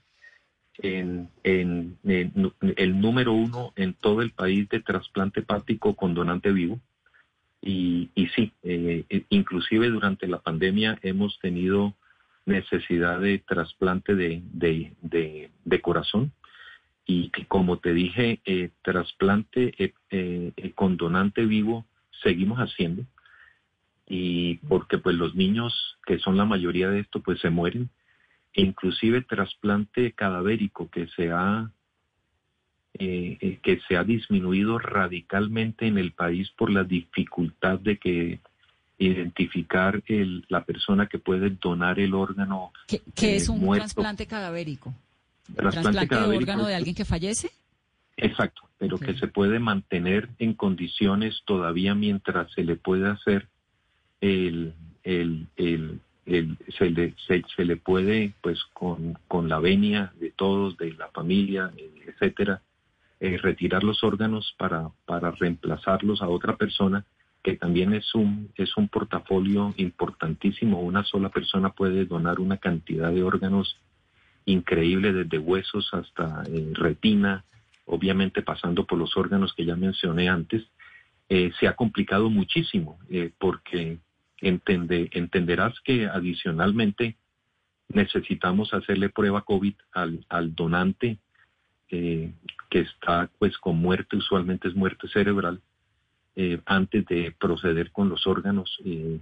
en, 0.78 1.28
el 1.42 3.00
número 3.00 3.34
uno 3.34 3.74
en 3.76 3.92
todo 3.92 4.22
el 4.22 4.30
país 4.30 4.66
de 4.70 4.80
trasplante 4.80 5.40
hepático 5.40 5.94
con 5.94 6.14
donante 6.14 6.50
vivo. 6.50 6.80
Y, 7.60 8.08
y 8.14 8.28
sí, 8.28 8.52
eh, 8.62 9.04
inclusive 9.28 9.90
durante 9.90 10.26
la 10.28 10.38
pandemia 10.38 10.98
hemos 11.02 11.38
tenido 11.40 11.94
necesidad 12.46 13.20
de 13.20 13.38
trasplante 13.40 14.14
de, 14.14 14.40
de, 15.02 15.80
corazón. 15.82 16.32
Y 17.04 17.30
como 17.48 17.80
te 17.80 17.92
dije, 17.92 18.40
trasplante 18.82 19.92
con 20.74 20.96
donante 20.96 21.44
vivo 21.44 21.84
seguimos 22.22 22.60
haciendo 22.60 23.04
y 24.08 24.56
porque 24.68 24.98
pues 24.98 25.14
los 25.16 25.34
niños 25.34 25.98
que 26.06 26.18
son 26.18 26.36
la 26.36 26.46
mayoría 26.46 26.88
de 26.88 27.00
esto 27.00 27.20
pues 27.20 27.40
se 27.40 27.50
mueren 27.50 27.90
e 28.54 28.62
inclusive 28.62 29.20
trasplante 29.22 30.12
cadavérico 30.12 30.88
que 30.90 31.06
se 31.08 31.30
ha 31.30 31.70
eh, 32.94 33.36
eh, 33.40 33.58
que 33.62 33.80
se 33.86 33.96
ha 33.96 34.04
disminuido 34.04 34.78
radicalmente 34.78 35.86
en 35.86 35.98
el 35.98 36.12
país 36.12 36.50
por 36.56 36.70
la 36.70 36.84
dificultad 36.84 37.78
de 37.78 37.98
que 37.98 38.40
identificar 38.98 40.02
el, 40.06 40.44
la 40.48 40.64
persona 40.64 41.06
que 41.06 41.18
puede 41.18 41.50
donar 41.50 42.00
el 42.00 42.14
órgano. 42.14 42.72
¿Qué, 42.88 43.36
es 43.36 43.48
eh, 43.48 43.52
un 43.52 43.72
trasplante 43.72 44.26
cadavérico? 44.26 44.92
¿Trasplante, 45.54 46.16
de 46.16 46.36
órgano 46.36 46.66
de 46.66 46.74
alguien 46.74 46.96
que 46.96 47.04
fallece? 47.04 47.50
Exacto, 48.16 48.62
pero 48.78 48.98
que 48.98 49.14
se 49.14 49.28
puede 49.28 49.60
mantener 49.60 50.28
en 50.40 50.54
condiciones 50.54 51.42
todavía 51.44 51.94
mientras 51.94 52.50
se 52.52 52.64
le 52.64 52.74
puede 52.74 53.08
hacer 53.08 53.48
el, 54.20 54.74
se, 56.76 56.90
le, 56.90 57.14
se, 57.26 57.64
le 57.64 57.76
puede, 57.76 58.34
pues 58.40 58.62
con, 58.72 59.18
con 59.28 59.48
la 59.48 59.58
venia 59.58 60.12
de 60.20 60.30
todos, 60.30 60.76
de 60.76 60.92
la 60.92 61.08
familia, 61.08 61.72
etcétera, 62.06 62.62
eh, 63.20 63.38
retirar 63.38 63.82
los 63.82 64.04
órganos 64.04 64.54
para, 64.58 64.90
para 65.06 65.30
reemplazarlos 65.32 66.22
a 66.22 66.28
otra 66.28 66.56
persona, 66.56 67.04
que 67.42 67.56
también 67.56 67.94
es 67.94 68.14
un, 68.14 68.50
es 68.56 68.76
un 68.76 68.88
portafolio 68.88 69.74
importantísimo. 69.76 70.80
Una 70.80 71.04
sola 71.04 71.28
persona 71.30 71.70
puede 71.70 72.04
donar 72.04 72.40
una 72.40 72.58
cantidad 72.58 73.10
de 73.10 73.22
órganos 73.22 73.76
increíble, 74.44 75.12
desde 75.12 75.38
huesos 75.38 75.88
hasta 75.92 76.44
eh, 76.48 76.72
retina, 76.74 77.44
obviamente 77.86 78.42
pasando 78.42 78.84
por 78.86 78.98
los 78.98 79.16
órganos 79.16 79.52
que 79.54 79.64
ya 79.64 79.76
mencioné 79.76 80.28
antes. 80.28 80.62
Eh, 81.30 81.50
se 81.58 81.68
ha 81.68 81.74
complicado 81.74 82.30
muchísimo 82.30 82.98
porque 83.38 83.98
Entende, 84.40 85.08
entenderás 85.12 85.80
que 85.80 86.06
adicionalmente 86.06 87.16
necesitamos 87.88 88.72
hacerle 88.72 89.08
prueba 89.08 89.42
COVID 89.42 89.74
al, 89.92 90.54
donante 90.54 91.18
eh, 91.90 92.32
que 92.70 92.80
está 92.80 93.30
pues 93.38 93.56
con 93.58 93.78
muerte, 93.78 94.16
usualmente 94.16 94.68
es 94.68 94.74
muerte 94.74 95.08
cerebral, 95.08 95.60
eh, 96.36 96.60
antes 96.66 97.06
de 97.06 97.34
proceder 97.38 97.90
con 97.90 98.08
los 98.08 98.26
órganos. 98.26 98.78
Eh, 98.84 99.20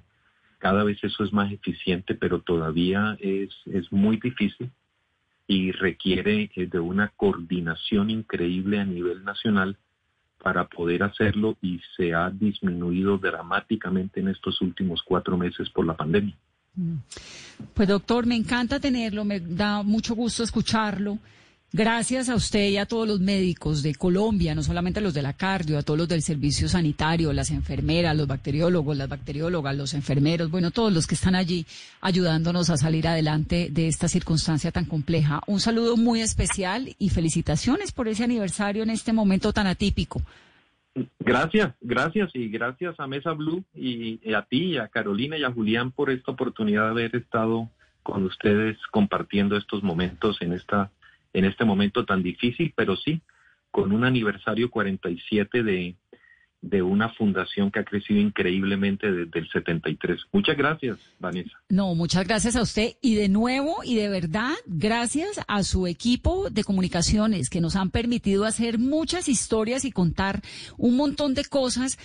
cada 0.58 0.84
vez 0.84 1.02
eso 1.02 1.22
es 1.22 1.32
más 1.32 1.52
eficiente, 1.52 2.14
pero 2.14 2.40
todavía 2.40 3.16
es, 3.20 3.50
es 3.66 3.90
muy 3.92 4.16
difícil. 4.18 4.70
y 5.48 5.70
requiere 5.70 6.50
de 6.56 6.80
una 6.80 7.12
coordinación 7.16 8.10
increíble 8.10 8.80
a 8.80 8.84
nivel 8.84 9.22
nacional 9.24 9.78
para 10.46 10.64
poder 10.68 11.02
hacerlo 11.02 11.56
y 11.60 11.80
se 11.96 12.14
ha 12.14 12.30
disminuido 12.30 13.18
dramáticamente 13.18 14.20
en 14.20 14.28
estos 14.28 14.60
últimos 14.60 15.02
cuatro 15.04 15.36
meses 15.36 15.68
por 15.70 15.84
la 15.84 15.96
pandemia. 15.96 16.36
Pues 17.74 17.88
doctor, 17.88 18.26
me 18.26 18.36
encanta 18.36 18.78
tenerlo, 18.78 19.24
me 19.24 19.40
da 19.40 19.82
mucho 19.82 20.14
gusto 20.14 20.44
escucharlo. 20.44 21.18
Gracias 21.72 22.28
a 22.28 22.36
usted 22.36 22.68
y 22.70 22.76
a 22.76 22.86
todos 22.86 23.08
los 23.08 23.20
médicos 23.20 23.82
de 23.82 23.94
Colombia, 23.94 24.54
no 24.54 24.62
solamente 24.62 25.00
a 25.00 25.02
los 25.02 25.12
de 25.14 25.22
la 25.22 25.32
cardio, 25.32 25.78
a 25.78 25.82
todos 25.82 25.98
los 25.98 26.08
del 26.08 26.22
servicio 26.22 26.68
sanitario, 26.68 27.32
las 27.32 27.50
enfermeras, 27.50 28.16
los 28.16 28.28
bacteriólogos, 28.28 28.96
las 28.96 29.08
bacteriólogas, 29.08 29.76
los 29.76 29.92
enfermeros, 29.92 30.50
bueno, 30.50 30.70
todos 30.70 30.92
los 30.92 31.06
que 31.06 31.16
están 31.16 31.34
allí 31.34 31.66
ayudándonos 32.00 32.70
a 32.70 32.76
salir 32.76 33.08
adelante 33.08 33.68
de 33.70 33.88
esta 33.88 34.08
circunstancia 34.08 34.70
tan 34.70 34.84
compleja. 34.84 35.40
Un 35.48 35.60
saludo 35.60 35.96
muy 35.96 36.20
especial 36.20 36.94
y 36.98 37.10
felicitaciones 37.10 37.92
por 37.92 38.08
ese 38.08 38.24
aniversario 38.24 38.84
en 38.84 38.90
este 38.90 39.12
momento 39.12 39.52
tan 39.52 39.66
atípico. 39.66 40.22
Gracias, 41.18 41.74
gracias 41.80 42.30
y 42.32 42.48
gracias 42.48 42.98
a 42.98 43.06
Mesa 43.06 43.32
Blue 43.32 43.64
y, 43.74 44.32
a 44.32 44.42
ti, 44.42 44.72
y 44.72 44.78
a 44.78 44.88
Carolina 44.88 45.36
y 45.36 45.44
a 45.44 45.52
Julián 45.52 45.90
por 45.90 46.10
esta 46.10 46.32
oportunidad 46.32 46.84
de 46.84 46.90
haber 46.90 47.16
estado 47.16 47.68
con 48.02 48.24
ustedes 48.24 48.78
compartiendo 48.92 49.56
estos 49.56 49.82
momentos 49.82 50.38
en 50.40 50.52
esta 50.52 50.90
en 51.36 51.44
este 51.44 51.66
momento 51.66 52.06
tan 52.06 52.22
difícil, 52.22 52.72
pero 52.74 52.96
sí, 52.96 53.20
con 53.70 53.92
un 53.92 54.04
aniversario 54.04 54.70
47 54.70 55.62
de, 55.62 55.94
de 56.62 56.80
una 56.80 57.10
fundación 57.10 57.70
que 57.70 57.80
ha 57.80 57.84
crecido 57.84 58.18
increíblemente 58.18 59.12
desde 59.12 59.40
el 59.40 59.48
73. 59.50 60.18
Muchas 60.32 60.56
gracias, 60.56 60.98
Vanessa. 61.18 61.52
No, 61.68 61.94
muchas 61.94 62.26
gracias 62.26 62.56
a 62.56 62.62
usted 62.62 62.94
y 63.02 63.16
de 63.16 63.28
nuevo 63.28 63.76
y 63.84 63.96
de 63.96 64.08
verdad, 64.08 64.54
gracias 64.64 65.42
a 65.46 65.62
su 65.62 65.86
equipo 65.86 66.48
de 66.48 66.64
comunicaciones 66.64 67.50
que 67.50 67.60
nos 67.60 67.76
han 67.76 67.90
permitido 67.90 68.46
hacer 68.46 68.78
muchas 68.78 69.28
historias 69.28 69.84
y 69.84 69.92
contar 69.92 70.40
un 70.78 70.96
montón 70.96 71.34
de 71.34 71.44
cosas 71.44 71.98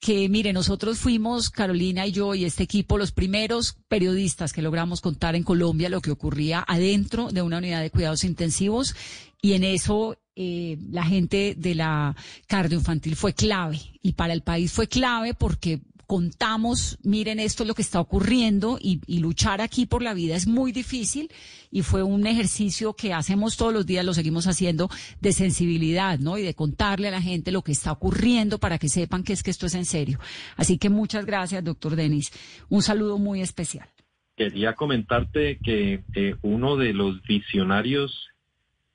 que 0.00 0.28
mire, 0.28 0.52
nosotros 0.52 0.98
fuimos, 0.98 1.50
Carolina 1.50 2.06
y 2.06 2.12
yo 2.12 2.34
y 2.34 2.44
este 2.44 2.62
equipo, 2.62 2.98
los 2.98 3.12
primeros 3.12 3.76
periodistas 3.88 4.52
que 4.52 4.62
logramos 4.62 5.00
contar 5.00 5.34
en 5.34 5.42
Colombia 5.42 5.88
lo 5.88 6.00
que 6.00 6.10
ocurría 6.10 6.64
adentro 6.66 7.30
de 7.30 7.42
una 7.42 7.58
unidad 7.58 7.80
de 7.80 7.90
cuidados 7.90 8.24
intensivos 8.24 8.94
y 9.40 9.54
en 9.54 9.64
eso 9.64 10.18
eh, 10.34 10.76
la 10.90 11.04
gente 11.04 11.54
de 11.56 11.74
la 11.74 12.14
cardioinfantil 12.46 13.16
fue 13.16 13.32
clave 13.32 13.80
y 14.02 14.12
para 14.12 14.32
el 14.32 14.42
país 14.42 14.70
fue 14.72 14.86
clave 14.86 15.34
porque 15.34 15.80
contamos, 16.06 16.98
miren, 17.02 17.40
esto 17.40 17.62
es 17.62 17.66
lo 17.66 17.74
que 17.74 17.82
está 17.82 18.00
ocurriendo 18.00 18.78
y, 18.80 19.00
luchar 19.18 19.60
aquí 19.60 19.86
por 19.86 20.02
la 20.02 20.14
vida 20.14 20.36
es 20.36 20.46
muy 20.46 20.72
difícil 20.72 21.30
y 21.70 21.82
fue 21.82 22.02
un 22.02 22.26
ejercicio 22.26 22.94
que 22.94 23.12
hacemos 23.12 23.56
todos 23.56 23.72
los 23.72 23.86
días, 23.86 24.04
lo 24.04 24.14
seguimos 24.14 24.46
haciendo 24.46 24.88
de 25.20 25.32
sensibilidad, 25.32 26.18
¿no? 26.18 26.38
Y 26.38 26.42
de 26.42 26.54
contarle 26.54 27.08
a 27.08 27.10
la 27.10 27.22
gente 27.22 27.50
lo 27.50 27.62
que 27.62 27.72
está 27.72 27.92
ocurriendo 27.92 28.58
para 28.58 28.78
que 28.78 28.88
sepan 28.88 29.24
que 29.24 29.32
es 29.32 29.42
que 29.42 29.50
esto 29.50 29.66
es 29.66 29.74
en 29.74 29.84
serio. 29.84 30.20
Así 30.56 30.78
que 30.78 30.90
muchas 30.90 31.26
gracias, 31.26 31.64
doctor 31.64 31.96
Denis. 31.96 32.30
Un 32.68 32.82
saludo 32.82 33.18
muy 33.18 33.40
especial. 33.40 33.88
Quería 34.36 34.74
comentarte 34.74 35.58
que 35.58 36.04
eh, 36.14 36.36
uno 36.42 36.76
de 36.76 36.92
los 36.92 37.22
visionarios 37.22 38.28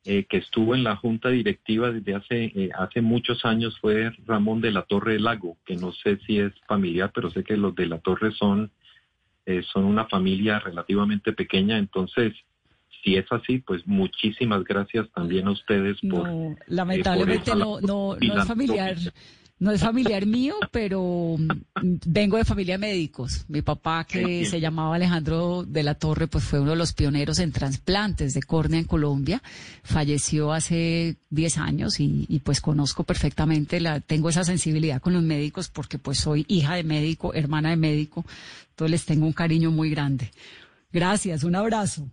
eh, 0.03 0.25
que 0.27 0.37
estuvo 0.37 0.73
en 0.73 0.83
la 0.83 0.95
junta 0.95 1.29
directiva 1.29 1.91
desde 1.91 2.15
hace, 2.15 2.45
eh, 2.45 2.69
hace 2.75 3.01
muchos 3.01 3.45
años 3.45 3.77
fue 3.79 4.11
Ramón 4.25 4.59
de 4.59 4.71
la 4.71 4.81
Torre 4.81 5.19
Lago, 5.19 5.57
que 5.63 5.75
no 5.75 5.91
sé 5.91 6.17
si 6.25 6.39
es 6.39 6.53
familiar, 6.67 7.11
pero 7.13 7.29
sé 7.29 7.43
que 7.43 7.55
los 7.55 7.75
de 7.75 7.85
la 7.85 7.99
Torre 7.99 8.31
son, 8.31 8.71
eh, 9.45 9.61
son 9.71 9.85
una 9.85 10.05
familia 10.05 10.59
relativamente 10.59 11.33
pequeña, 11.33 11.77
entonces 11.77 12.33
si 13.03 13.15
es 13.15 13.25
así, 13.31 13.59
pues 13.59 13.85
muchísimas 13.85 14.63
gracias 14.63 15.07
también 15.11 15.47
a 15.47 15.51
ustedes 15.51 15.97
por... 16.07 16.27
lamentablemente 16.67 17.55
no, 17.55 17.79
no, 17.81 18.15
no 18.15 18.41
es 18.41 18.47
familiar. 18.47 18.95
No 19.62 19.71
es 19.71 19.82
familiar 19.82 20.26
mío, 20.26 20.56
pero 20.71 21.36
mm, 21.38 22.00
vengo 22.08 22.38
de 22.38 22.45
familia 22.45 22.74
de 22.74 22.80
médicos. 22.80 23.45
Mi 23.47 23.62
papá, 23.62 24.06
que 24.06 24.43
se 24.45 24.60
llamaba 24.60 24.95
Alejandro 24.95 25.62
de 25.62 25.84
la 25.84 25.93
Torre, 25.93 26.26
pues 26.26 26.43
fue 26.45 26.60
uno 26.60 26.71
de 26.71 26.78
los 26.78 26.93
pioneros 26.93 27.38
en 27.38 27.52
trasplantes 27.52 28.34
de 28.34 28.41
córnea 28.41 28.80
en 28.80 28.88
Colombia. 28.88 29.43
Falleció 29.84 30.52
hace 30.52 31.17
10 31.30 31.60
años 31.60 32.00
y, 32.00 32.41
pues 32.43 32.60
conozco 32.60 33.04
perfectamente, 33.04 33.80
la, 33.80 34.00
tengo 34.00 34.30
esa 34.30 34.43
sensibilidad 34.43 35.00
con 35.00 35.13
los 35.13 35.21
médicos 35.21 35.69
porque 35.69 36.00
pues 36.00 36.17
soy 36.17 36.43
hija 36.47 36.74
de 36.74 36.84
médico, 36.84 37.36
hermana 37.36 37.69
de 37.69 37.78
médico, 37.78 38.26
entonces 38.71 38.89
les 38.89 39.06
tengo 39.06 39.28
un 39.28 39.34
cariño 39.34 39.69
muy 39.69 39.91
grande. 39.91 40.32
Gracias, 40.91 41.43
un 41.43 41.56
abrazo. 41.56 42.10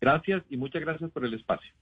Gracias 0.00 0.42
y 0.48 0.56
muchas 0.56 0.80
gracias 0.80 1.10
por 1.10 1.26
el 1.26 1.34
espacio. 1.34 1.74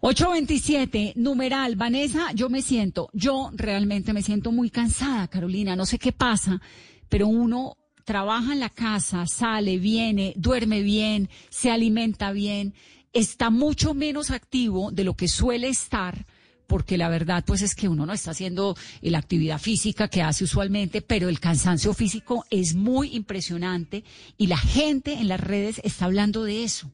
827, 0.00 1.14
numeral, 1.16 1.74
Vanessa, 1.74 2.30
yo 2.32 2.48
me 2.48 2.62
siento, 2.62 3.10
yo 3.12 3.50
realmente 3.54 4.12
me 4.12 4.22
siento 4.22 4.52
muy 4.52 4.70
cansada, 4.70 5.26
Carolina, 5.26 5.74
no 5.74 5.86
sé 5.86 5.98
qué 5.98 6.12
pasa, 6.12 6.60
pero 7.08 7.26
uno 7.26 7.76
trabaja 8.04 8.52
en 8.52 8.60
la 8.60 8.70
casa, 8.70 9.26
sale, 9.26 9.78
viene, 9.78 10.34
duerme 10.36 10.82
bien, 10.82 11.28
se 11.50 11.72
alimenta 11.72 12.30
bien, 12.30 12.74
está 13.12 13.50
mucho 13.50 13.92
menos 13.92 14.30
activo 14.30 14.92
de 14.92 15.02
lo 15.02 15.14
que 15.14 15.26
suele 15.26 15.68
estar, 15.68 16.26
porque 16.68 16.96
la 16.96 17.08
verdad 17.08 17.42
pues 17.44 17.62
es 17.62 17.74
que 17.74 17.88
uno 17.88 18.06
no 18.06 18.12
está 18.12 18.30
haciendo 18.30 18.76
la 19.02 19.18
actividad 19.18 19.58
física 19.58 20.06
que 20.06 20.22
hace 20.22 20.44
usualmente, 20.44 21.02
pero 21.02 21.28
el 21.28 21.40
cansancio 21.40 21.92
físico 21.92 22.44
es 22.50 22.76
muy 22.76 23.16
impresionante 23.16 24.04
y 24.36 24.46
la 24.46 24.58
gente 24.58 25.14
en 25.14 25.26
las 25.26 25.40
redes 25.40 25.80
está 25.82 26.04
hablando 26.04 26.44
de 26.44 26.62
eso. 26.62 26.92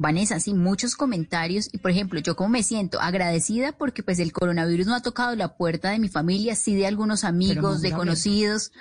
Vanessa, 0.00 0.40
sí, 0.40 0.54
muchos 0.54 0.96
comentarios. 0.96 1.68
Y 1.72 1.78
por 1.78 1.90
ejemplo, 1.90 2.18
yo 2.20 2.34
como 2.34 2.48
me 2.48 2.62
siento 2.62 2.98
agradecida 3.02 3.72
porque 3.72 4.02
pues 4.02 4.18
el 4.18 4.32
coronavirus 4.32 4.86
no 4.86 4.94
ha 4.94 5.02
tocado 5.02 5.36
la 5.36 5.56
puerta 5.58 5.90
de 5.90 5.98
mi 5.98 6.08
familia, 6.08 6.54
sí 6.54 6.74
de 6.74 6.86
algunos 6.86 7.22
amigos, 7.22 7.82
de 7.82 7.92
conocidos, 7.92 8.72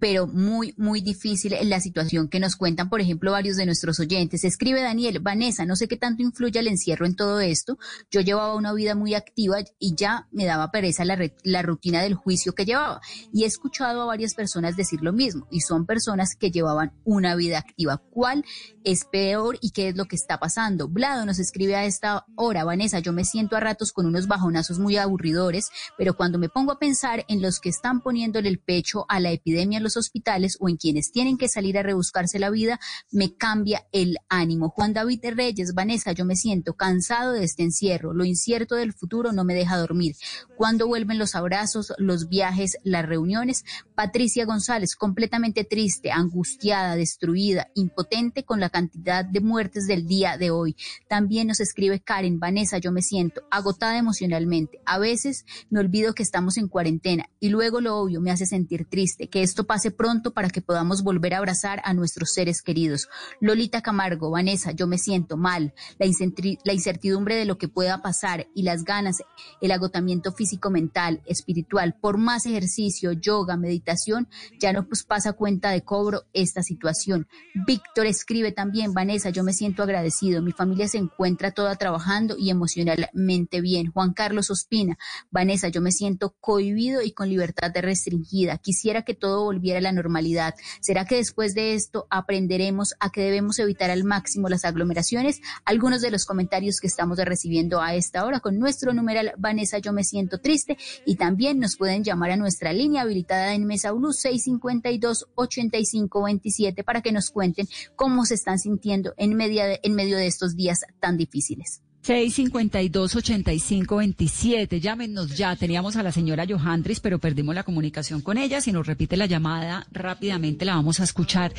pero 0.00 0.26
muy, 0.26 0.74
muy 0.76 1.00
difícil 1.00 1.54
la 1.62 1.80
situación 1.80 2.28
que 2.28 2.40
nos 2.40 2.56
cuentan, 2.56 2.88
por 2.88 3.00
ejemplo, 3.00 3.32
varios 3.32 3.56
de 3.56 3.66
nuestros 3.66 4.00
oyentes. 4.00 4.44
Escribe 4.44 4.80
Daniel, 4.82 5.20
Vanessa, 5.20 5.64
no 5.64 5.76
sé 5.76 5.88
qué 5.88 5.96
tanto 5.96 6.22
influye 6.22 6.58
el 6.60 6.68
encierro 6.68 7.06
en 7.06 7.16
todo 7.16 7.40
esto. 7.40 7.78
Yo 8.10 8.20
llevaba 8.20 8.54
una 8.54 8.72
vida 8.72 8.94
muy 8.94 9.14
activa 9.14 9.58
y 9.78 9.94
ya 9.94 10.28
me 10.30 10.44
daba 10.44 10.70
pereza 10.70 11.04
la, 11.04 11.18
la 11.42 11.62
rutina 11.62 12.02
del 12.02 12.14
juicio 12.14 12.54
que 12.54 12.64
llevaba. 12.64 13.00
Y 13.32 13.44
he 13.44 13.46
escuchado 13.46 14.02
a 14.02 14.06
varias 14.06 14.34
personas 14.34 14.76
decir 14.76 15.00
lo 15.02 15.12
mismo, 15.12 15.46
y 15.50 15.60
son 15.60 15.86
personas 15.86 16.34
que 16.34 16.50
llevaban 16.50 16.92
una 17.04 17.34
vida 17.34 17.58
activa. 17.58 17.98
¿Cuál 18.10 18.44
es 18.84 19.04
peor 19.04 19.58
y 19.60 19.70
qué 19.70 19.88
es 19.88 19.96
lo 19.96 20.06
que 20.06 20.16
está 20.16 20.38
pasando? 20.38 20.88
Blado 20.88 21.26
nos 21.26 21.38
escribe 21.38 21.76
a 21.76 21.84
esta 21.84 22.24
hora, 22.36 22.64
Vanessa, 22.64 23.00
yo 23.00 23.12
me 23.12 23.24
siento 23.24 23.56
a 23.56 23.60
ratos 23.60 23.92
con 23.92 24.06
unos 24.06 24.26
bajonazos 24.26 24.78
muy 24.78 24.96
aburridores, 24.96 25.70
pero 25.96 26.16
cuando 26.16 26.38
me 26.38 26.48
pongo 26.48 26.72
a 26.72 26.78
pensar 26.78 27.24
en 27.28 27.42
los 27.42 27.60
que 27.60 27.68
están 27.68 28.00
poniéndole 28.00 28.48
el 28.48 28.58
pecho 28.58 29.04
a 29.08 29.20
la 29.20 29.30
epidemia 29.30 29.80
hospitales 29.96 30.56
o 30.60 30.68
en 30.68 30.76
quienes 30.76 31.10
tienen 31.12 31.38
que 31.38 31.48
salir 31.48 31.78
a 31.78 31.82
rebuscarse 31.82 32.38
la 32.38 32.50
vida, 32.50 32.78
me 33.10 33.34
cambia 33.34 33.86
el 33.92 34.18
ánimo. 34.28 34.68
Juan 34.70 34.92
David 34.92 35.24
Reyes, 35.34 35.74
Vanessa, 35.74 36.12
yo 36.12 36.24
me 36.24 36.36
siento 36.36 36.74
cansado 36.74 37.32
de 37.32 37.44
este 37.44 37.62
encierro. 37.62 38.12
Lo 38.12 38.24
incierto 38.24 38.74
del 38.74 38.92
futuro 38.92 39.32
no 39.32 39.44
me 39.44 39.54
deja 39.54 39.76
dormir. 39.76 40.16
¿Cuándo 40.56 40.86
vuelven 40.86 41.18
los 41.18 41.34
abrazos, 41.34 41.92
los 41.98 42.28
viajes, 42.28 42.78
las 42.84 43.06
reuniones? 43.06 43.64
Patricia 43.94 44.44
González, 44.44 44.96
completamente 44.96 45.64
triste, 45.64 46.10
angustiada, 46.10 46.96
destruida, 46.96 47.68
impotente 47.74 48.44
con 48.44 48.60
la 48.60 48.70
cantidad 48.70 49.24
de 49.24 49.40
muertes 49.40 49.86
del 49.86 50.06
día 50.06 50.36
de 50.36 50.50
hoy. 50.50 50.76
También 51.08 51.48
nos 51.48 51.60
escribe 51.60 52.00
Karen, 52.00 52.38
Vanessa, 52.38 52.78
yo 52.78 52.92
me 52.92 53.02
siento 53.02 53.42
agotada 53.50 53.98
emocionalmente. 53.98 54.80
A 54.84 54.98
veces 54.98 55.44
me 55.70 55.80
olvido 55.80 56.14
que 56.14 56.22
estamos 56.22 56.56
en 56.56 56.68
cuarentena 56.68 57.28
y 57.40 57.48
luego 57.48 57.80
lo 57.80 57.96
obvio 57.96 58.20
me 58.20 58.30
hace 58.30 58.46
sentir 58.46 58.86
triste, 58.88 59.28
que 59.28 59.42
esto 59.42 59.66
pase 59.78 59.92
pronto 59.92 60.32
para 60.32 60.50
que 60.50 60.60
podamos 60.60 61.04
volver 61.04 61.34
a 61.34 61.38
abrazar 61.38 61.80
a 61.84 61.94
nuestros 61.94 62.32
seres 62.32 62.62
queridos. 62.62 63.06
Lolita 63.40 63.80
Camargo, 63.80 64.28
Vanessa, 64.28 64.72
yo 64.72 64.88
me 64.88 64.98
siento 64.98 65.36
mal. 65.36 65.72
La, 66.00 66.72
incertidumbre 66.72 67.36
de 67.36 67.44
lo 67.44 67.58
que 67.58 67.68
pueda 67.68 68.02
pasar 68.02 68.48
y 68.56 68.64
las 68.64 68.82
ganas, 68.82 69.18
el 69.60 69.70
agotamiento 69.70 70.32
físico, 70.32 70.68
mental, 70.68 71.22
espiritual, 71.26 71.94
por 72.00 72.18
más 72.18 72.44
ejercicio, 72.44 73.12
yoga, 73.12 73.56
meditación, 73.56 74.28
ya 74.58 74.72
no 74.72 74.84
pues 74.88 75.04
pasa 75.04 75.34
cuenta 75.34 75.70
de 75.70 75.82
cobro 75.82 76.24
esta 76.32 76.64
situación. 76.64 77.28
Víctor 77.64 78.06
escribe 78.06 78.50
también, 78.50 78.94
Vanessa, 78.94 79.30
yo 79.30 79.44
me 79.44 79.52
siento 79.52 79.84
agradecido. 79.84 80.42
Mi 80.42 80.50
familia 80.50 80.88
se 80.88 80.98
encuentra 80.98 81.52
toda 81.52 81.76
trabajando 81.76 82.34
y 82.36 82.50
emocionalmente 82.50 83.60
bien. 83.60 83.92
Juan 83.92 84.12
Carlos 84.12 84.50
Ospina, 84.50 84.98
Vanessa, 85.30 85.68
yo 85.68 85.80
me 85.80 85.92
siento 85.92 86.34
cohibido 86.40 87.00
y 87.00 87.12
con 87.12 87.28
libertad 87.28 87.70
de 87.70 87.80
restringida. 87.80 88.58
Quisiera 88.58 89.02
que 89.02 89.14
todo 89.14 89.44
volviera 89.44 89.67
la 89.80 89.92
normalidad? 89.92 90.54
¿Será 90.80 91.04
que 91.04 91.16
después 91.16 91.54
de 91.54 91.74
esto 91.74 92.06
aprenderemos 92.10 92.94
a 93.00 93.10
que 93.10 93.20
debemos 93.20 93.58
evitar 93.58 93.90
al 93.90 94.04
máximo 94.04 94.48
las 94.48 94.64
aglomeraciones? 94.64 95.40
Algunos 95.64 96.02
de 96.02 96.10
los 96.10 96.24
comentarios 96.24 96.80
que 96.80 96.86
estamos 96.86 97.18
recibiendo 97.18 97.80
a 97.80 97.94
esta 97.94 98.24
hora 98.24 98.40
con 98.40 98.58
nuestro 98.58 98.92
numeral 98.92 99.32
Vanessa 99.38 99.78
Yo 99.78 99.92
Me 99.92 100.04
Siento 100.04 100.38
Triste 100.38 100.76
y 101.04 101.16
también 101.16 101.58
nos 101.58 101.76
pueden 101.76 102.04
llamar 102.04 102.30
a 102.30 102.36
nuestra 102.36 102.72
línea 102.72 103.02
habilitada 103.02 103.54
en 103.54 103.66
Mesa 103.66 103.92
Blue 103.92 104.12
652-8527 104.12 106.84
para 106.84 107.02
que 107.02 107.12
nos 107.12 107.30
cuenten 107.30 107.68
cómo 107.96 108.24
se 108.24 108.34
están 108.34 108.58
sintiendo 108.58 109.14
en, 109.16 109.34
media 109.34 109.78
en 109.82 109.94
medio 109.94 110.16
de 110.16 110.26
estos 110.26 110.56
días 110.56 110.80
tan 111.00 111.16
difíciles. 111.16 111.82
652-8527. 112.08 114.80
Llámenos 114.80 115.36
ya. 115.36 115.54
Teníamos 115.56 115.96
a 115.96 116.02
la 116.02 116.10
señora 116.10 116.46
Johandris, 116.48 117.00
pero 117.00 117.18
perdimos 117.18 117.54
la 117.54 117.64
comunicación 117.64 118.22
con 118.22 118.38
ella. 118.38 118.62
Si 118.62 118.72
nos 118.72 118.86
repite 118.86 119.18
la 119.18 119.26
llamada 119.26 119.86
rápidamente, 119.92 120.64
la 120.64 120.76
vamos 120.76 121.00
a 121.00 121.04
escuchar. 121.04 121.52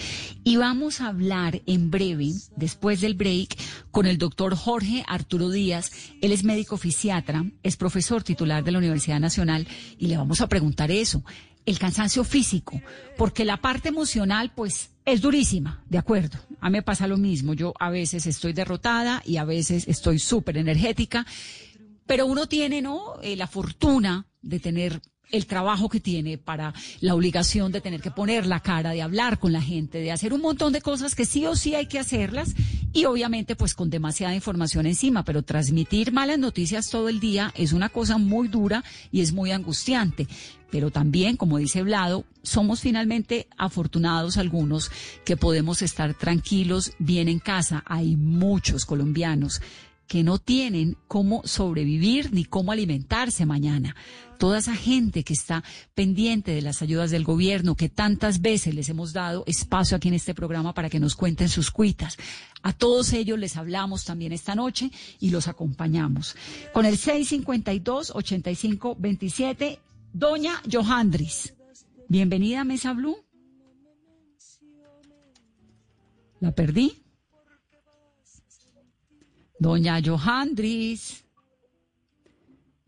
Y 0.44 0.58
vamos 0.58 1.02
a 1.02 1.10
hablar 1.10 1.62
en 1.68 1.92
breve, 1.92 2.32
después 2.56 3.00
del 3.02 3.14
break, 3.14 3.56
con 3.92 4.08
el 4.08 4.18
doctor 4.18 4.56
Jorge 4.56 5.04
Arturo 5.08 5.52
Díaz. 5.52 5.92
Él 6.20 6.32
es 6.32 6.44
médico 6.44 6.78
fisiatra, 6.78 7.46
es 7.62 7.78
profesor 7.78 8.24
titular 8.24 8.64
de 8.64 8.72
la 8.72 8.80
Universidad 8.80 9.20
Nacional 9.20 9.68
y 10.00 10.08
le 10.08 10.18
vamos 10.18 10.42
a 10.42 10.50
preguntar 10.50 10.90
eso 10.90 11.24
el 11.66 11.78
cansancio 11.78 12.24
físico, 12.24 12.82
porque 13.16 13.46
la 13.46 13.58
parte 13.58 13.90
emocional, 13.90 14.52
pues, 14.56 14.90
es 15.12 15.22
durísima, 15.22 15.84
de 15.90 15.98
acuerdo. 15.98 16.38
A 16.60 16.70
mí 16.70 16.78
me 16.78 16.84
pasa 16.84 17.08
lo 17.08 17.18
mismo. 17.18 17.54
Yo 17.54 17.74
a 17.80 17.90
veces 17.90 18.26
estoy 18.28 18.54
derrotada 18.54 19.22
y 19.26 19.38
a 19.38 19.46
veces 19.46 19.88
estoy 19.88 20.20
súper 20.20 20.58
energética, 20.58 21.26
pero 22.06 22.26
uno 22.26 22.48
tiene, 22.48 22.82
¿no? 22.82 23.20
Eh, 23.22 23.36
la 23.36 23.48
fortuna 23.48 24.26
de 24.42 24.60
tener 24.60 25.02
el 25.32 25.46
trabajo 25.46 25.90
que 25.90 26.00
tiene, 26.00 26.38
para 26.38 26.74
la 27.02 27.16
obligación 27.16 27.72
de 27.72 27.82
tener 27.82 28.02
que 28.02 28.12
poner 28.12 28.46
la 28.46 28.62
cara, 28.62 28.92
de 28.92 29.02
hablar 29.02 29.40
con 29.40 29.52
la 29.52 29.62
gente, 29.62 30.00
de 30.00 30.12
hacer 30.12 30.34
un 30.34 30.42
montón 30.42 30.74
de 30.74 30.82
cosas 30.82 31.16
que 31.16 31.26
sí 31.26 31.46
o 31.46 31.56
sí 31.56 31.76
hay 31.76 31.88
que 31.88 32.00
hacerlas 32.00 32.56
y 32.94 33.06
obviamente 33.06 33.56
pues 33.56 33.76
con 33.76 33.90
demasiada 33.90 34.34
información 34.34 34.86
encima, 34.86 35.24
pero 35.24 35.44
transmitir 35.44 36.12
malas 36.12 36.40
noticias 36.40 36.90
todo 36.90 37.10
el 37.10 37.20
día 37.20 37.54
es 37.56 37.74
una 37.74 37.90
cosa 37.90 38.18
muy 38.18 38.48
dura 38.48 38.84
y 39.12 39.22
es 39.22 39.32
muy 39.32 39.52
angustiante. 39.52 40.28
Pero 40.72 40.92
también, 40.92 41.36
como 41.36 41.58
dice 41.58 41.82
Vlado, 41.82 42.26
somos 42.44 42.82
finalmente 42.82 43.48
afortunados 43.58 44.38
algunos 44.38 44.92
que 45.26 45.36
podemos 45.36 45.82
estar 45.82 46.14
tranquilos 46.14 46.94
bien 47.00 47.28
en 47.28 47.40
casa. 47.40 47.84
Hay 47.88 48.16
muchos 48.16 48.86
colombianos 48.86 49.62
que 50.08 50.24
no 50.24 50.40
tienen 50.40 50.98
cómo 51.08 51.42
sobrevivir 51.46 52.34
ni 52.34 52.46
cómo 52.46 52.72
alimentarse 52.72 53.46
mañana. 53.46 53.96
Toda 54.40 54.58
esa 54.60 54.74
gente 54.74 55.24
que 55.26 55.34
está 55.34 55.66
pendiente 55.94 56.52
de 56.52 56.62
las 56.62 56.82
ayudas 56.82 57.12
del 57.12 57.26
gobierno, 57.26 57.76
que 57.76 57.90
tantas 57.90 58.40
veces 58.40 58.74
les 58.74 58.88
hemos 58.88 59.12
dado 59.12 59.44
espacio 59.48 59.98
aquí 59.98 60.08
en 60.08 60.14
este 60.14 60.34
programa 60.34 60.74
para 60.74 60.90
que 60.90 61.02
nos 61.02 61.18
cuenten 61.18 61.50
sus 61.50 61.72
cuitas. 61.72 62.16
A 62.62 62.72
todos 62.72 63.12
ellos 63.12 63.38
les 63.38 63.58
hablamos 63.58 64.06
también 64.06 64.32
esta 64.32 64.56
noche 64.56 64.92
y 65.20 65.32
los 65.32 65.50
acompañamos. 65.50 66.38
Con 66.72 66.86
el 66.86 66.98
652-8527, 66.98 69.80
Doña 70.14 70.62
Johandris. 70.72 71.54
Bienvenida 72.08 72.62
a 72.62 72.64
Mesa 72.64 72.94
Blue. 72.94 73.18
¿La 76.40 76.54
perdí? 76.54 77.04
Doña 79.60 80.02
Johandris. 80.02 81.26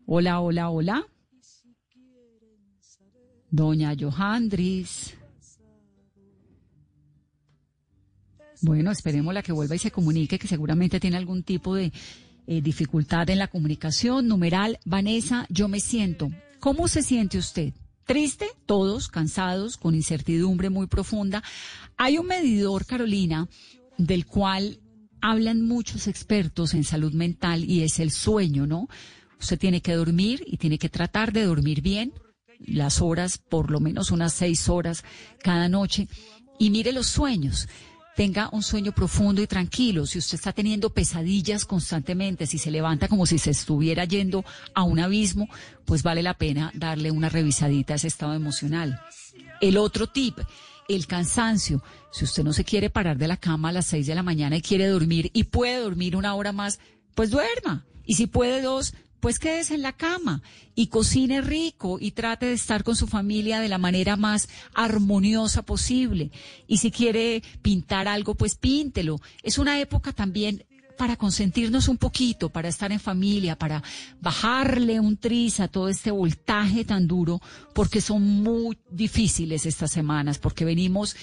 Hola, 0.06 0.40
hola, 0.40 0.70
hola. 0.70 1.06
Doña 3.52 3.94
Johandris. 3.94 5.14
Bueno, 8.62 8.90
esperemos 8.90 9.34
la 9.34 9.42
que 9.42 9.52
vuelva 9.52 9.74
y 9.74 9.78
se 9.78 9.90
comunique, 9.90 10.38
que 10.38 10.48
seguramente 10.48 10.98
tiene 10.98 11.18
algún 11.18 11.42
tipo 11.42 11.74
de 11.74 11.92
eh, 12.46 12.62
dificultad 12.62 13.28
en 13.28 13.38
la 13.38 13.48
comunicación. 13.48 14.26
Numeral, 14.26 14.80
Vanessa, 14.86 15.44
yo 15.50 15.68
me 15.68 15.80
siento. 15.80 16.30
¿Cómo 16.60 16.88
se 16.88 17.02
siente 17.02 17.36
usted? 17.36 17.74
Triste, 18.06 18.46
todos 18.64 19.08
cansados, 19.08 19.76
con 19.76 19.94
incertidumbre 19.94 20.70
muy 20.70 20.86
profunda. 20.86 21.42
Hay 21.98 22.16
un 22.16 22.28
medidor, 22.28 22.86
Carolina, 22.86 23.48
del 23.98 24.24
cual 24.24 24.80
hablan 25.20 25.60
muchos 25.60 26.06
expertos 26.06 26.72
en 26.72 26.84
salud 26.84 27.12
mental 27.12 27.64
y 27.68 27.82
es 27.82 28.00
el 28.00 28.12
sueño, 28.12 28.66
¿no? 28.66 28.88
Usted 29.38 29.58
tiene 29.58 29.82
que 29.82 29.92
dormir 29.92 30.42
y 30.46 30.56
tiene 30.56 30.78
que 30.78 30.88
tratar 30.88 31.32
de 31.32 31.44
dormir 31.44 31.82
bien, 31.82 32.12
las 32.66 33.00
horas, 33.00 33.38
por 33.38 33.70
lo 33.70 33.80
menos 33.80 34.10
unas 34.10 34.32
seis 34.32 34.68
horas 34.68 35.04
cada 35.42 35.68
noche. 35.68 36.08
Y 36.58 36.70
mire 36.70 36.92
los 36.92 37.06
sueños. 37.06 37.68
Tenga 38.14 38.50
un 38.52 38.62
sueño 38.62 38.92
profundo 38.92 39.40
y 39.40 39.46
tranquilo. 39.46 40.04
Si 40.04 40.18
usted 40.18 40.34
está 40.34 40.52
teniendo 40.52 40.90
pesadillas 40.90 41.64
constantemente, 41.64 42.46
si 42.46 42.58
se 42.58 42.70
levanta 42.70 43.08
como 43.08 43.24
si 43.24 43.38
se 43.38 43.50
estuviera 43.50 44.04
yendo 44.04 44.44
a 44.74 44.82
un 44.82 45.00
abismo, 45.00 45.48
pues 45.86 46.02
vale 46.02 46.22
la 46.22 46.34
pena 46.34 46.70
darle 46.74 47.10
una 47.10 47.30
revisadita 47.30 47.94
a 47.94 47.96
ese 47.96 48.08
estado 48.08 48.34
emocional. 48.34 49.00
El 49.62 49.78
otro 49.78 50.08
tip, 50.08 50.38
el 50.88 51.06
cansancio. 51.06 51.82
Si 52.10 52.24
usted 52.24 52.44
no 52.44 52.52
se 52.52 52.64
quiere 52.64 52.90
parar 52.90 53.16
de 53.16 53.28
la 53.28 53.38
cama 53.38 53.70
a 53.70 53.72
las 53.72 53.86
seis 53.86 54.06
de 54.06 54.14
la 54.14 54.22
mañana 54.22 54.56
y 54.56 54.62
quiere 54.62 54.88
dormir 54.88 55.30
y 55.32 55.44
puede 55.44 55.78
dormir 55.78 56.14
una 56.14 56.34
hora 56.34 56.52
más, 56.52 56.80
pues 57.14 57.30
duerma. 57.30 57.86
Y 58.04 58.14
si 58.14 58.26
puede 58.26 58.60
dos, 58.60 58.94
pues 59.22 59.38
quédese 59.38 59.76
en 59.76 59.82
la 59.82 59.92
cama 59.92 60.42
y 60.74 60.88
cocine 60.88 61.42
rico 61.42 61.98
y 62.00 62.10
trate 62.10 62.46
de 62.46 62.54
estar 62.54 62.82
con 62.82 62.96
su 62.96 63.06
familia 63.06 63.60
de 63.60 63.68
la 63.68 63.78
manera 63.78 64.16
más 64.16 64.48
armoniosa 64.74 65.62
posible. 65.62 66.32
Y 66.66 66.78
si 66.78 66.90
quiere 66.90 67.40
pintar 67.62 68.08
algo, 68.08 68.34
pues 68.34 68.56
píntelo. 68.56 69.20
Es 69.44 69.58
una 69.58 69.78
época 69.78 70.12
también 70.12 70.64
para 70.98 71.14
consentirnos 71.14 71.86
un 71.86 71.98
poquito, 71.98 72.48
para 72.50 72.68
estar 72.68 72.90
en 72.90 72.98
familia, 72.98 73.56
para 73.56 73.80
bajarle 74.20 74.98
un 74.98 75.16
tris 75.16 75.60
a 75.60 75.68
todo 75.68 75.88
este 75.88 76.10
voltaje 76.10 76.84
tan 76.84 77.06
duro, 77.06 77.40
porque 77.74 78.00
son 78.00 78.42
muy 78.42 78.76
difíciles 78.90 79.66
estas 79.66 79.92
semanas, 79.92 80.40
porque 80.40 80.64
venimos 80.64 81.14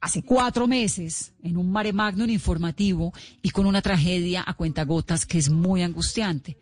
hace 0.00 0.24
cuatro 0.24 0.66
meses 0.66 1.34
en 1.44 1.56
un 1.56 1.70
mare 1.70 1.92
magnum 1.92 2.30
informativo 2.30 3.12
y 3.42 3.50
con 3.50 3.64
una 3.64 3.80
tragedia 3.80 4.42
a 4.44 4.54
cuentagotas 4.54 5.24
que 5.24 5.38
es 5.38 5.50
muy 5.50 5.82
angustiante. 5.82 6.58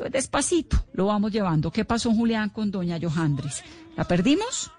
Entonces, 0.00 0.24
despacito, 0.24 0.78
lo 0.94 1.06
vamos 1.06 1.30
llevando. 1.30 1.70
¿Qué 1.70 1.84
pasó, 1.84 2.10
Julián, 2.10 2.48
con 2.48 2.70
doña 2.70 2.98
Johandris? 2.98 3.62
¿La 3.98 4.04
perdimos? 4.04 4.72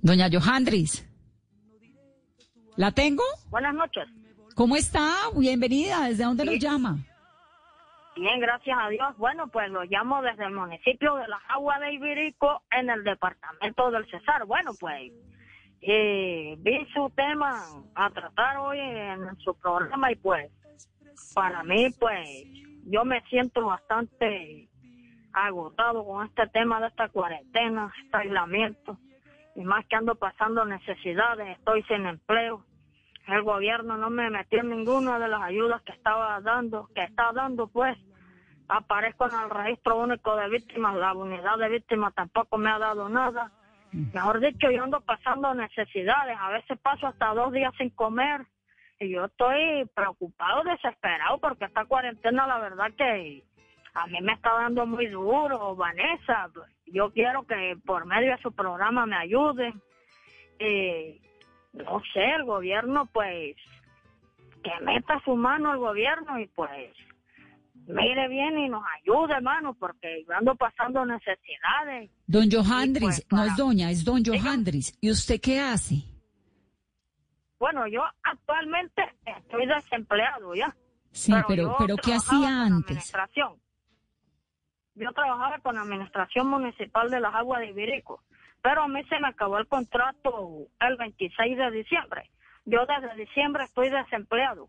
Doña 0.00 0.28
Johandris. 0.30 1.04
¿La 2.76 2.92
tengo? 2.92 3.24
Buenas 3.50 3.74
noches. 3.74 4.06
¿Cómo 4.54 4.76
está? 4.76 5.10
Bienvenida. 5.34 6.08
¿Desde 6.08 6.22
dónde 6.22 6.44
nos 6.44 6.60
llama? 6.60 6.98
Bien, 8.14 8.38
gracias 8.38 8.78
a 8.80 8.88
Dios. 8.90 9.16
Bueno, 9.16 9.48
pues 9.48 9.68
lo 9.68 9.82
llamo 9.82 10.22
desde 10.22 10.44
el 10.44 10.52
municipio 10.52 11.16
de 11.16 11.26
La 11.26 11.40
Agua 11.48 11.80
de 11.80 11.94
Ibirico, 11.94 12.62
en 12.70 12.90
el 12.90 13.02
departamento 13.02 13.90
del 13.90 14.08
Cesar. 14.08 14.46
Bueno, 14.46 14.70
pues 14.78 15.12
eh, 15.80 16.54
vi 16.60 16.86
su 16.94 17.10
tema 17.16 17.60
a 17.96 18.10
tratar 18.10 18.58
hoy 18.58 18.78
en 18.78 19.36
su 19.38 19.52
programa 19.56 20.12
y 20.12 20.14
pues 20.14 20.48
para 21.34 21.62
mí, 21.62 21.90
pues 21.98 22.28
yo 22.84 23.04
me 23.04 23.20
siento 23.28 23.66
bastante 23.66 24.68
agotado 25.32 26.04
con 26.04 26.26
este 26.26 26.46
tema 26.48 26.80
de 26.80 26.88
esta 26.88 27.08
cuarentena, 27.08 27.92
este 28.04 28.16
aislamiento. 28.16 28.98
Y 29.54 29.62
más 29.62 29.84
que 29.86 29.96
ando 29.96 30.14
pasando 30.14 30.64
necesidades, 30.64 31.58
estoy 31.58 31.82
sin 31.84 32.06
empleo. 32.06 32.64
El 33.26 33.42
gobierno 33.42 33.96
no 33.96 34.08
me 34.08 34.30
metió 34.30 34.60
en 34.60 34.70
ninguna 34.70 35.18
de 35.18 35.28
las 35.28 35.42
ayudas 35.42 35.82
que 35.82 35.92
estaba 35.92 36.40
dando, 36.40 36.88
que 36.94 37.04
está 37.04 37.32
dando, 37.32 37.66
pues. 37.68 37.96
Aparezco 38.68 39.26
en 39.26 39.34
el 39.44 39.50
registro 39.50 39.98
único 39.98 40.36
de 40.36 40.48
víctimas, 40.50 40.94
la 40.94 41.14
unidad 41.14 41.56
de 41.58 41.70
víctimas 41.70 42.14
tampoco 42.14 42.58
me 42.58 42.70
ha 42.70 42.78
dado 42.78 43.08
nada. 43.08 43.50
Mejor 43.92 44.40
dicho, 44.40 44.70
yo 44.70 44.84
ando 44.84 45.00
pasando 45.00 45.54
necesidades, 45.54 46.36
a 46.38 46.50
veces 46.50 46.78
paso 46.78 47.06
hasta 47.06 47.32
dos 47.32 47.50
días 47.52 47.72
sin 47.78 47.88
comer 47.90 48.46
yo 49.00 49.26
estoy 49.26 49.84
preocupado, 49.94 50.64
desesperado, 50.64 51.38
porque 51.38 51.66
esta 51.66 51.84
cuarentena 51.84 52.46
la 52.46 52.58
verdad 52.58 52.92
que 52.96 53.44
a 53.94 54.06
mí 54.06 54.20
me 54.20 54.32
está 54.32 54.52
dando 54.52 54.86
muy 54.86 55.06
duro, 55.06 55.76
Vanessa. 55.76 56.50
Yo 56.86 57.10
quiero 57.12 57.44
que 57.46 57.76
por 57.84 58.06
medio 58.06 58.32
de 58.32 58.42
su 58.42 58.52
programa 58.52 59.06
me 59.06 59.16
ayude. 59.16 59.72
Eh, 60.58 61.20
no 61.72 62.02
sé, 62.12 62.24
el 62.36 62.44
gobierno 62.44 63.06
pues 63.12 63.56
que 64.62 64.84
meta 64.84 65.20
su 65.24 65.36
mano 65.36 65.70
al 65.70 65.78
gobierno 65.78 66.38
y 66.40 66.46
pues 66.48 66.92
mire 67.86 68.28
bien 68.28 68.58
y 68.58 68.68
nos 68.68 68.82
ayude, 69.00 69.34
hermano, 69.34 69.74
porque 69.74 70.24
yo 70.26 70.34
ando 70.34 70.54
pasando 70.56 71.04
necesidades. 71.06 72.10
Don 72.26 72.50
Johandris, 72.50 73.00
pues, 73.02 73.26
no 73.30 73.44
es 73.44 73.56
doña, 73.56 73.90
es 73.90 74.04
don 74.04 74.24
Johandris. 74.24 74.96
¿Y 75.00 75.10
usted 75.10 75.40
qué 75.40 75.60
hace? 75.60 76.02
Bueno, 77.58 77.86
yo 77.88 78.02
actualmente 78.22 79.02
estoy 79.24 79.66
desempleado 79.66 80.54
ya. 80.54 80.74
Sí, 81.10 81.32
pero, 81.48 81.74
pero, 81.78 81.96
¿qué 81.96 82.14
hacía 82.14 82.62
antes? 82.62 83.12
yo 84.94 85.12
trabajaba 85.12 85.58
con 85.60 85.76
la 85.76 85.82
administración 85.82 86.48
municipal 86.48 87.08
de 87.08 87.20
las 87.20 87.34
aguas 87.34 87.60
de 87.60 87.68
Ibirico, 87.68 88.22
pero 88.62 88.82
a 88.82 88.88
mí 88.88 89.00
se 89.08 89.18
me 89.20 89.28
acabó 89.28 89.58
el 89.58 89.68
contrato 89.68 90.66
el 90.80 90.96
26 90.96 91.56
de 91.56 91.70
diciembre. 91.70 92.30
Yo 92.64 92.80
desde 92.86 93.16
diciembre 93.16 93.64
estoy 93.64 93.90
desempleado. 93.90 94.68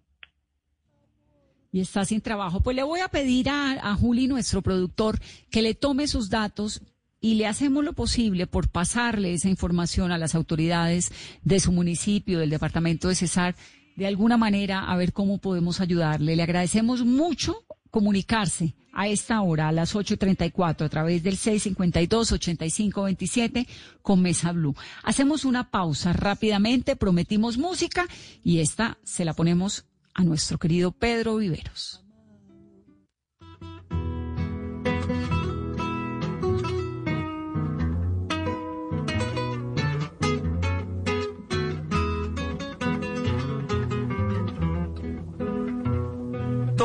Y 1.71 1.81
está 1.81 2.05
sin 2.05 2.21
trabajo. 2.21 2.61
Pues 2.61 2.75
le 2.75 2.83
voy 2.83 2.99
a 2.99 3.09
pedir 3.09 3.49
a, 3.49 3.71
a 3.71 3.95
Juli, 3.95 4.27
nuestro 4.27 4.61
productor, 4.61 5.19
que 5.51 5.61
le 5.61 5.73
tome 5.75 6.07
sus 6.07 6.29
datos 6.29 6.81
y 7.21 7.35
le 7.35 7.47
hacemos 7.47 7.83
lo 7.83 7.93
posible 7.93 8.47
por 8.47 8.69
pasarle 8.69 9.33
esa 9.33 9.49
información 9.49 10.11
a 10.11 10.17
las 10.17 10.35
autoridades 10.35 11.11
de 11.43 11.59
su 11.59 11.71
municipio, 11.71 12.39
del 12.39 12.49
departamento 12.49 13.09
de 13.09 13.15
Cesar, 13.15 13.55
de 13.95 14.07
alguna 14.07 14.37
manera 14.37 14.89
a 14.89 14.95
ver 14.95 15.11
cómo 15.11 15.39
podemos 15.39 15.81
ayudarle. 15.81 16.35
Le 16.35 16.43
agradecemos 16.43 17.03
mucho 17.03 17.65
comunicarse 17.91 18.75
a 18.93 19.07
esta 19.07 19.41
hora, 19.41 19.67
a 19.67 19.71
las 19.71 19.95
8.34, 19.95 20.85
a 20.85 20.89
través 20.89 21.23
del 21.23 21.37
652-8527 21.37 23.67
con 24.01 24.21
Mesa 24.21 24.51
Blue. 24.51 24.75
Hacemos 25.03 25.45
una 25.45 25.69
pausa 25.69 26.13
rápidamente, 26.13 26.95
prometimos 26.95 27.57
música 27.57 28.07
y 28.43 28.59
esta 28.59 28.97
se 29.03 29.25
la 29.25 29.33
ponemos 29.33 29.85
a 30.13 30.23
nuestro 30.23 30.57
querido 30.57 30.91
Pedro 30.91 31.35
Viveros. 31.37 32.03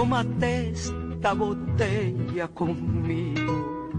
Tómate 0.04 0.68
esta 0.68 1.32
botella 1.32 2.48
conmigo 2.48 3.90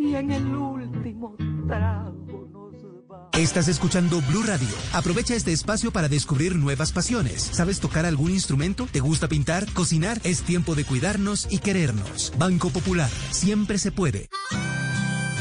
y 0.00 0.16
en 0.16 0.32
el 0.32 0.52
último 0.52 1.36
trago 1.68 2.48
nos 2.52 2.74
va. 3.08 3.28
Estás 3.38 3.68
escuchando 3.68 4.20
Blue 4.22 4.42
Radio. 4.42 4.66
Aprovecha 4.92 5.36
este 5.36 5.52
espacio 5.52 5.92
para 5.92 6.08
descubrir 6.08 6.56
nuevas 6.56 6.90
pasiones. 6.90 7.40
¿Sabes 7.40 7.78
tocar 7.78 8.04
algún 8.04 8.32
instrumento? 8.32 8.88
¿Te 8.90 8.98
gusta 8.98 9.28
pintar? 9.28 9.72
¿Cocinar? 9.74 10.20
Es 10.24 10.42
tiempo 10.42 10.74
de 10.74 10.84
cuidarnos 10.84 11.46
y 11.52 11.58
querernos. 11.58 12.32
Banco 12.36 12.70
Popular. 12.70 13.10
Siempre 13.30 13.78
se 13.78 13.92
puede. 13.92 14.28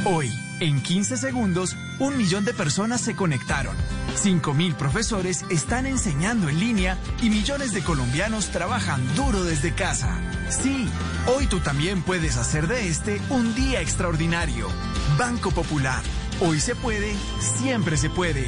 Hoy, 0.05 0.29
en 0.59 0.79
15 0.79 1.17
segundos, 1.17 1.75
un 1.97 2.19
millón 2.19 2.45
de 2.45 2.53
personas 2.53 3.01
se 3.01 3.15
conectaron. 3.15 3.75
5.000 4.15 4.75
profesores 4.75 5.45
están 5.49 5.85
enseñando 5.85 6.49
en 6.49 6.59
línea 6.59 6.97
y 7.21 7.29
millones 7.29 7.73
de 7.73 7.81
colombianos 7.81 8.49
trabajan 8.49 9.01
duro 9.15 9.43
desde 9.43 9.73
casa. 9.73 10.19
Sí, 10.49 10.89
hoy 11.27 11.47
tú 11.47 11.59
también 11.59 12.01
puedes 12.01 12.37
hacer 12.37 12.67
de 12.67 12.87
este 12.87 13.21
un 13.29 13.55
día 13.55 13.81
extraordinario. 13.81 14.67
Banco 15.17 15.51
Popular. 15.51 16.01
Hoy 16.41 16.59
se 16.59 16.75
puede, 16.75 17.13
siempre 17.39 17.97
se 17.97 18.09
puede. 18.09 18.47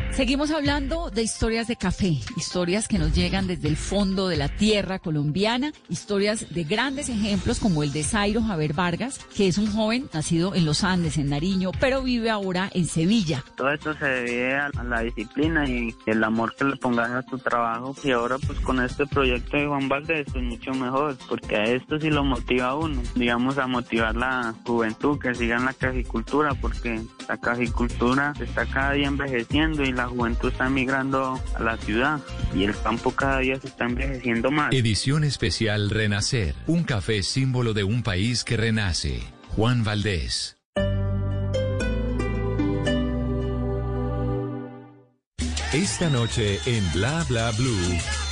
Seguimos 0.11 0.51
hablando 0.51 1.09
de 1.09 1.23
historias 1.23 1.67
de 1.67 1.77
café, 1.77 2.19
historias 2.35 2.89
que 2.89 2.99
nos 2.99 3.15
llegan 3.15 3.47
desde 3.47 3.69
el 3.69 3.77
fondo 3.77 4.27
de 4.27 4.35
la 4.35 4.49
tierra 4.49 4.99
colombiana, 4.99 5.71
historias 5.87 6.53
de 6.53 6.65
grandes 6.65 7.07
ejemplos 7.07 7.59
como 7.59 7.81
el 7.81 7.93
de 7.93 8.03
Zairo 8.03 8.41
Javier 8.43 8.73
Vargas, 8.73 9.19
que 9.35 9.47
es 9.47 9.57
un 9.57 9.71
joven 9.71 10.09
nacido 10.13 10.53
en 10.53 10.65
los 10.65 10.83
Andes, 10.83 11.17
en 11.17 11.29
Nariño, 11.29 11.71
pero 11.79 12.03
vive 12.03 12.29
ahora 12.29 12.69
en 12.73 12.87
Sevilla. 12.87 13.41
Todo 13.55 13.71
esto 13.71 13.93
se 13.93 14.05
debe 14.05 14.55
a, 14.55 14.69
la 14.83 15.01
disciplina 15.01 15.67
y 15.67 15.95
el 16.05 16.21
amor 16.25 16.55
que 16.55 16.65
le 16.65 16.75
pongas 16.75 17.09
a 17.09 17.23
tu 17.23 17.37
trabajo 17.37 17.95
y 18.03 18.11
ahora 18.11 18.37
pues 18.37 18.59
con 18.59 18.81
este 18.81 19.07
proyecto 19.07 19.55
de 19.55 19.67
Juan 19.67 19.87
Valdez 19.87 20.27
es 20.27 20.43
mucho 20.43 20.71
mejor 20.71 21.17
porque 21.29 21.55
a 21.55 21.63
esto 21.63 21.97
sí 21.99 22.09
lo 22.09 22.25
motiva 22.25 22.67
a 22.67 22.75
uno, 22.75 23.01
digamos 23.15 23.57
a 23.57 23.65
motivar 23.65 24.15
la 24.17 24.53
juventud 24.65 25.17
que 25.17 25.33
siga 25.33 25.55
en 25.55 25.65
la 25.65 25.73
cajicultura 25.73 26.53
porque 26.55 27.01
la 27.29 27.37
cajicultura 27.37 28.33
está 28.41 28.65
cada 28.65 28.91
día 28.91 29.07
envejeciendo 29.07 29.83
y 29.83 29.93
la 29.93 30.00
juventud 30.07 30.51
está 30.51 30.69
migrando 30.69 31.39
a 31.55 31.63
la 31.63 31.77
ciudad 31.77 32.19
y 32.53 32.63
el 32.63 32.79
campo 32.81 33.11
cada 33.11 33.39
día 33.39 33.59
se 33.59 33.67
está 33.67 33.85
envejeciendo 33.85 34.51
más. 34.51 34.73
Edición 34.73 35.23
especial 35.23 35.89
Renacer, 35.89 36.55
un 36.67 36.83
café 36.83 37.23
símbolo 37.23 37.73
de 37.73 37.83
un 37.83 38.03
país 38.03 38.43
que 38.43 38.57
renace. 38.57 39.21
Juan 39.55 39.83
Valdés. 39.83 40.57
Esta 45.73 46.09
noche 46.09 46.59
en 46.65 46.91
Bla 46.91 47.25
Bla 47.29 47.51
Blue. 47.51 48.30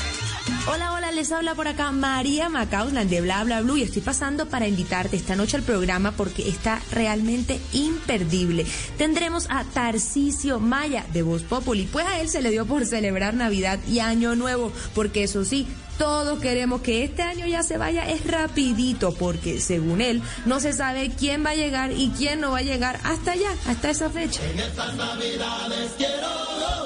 Hola, 0.68 0.94
hola, 0.94 1.12
les 1.12 1.32
habla 1.32 1.56
por 1.56 1.68
acá 1.68 1.92
María 1.92 2.50
Macausland 2.50 3.10
de 3.10 3.22
Bla 3.22 3.44
Bla 3.44 3.62
Blue 3.62 3.78
y 3.78 3.84
estoy 3.84 4.02
pasando 4.02 4.48
para 4.48 4.68
invitarte 4.68 5.16
esta 5.16 5.36
noche 5.36 5.58
al 5.58 5.64
programa 5.64 6.12
porque 6.12 6.48
está 6.48 6.82
realmente 6.92 7.60
imperdible. 7.74 8.66
Tendremos 8.98 9.48
a 9.50 9.64
Tarcisio 9.64 10.60
Maya 10.60 11.06
de 11.12 11.24
Voz 11.24 11.44
Populi, 11.44 11.88
pues 11.92 12.06
a 12.06 12.20
él 12.20 12.30
se 12.30 12.42
le 12.42 12.52
dio 12.52 12.66
por 12.66 12.86
celebrar 12.86 13.34
Navidad 13.34 13.80
y 13.88 14.00
Año 14.00 14.36
Nuevo, 14.36 14.72
porque 14.94 15.24
eso 15.24 15.44
sí, 15.44 15.68
todos 15.98 16.40
queremos 16.40 16.82
que 16.82 17.04
este 17.04 17.24
año 17.24 17.46
ya 17.46 17.62
se 17.62 17.78
vaya 17.78 18.10
es 18.10 18.26
rapidito 18.26 19.14
porque 19.14 19.60
según 19.60 20.00
él 20.00 20.22
no 20.46 20.62
se 20.62 20.72
sabe 20.72 21.12
quién 21.12 21.46
va 21.46 21.50
a 21.50 21.56
llegar 21.56 21.92
y 21.92 22.12
quién 22.18 22.40
no 22.40 22.52
va 22.52 22.60
a 22.60 22.62
llegar 22.62 23.00
hasta 23.04 23.34
allá, 23.34 23.50
hasta 23.68 23.90
esa 23.90 24.10
fecha. 24.10 24.42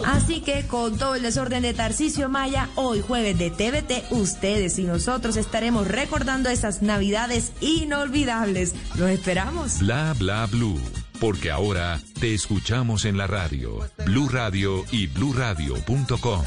Así 0.06 0.42
que 0.42 0.68
con 0.68 0.98
todo 0.98 1.16
el 1.16 1.22
desorden 1.22 1.64
de 1.64 1.74
Tarcisio 1.74 2.30
Maya, 2.30 2.70
hoy 2.76 3.02
jueves 3.02 3.38
de 3.38 3.50
TVT, 3.50 4.12
ustedes 4.12 4.80
y 4.80 4.84
nosotros 4.84 5.38
estaremos 5.38 5.88
recordando 5.88 6.50
esas 6.50 6.82
navidades 6.82 7.52
inolvidables. 7.62 8.74
Los 8.96 9.10
esperamos. 9.10 9.80
Bla 9.80 10.14
Bla 10.18 10.46
Blue. 10.48 10.80
Porque 11.20 11.52
ahora 11.52 12.02
te 12.20 12.34
escuchamos 12.34 13.06
en 13.06 13.18
la 13.18 13.28
radio, 13.28 13.80
Blue 14.06 14.28
Radio 14.28 14.84
y 14.92 15.08
bluradio.com. 15.08 16.44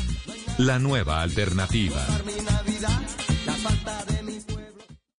La 0.59 0.79
nueva 0.79 1.23
alternativa. 1.23 2.07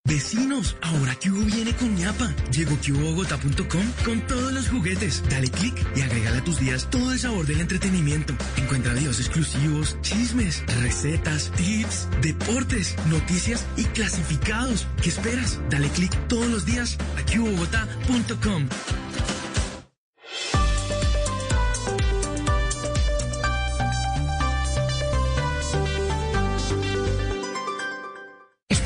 Vecinos, 0.07 0.77
ahora 0.81 1.17
Cubo 1.21 1.43
viene 1.43 1.75
con 1.75 1.93
ñapa. 1.93 2.33
Llegó 2.51 2.77
cubobogotá.com 2.77 3.83
con 4.05 4.21
todos 4.25 4.53
los 4.53 4.69
juguetes. 4.69 5.21
Dale 5.29 5.49
clic 5.49 5.75
y 5.97 6.01
agrégale 6.01 6.37
a 6.37 6.43
tus 6.43 6.59
días 6.59 6.89
todo 6.89 7.11
el 7.11 7.19
sabor 7.19 7.45
del 7.45 7.59
entretenimiento. 7.59 8.33
Encuentra 8.55 8.93
videos 8.93 9.19
exclusivos, 9.19 9.97
chismes, 10.01 10.63
recetas, 10.81 11.51
tips, 11.57 12.07
deportes, 12.21 12.95
noticias 13.09 13.65
y 13.75 13.83
clasificados. 13.83 14.87
¿Qué 15.01 15.09
esperas? 15.09 15.59
Dale 15.69 15.89
clic 15.89 16.11
todos 16.29 16.47
los 16.47 16.65
días 16.65 16.97
a 17.17 17.25
cubobogotá.com. 17.29 18.69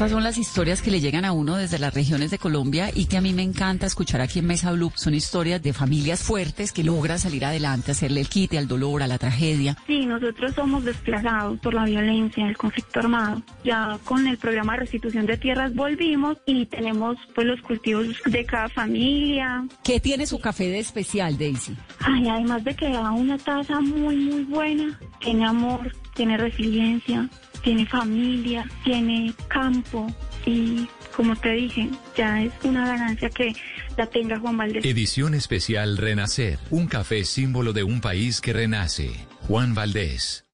Estas 0.02 0.14
son 0.14 0.24
las 0.24 0.40
historias 0.40 0.82
que 0.82 0.90
le 0.90 1.00
llegan 1.00 1.26
a 1.26 1.32
uno 1.32 1.58
desde 1.58 1.78
las 1.78 1.94
regiones 1.94 2.32
de 2.32 2.40
Colombia 2.40 2.90
y 2.92 3.06
que 3.06 3.18
a 3.18 3.22
mí 3.22 3.34
me 3.34 3.44
encanta 3.44 3.86
escuchar 3.86 4.20
aquí 4.20 4.40
en 4.40 4.48
Mesa 4.48 4.72
Blue. 4.72 4.92
Son 4.96 5.14
historias 5.14 5.62
de 5.62 5.74
familias 5.74 6.24
fuertes 6.24 6.72
que 6.72 6.84
logran 6.84 7.20
salir 7.20 7.46
adelante, 7.46 7.92
hacerle 7.92 8.22
el 8.22 8.28
quite 8.28 8.58
al 8.58 8.68
dolor, 8.68 9.04
a 9.04 9.08
la 9.08 9.20
tragedia. 9.20 9.78
Sí, 9.86 10.08
nosotros 10.08 10.56
somos 10.56 10.84
desplazados 10.86 11.60
por 11.60 11.76
la 11.76 11.86
violencia, 11.86 12.48
el 12.48 12.58
conflicto 12.58 13.00
armado. 13.00 13.44
Ya 13.64 14.00
con 14.04 14.26
el 14.26 14.40
programa 14.40 14.74
de 14.74 14.80
restitución 14.80 15.28
de 15.28 15.38
tierras 15.38 15.76
volvimos 15.76 16.36
y 16.48 16.66
tenemos 16.66 17.18
pues 17.36 17.46
los 17.46 17.62
cultivos 17.62 18.08
de 18.26 18.44
cada 18.44 18.70
familia. 18.70 19.68
¿Qué 19.84 20.00
tiene 20.00 20.26
su 20.26 20.40
café 20.40 20.68
de 20.68 20.80
especial, 20.80 21.38
Daisy? 21.38 21.78
Ay, 22.00 22.28
además 22.28 22.64
de 22.64 22.74
que 22.74 22.90
da 22.90 23.12
una 23.12 23.38
taza 23.38 23.80
muy, 23.80 24.16
muy 24.16 24.46
buena, 24.46 25.00
tiene 25.20 25.46
amor, 25.46 25.96
tiene 26.16 26.38
resiliencia, 26.38 27.30
tiene 27.64 27.86
familia, 27.86 28.68
tiene 28.84 29.34
campo 29.48 30.08
y 30.46 30.88
como 31.16 31.36
te 31.36 31.52
dije, 31.52 31.90
ya 32.16 32.42
es 32.42 32.52
una 32.64 32.86
ganancia 32.88 33.30
que 33.30 33.54
la 33.98 34.08
tenga 34.08 34.40
Juan 34.40 34.58
Valdés. 34.58 34.86
Edición 34.86 35.34
especial 35.34 35.98
Renacer, 35.98 36.60
un 36.70 36.88
café 36.88 37.24
símbolo 37.26 37.74
de 37.74 37.84
un 37.84 38.02
país 38.02 38.42
que 38.42 38.54
renace. 38.54 39.12
Juan 39.48 39.76
Valdés. 39.76 40.46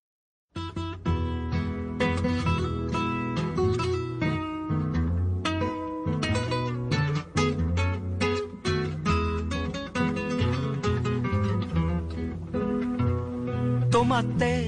Tómate 13.92 14.68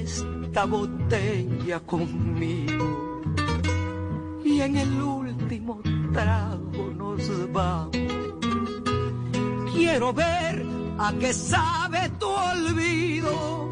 esta 0.50 0.64
botella 0.64 1.78
conmigo 1.86 3.22
y 4.44 4.60
en 4.60 4.78
el 4.78 5.00
último 5.00 5.80
trago 6.12 6.92
nos 6.96 7.52
vamos. 7.52 7.96
Quiero 9.72 10.12
ver 10.12 10.66
a 10.98 11.12
qué 11.20 11.32
sabe 11.32 12.10
tu 12.18 12.26
olvido 12.26 13.70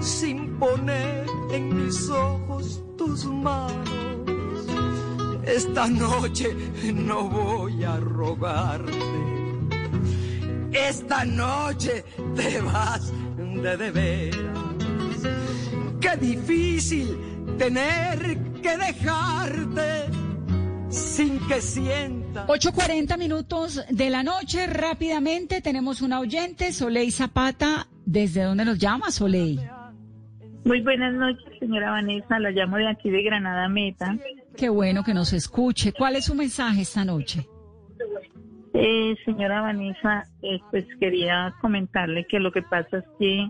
sin 0.00 0.56
poner 0.58 1.26
en 1.50 1.84
mis 1.84 2.08
ojos 2.08 2.82
tus 2.96 3.26
manos. 3.26 4.66
Esta 5.44 5.88
noche 5.88 6.56
no 6.94 7.28
voy 7.28 7.84
a 7.84 7.98
rogarte. 7.98 8.92
Esta 10.72 11.26
noche 11.26 12.02
te 12.34 12.62
vas 12.62 13.12
de 13.36 13.76
de 13.76 13.90
veras. 13.90 14.51
Qué 16.02 16.16
difícil 16.16 17.16
tener 17.58 18.36
que 18.60 18.76
dejarte 18.76 20.10
sin 20.88 21.38
que 21.46 21.60
sienta. 21.60 22.44
8.40 22.48 23.16
minutos 23.16 23.86
de 23.88 24.10
la 24.10 24.24
noche, 24.24 24.66
rápidamente 24.66 25.60
tenemos 25.60 26.02
una 26.02 26.18
oyente, 26.18 26.72
Soleil 26.72 27.12
Zapata. 27.12 27.86
¿Desde 28.04 28.42
dónde 28.42 28.64
nos 28.64 28.78
llama, 28.78 29.12
Soleil? 29.12 29.60
Muy 30.64 30.80
buenas 30.80 31.14
noches, 31.14 31.58
señora 31.60 31.92
Vanessa. 31.92 32.40
La 32.40 32.50
llamo 32.50 32.78
de 32.78 32.88
aquí 32.88 33.08
de 33.08 33.22
Granada 33.22 33.68
Meta. 33.68 34.18
Qué 34.56 34.68
bueno 34.68 35.04
que 35.04 35.14
nos 35.14 35.32
escuche. 35.32 35.92
¿Cuál 35.92 36.16
es 36.16 36.24
su 36.24 36.34
mensaje 36.34 36.82
esta 36.82 37.04
noche? 37.04 37.46
Eh, 38.74 39.14
señora 39.24 39.60
Vanessa, 39.60 40.24
eh, 40.42 40.58
pues 40.72 40.84
quería 40.98 41.54
comentarle 41.60 42.26
que 42.28 42.40
lo 42.40 42.50
que 42.50 42.62
pasa 42.62 42.98
es 42.98 43.04
que 43.20 43.48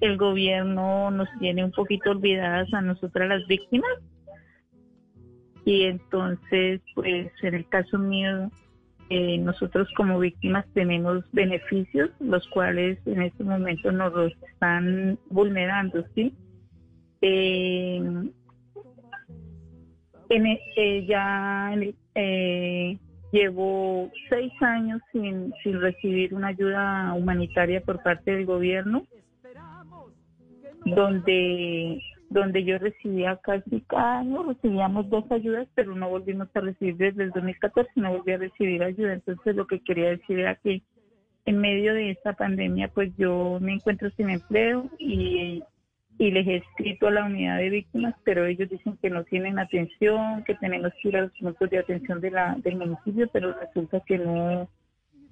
el 0.00 0.16
gobierno 0.16 1.10
nos 1.10 1.28
tiene 1.38 1.64
un 1.64 1.72
poquito 1.72 2.10
olvidadas 2.10 2.72
a 2.74 2.80
nosotras 2.80 3.28
las 3.28 3.46
víctimas. 3.46 3.90
Y 5.64 5.82
entonces, 5.82 6.80
pues 6.94 7.30
en 7.42 7.54
el 7.54 7.68
caso 7.68 7.98
mío, 7.98 8.50
eh, 9.08 9.38
nosotros 9.38 9.88
como 9.96 10.18
víctimas 10.18 10.64
tenemos 10.74 11.24
beneficios, 11.32 12.10
los 12.20 12.46
cuales 12.48 12.98
en 13.06 13.22
este 13.22 13.42
momento 13.44 13.90
nos 13.90 14.12
los 14.12 14.32
están 14.52 15.18
vulnerando, 15.28 16.04
¿sí? 16.14 16.34
Eh, 17.20 18.00
en, 20.28 20.46
eh, 20.46 21.06
ya 21.06 21.72
eh, 22.14 22.98
llevo 23.32 24.10
seis 24.28 24.52
años 24.60 25.00
sin, 25.12 25.52
sin 25.62 25.80
recibir 25.80 26.34
una 26.34 26.48
ayuda 26.48 27.12
humanitaria 27.14 27.80
por 27.80 28.02
parte 28.02 28.32
del 28.32 28.46
gobierno, 28.46 29.06
donde 30.94 32.00
donde 32.28 32.64
yo 32.64 32.78
recibía 32.78 33.36
casi 33.36 33.82
cada 33.82 34.18
año, 34.18 34.42
recibíamos 34.42 35.08
dos 35.08 35.24
ayudas, 35.30 35.68
pero 35.74 35.94
no 35.94 36.08
volvimos 36.08 36.48
a 36.54 36.60
recibir 36.60 36.96
desde 36.96 37.24
el 37.24 37.30
2014, 37.30 37.88
no 37.96 38.16
volví 38.16 38.32
a 38.32 38.38
recibir 38.38 38.82
ayuda. 38.82 39.14
Entonces 39.14 39.54
lo 39.54 39.66
que 39.66 39.80
quería 39.80 40.10
decir 40.10 40.40
era 40.40 40.56
que 40.56 40.82
en 41.44 41.58
medio 41.58 41.94
de 41.94 42.10
esta 42.10 42.32
pandemia, 42.32 42.88
pues 42.88 43.12
yo 43.16 43.58
me 43.60 43.74
encuentro 43.74 44.10
sin 44.16 44.30
empleo 44.30 44.90
y, 44.98 45.62
y 46.18 46.30
les 46.32 46.46
he 46.48 46.56
escrito 46.56 47.06
a 47.06 47.12
la 47.12 47.24
unidad 47.24 47.58
de 47.58 47.70
víctimas, 47.70 48.14
pero 48.24 48.44
ellos 48.44 48.68
dicen 48.68 48.96
que 49.00 49.10
no 49.10 49.22
tienen 49.24 49.60
atención, 49.60 50.42
que 50.44 50.56
tenemos 50.56 50.92
que 51.00 51.08
ir 51.08 51.16
a 51.16 51.22
los 51.22 51.32
puntos 51.38 51.70
de 51.70 51.78
atención 51.78 52.20
de 52.20 52.32
la, 52.32 52.56
del 52.58 52.76
municipio, 52.76 53.28
pero 53.32 53.54
resulta 53.60 54.00
que 54.00 54.18
no 54.18 54.68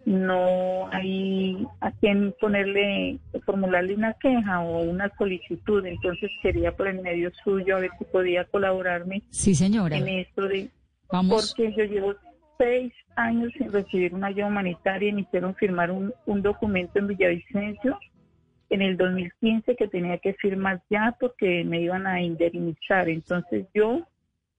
no 0.07 0.88
hay 0.92 1.66
a 1.80 1.90
quien 1.92 2.34
ponerle, 2.40 3.18
formularle 3.44 3.94
una 3.94 4.14
queja 4.14 4.61
o 4.61 4.82
una 4.82 5.11
solicitud. 5.16 5.84
Entonces 5.86 6.30
quería 6.42 6.76
por 6.76 6.88
el 6.88 7.00
medio 7.00 7.30
suyo 7.42 7.76
a 7.76 7.80
ver 7.80 7.90
si 7.98 8.05
podía 8.05 8.44
colaborarme. 8.44 9.22
Sí, 9.30 9.55
señora. 9.55 9.96
En 9.96 10.09
esto 10.09 10.46
de, 10.46 10.70
Vamos. 11.11 11.55
porque 11.57 11.74
yo 11.76 11.84
llevo 11.84 12.14
seis 12.59 12.92
años 13.16 13.52
sin 13.57 13.72
recibir 13.72 14.14
una 14.14 14.28
ayuda 14.28 14.46
humanitaria 14.46 15.09
y 15.09 15.12
me 15.12 15.20
hicieron 15.22 15.55
firmar 15.55 15.90
un, 15.90 16.12
un 16.26 16.42
documento 16.42 16.98
en 16.98 17.07
Villavicencio 17.09 17.98
en 18.70 18.82
el 18.82 18.96
2015 18.96 19.76
que 19.76 19.88
tenía 19.88 20.18
que 20.18 20.34
firmar 20.34 20.82
ya 20.90 21.16
porque 21.18 21.64
me 21.64 21.80
iban 21.80 22.07
a 22.07 22.20
indemnizar. 22.20 23.09
Entonces 23.09 23.66
yo 23.74 24.07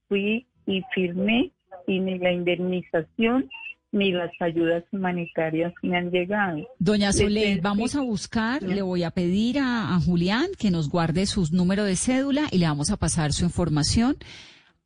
fui 0.08 0.46
y 0.66 0.82
firmé 0.94 1.52
y 1.86 2.00
ni 2.00 2.18
la 2.18 2.32
indemnización 2.32 3.48
ni 3.92 4.12
las 4.12 4.30
ayudas 4.40 4.84
humanitarias 4.92 5.72
me 5.82 5.96
han 5.96 6.10
llegado. 6.10 6.58
Doña 6.78 7.12
Soleil, 7.12 7.60
vamos 7.60 7.94
a 7.94 8.00
buscar, 8.00 8.62
le 8.62 8.82
voy 8.82 9.04
a 9.04 9.10
pedir 9.10 9.58
a, 9.58 9.94
a 9.94 10.00
Julián 10.00 10.48
que 10.58 10.70
nos 10.70 10.90
guarde 10.90 11.26
su 11.26 11.46
número 11.52 11.84
de 11.84 11.96
cédula 11.96 12.48
y 12.50 12.58
le 12.58 12.66
vamos 12.66 12.90
a 12.90 12.96
pasar 12.96 13.32
su 13.32 13.44
información 13.44 14.16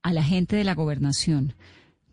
a 0.02 0.12
la 0.12 0.22
gente 0.22 0.56
de 0.56 0.64
la 0.64 0.74
gobernación, 0.74 1.54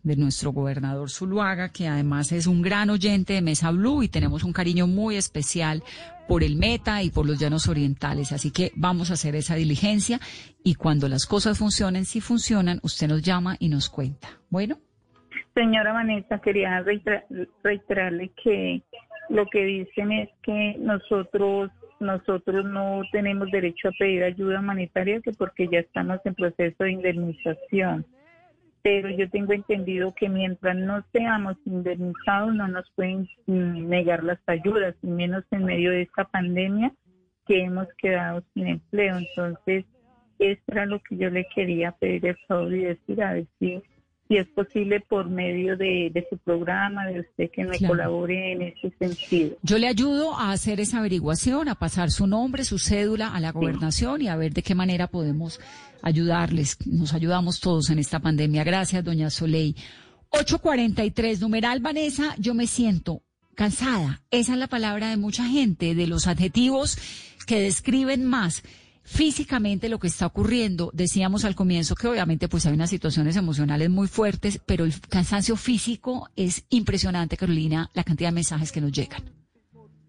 de 0.02 0.16
nuestro 0.16 0.52
gobernador 0.52 1.10
Zuluaga, 1.10 1.70
que 1.70 1.88
además 1.88 2.32
es 2.32 2.46
un 2.46 2.62
gran 2.62 2.88
oyente 2.90 3.34
de 3.34 3.42
Mesa 3.42 3.70
Blue 3.70 4.02
y 4.02 4.08
tenemos 4.08 4.44
un 4.44 4.52
cariño 4.52 4.86
muy 4.86 5.16
especial 5.16 5.82
por 6.28 6.42
el 6.42 6.56
Meta 6.56 7.02
y 7.02 7.10
por 7.10 7.26
los 7.26 7.38
llanos 7.38 7.68
orientales. 7.68 8.32
Así 8.32 8.50
que 8.50 8.72
vamos 8.76 9.10
a 9.10 9.14
hacer 9.14 9.34
esa 9.34 9.54
diligencia 9.54 10.20
y 10.62 10.74
cuando 10.74 11.08
las 11.08 11.26
cosas 11.26 11.58
funcionen, 11.58 12.04
si 12.04 12.20
funcionan, 12.20 12.80
usted 12.82 13.08
nos 13.08 13.22
llama 13.22 13.56
y 13.58 13.68
nos 13.68 13.88
cuenta. 13.88 14.28
Bueno. 14.50 14.78
Señora 15.54 15.92
Vanessa, 15.92 16.38
quería 16.38 16.80
reitera- 16.82 17.24
reiterarle 17.62 18.30
que 18.42 18.82
lo 19.28 19.46
que 19.46 19.64
dicen 19.64 20.12
es 20.12 20.28
que 20.42 20.76
nosotros 20.78 21.70
nosotros 22.00 22.64
no 22.64 23.02
tenemos 23.10 23.50
derecho 23.50 23.88
a 23.88 23.92
pedir 23.98 24.22
ayuda 24.22 24.60
humanitaria 24.60 25.20
que 25.20 25.32
porque 25.32 25.68
ya 25.68 25.80
estamos 25.80 26.20
en 26.24 26.34
proceso 26.34 26.84
de 26.84 26.92
indemnización. 26.92 28.06
Pero 28.82 29.10
yo 29.10 29.28
tengo 29.30 29.52
entendido 29.52 30.14
que 30.14 30.28
mientras 30.28 30.76
no 30.76 31.04
seamos 31.12 31.56
indemnizados 31.64 32.54
no 32.54 32.68
nos 32.68 32.88
pueden 32.94 33.28
mm, 33.46 33.88
negar 33.88 34.22
las 34.22 34.38
ayudas, 34.46 34.94
y 35.02 35.08
menos 35.08 35.44
en 35.50 35.64
medio 35.64 35.90
de 35.90 36.02
esta 36.02 36.24
pandemia 36.24 36.92
que 37.46 37.62
hemos 37.62 37.88
quedado 37.94 38.44
sin 38.54 38.68
empleo. 38.68 39.18
Entonces, 39.18 39.84
eso 40.38 40.62
era 40.68 40.86
lo 40.86 41.00
que 41.00 41.16
yo 41.16 41.30
le 41.30 41.44
quería 41.52 41.90
pedir 41.92 42.26
el 42.26 42.36
favor 42.46 42.72
y 42.72 42.84
decir, 42.84 43.22
a 43.22 43.32
ver 43.32 43.46
si 43.58 43.82
si 44.28 44.36
es 44.36 44.46
posible 44.48 45.00
por 45.00 45.28
medio 45.30 45.76
de, 45.76 46.10
de 46.12 46.26
su 46.28 46.36
programa, 46.38 47.06
de 47.06 47.20
usted 47.20 47.50
que 47.50 47.64
me 47.64 47.78
Claro. 47.78 47.94
colabore 47.94 48.52
en 48.52 48.62
ese 48.62 48.92
sentido. 48.98 49.56
Yo 49.62 49.78
le 49.78 49.88
ayudo 49.88 50.34
a 50.38 50.52
hacer 50.52 50.80
esa 50.80 50.98
averiguación, 50.98 51.68
a 51.68 51.74
pasar 51.76 52.10
su 52.10 52.26
nombre, 52.26 52.64
su 52.64 52.78
cédula 52.78 53.34
a 53.34 53.40
la 53.40 53.52
gobernación 53.52 54.20
y 54.22 54.28
a 54.28 54.36
ver 54.36 54.52
de 54.52 54.62
qué 54.62 54.74
manera 54.74 55.06
podemos 55.06 55.60
ayudarles. 56.02 56.76
Nos 56.86 57.14
ayudamos 57.14 57.60
todos 57.60 57.88
en 57.90 57.98
esta 57.98 58.20
pandemia. 58.20 58.64
Gracias, 58.64 59.02
doña 59.02 59.30
Soleil. 59.30 59.74
843, 60.30 61.40
numeral 61.40 61.80
Vanessa, 61.80 62.34
yo 62.38 62.54
me 62.54 62.66
siento 62.66 63.22
cansada. 63.54 64.22
Esa 64.30 64.52
es 64.52 64.58
la 64.58 64.66
palabra 64.68 65.08
de 65.10 65.16
mucha 65.16 65.44
gente, 65.44 65.94
de 65.94 66.06
los 66.06 66.26
adjetivos 66.26 66.98
que 67.46 67.60
describen 67.60 68.24
más 68.24 68.62
físicamente 69.08 69.88
lo 69.88 69.98
que 69.98 70.08
está 70.08 70.26
ocurriendo. 70.26 70.90
Decíamos 70.92 71.44
al 71.44 71.54
comienzo 71.54 71.94
que 71.94 72.08
obviamente 72.08 72.48
pues 72.48 72.66
hay 72.66 72.74
unas 72.74 72.90
situaciones 72.90 73.36
emocionales 73.36 73.88
muy 73.88 74.06
fuertes, 74.06 74.60
pero 74.64 74.84
el 74.84 75.00
cansancio 75.00 75.56
físico 75.56 76.28
es 76.36 76.64
impresionante, 76.68 77.36
Carolina, 77.36 77.90
la 77.94 78.04
cantidad 78.04 78.28
de 78.28 78.34
mensajes 78.34 78.70
que 78.70 78.80
nos 78.80 78.92
llegan. 78.92 79.37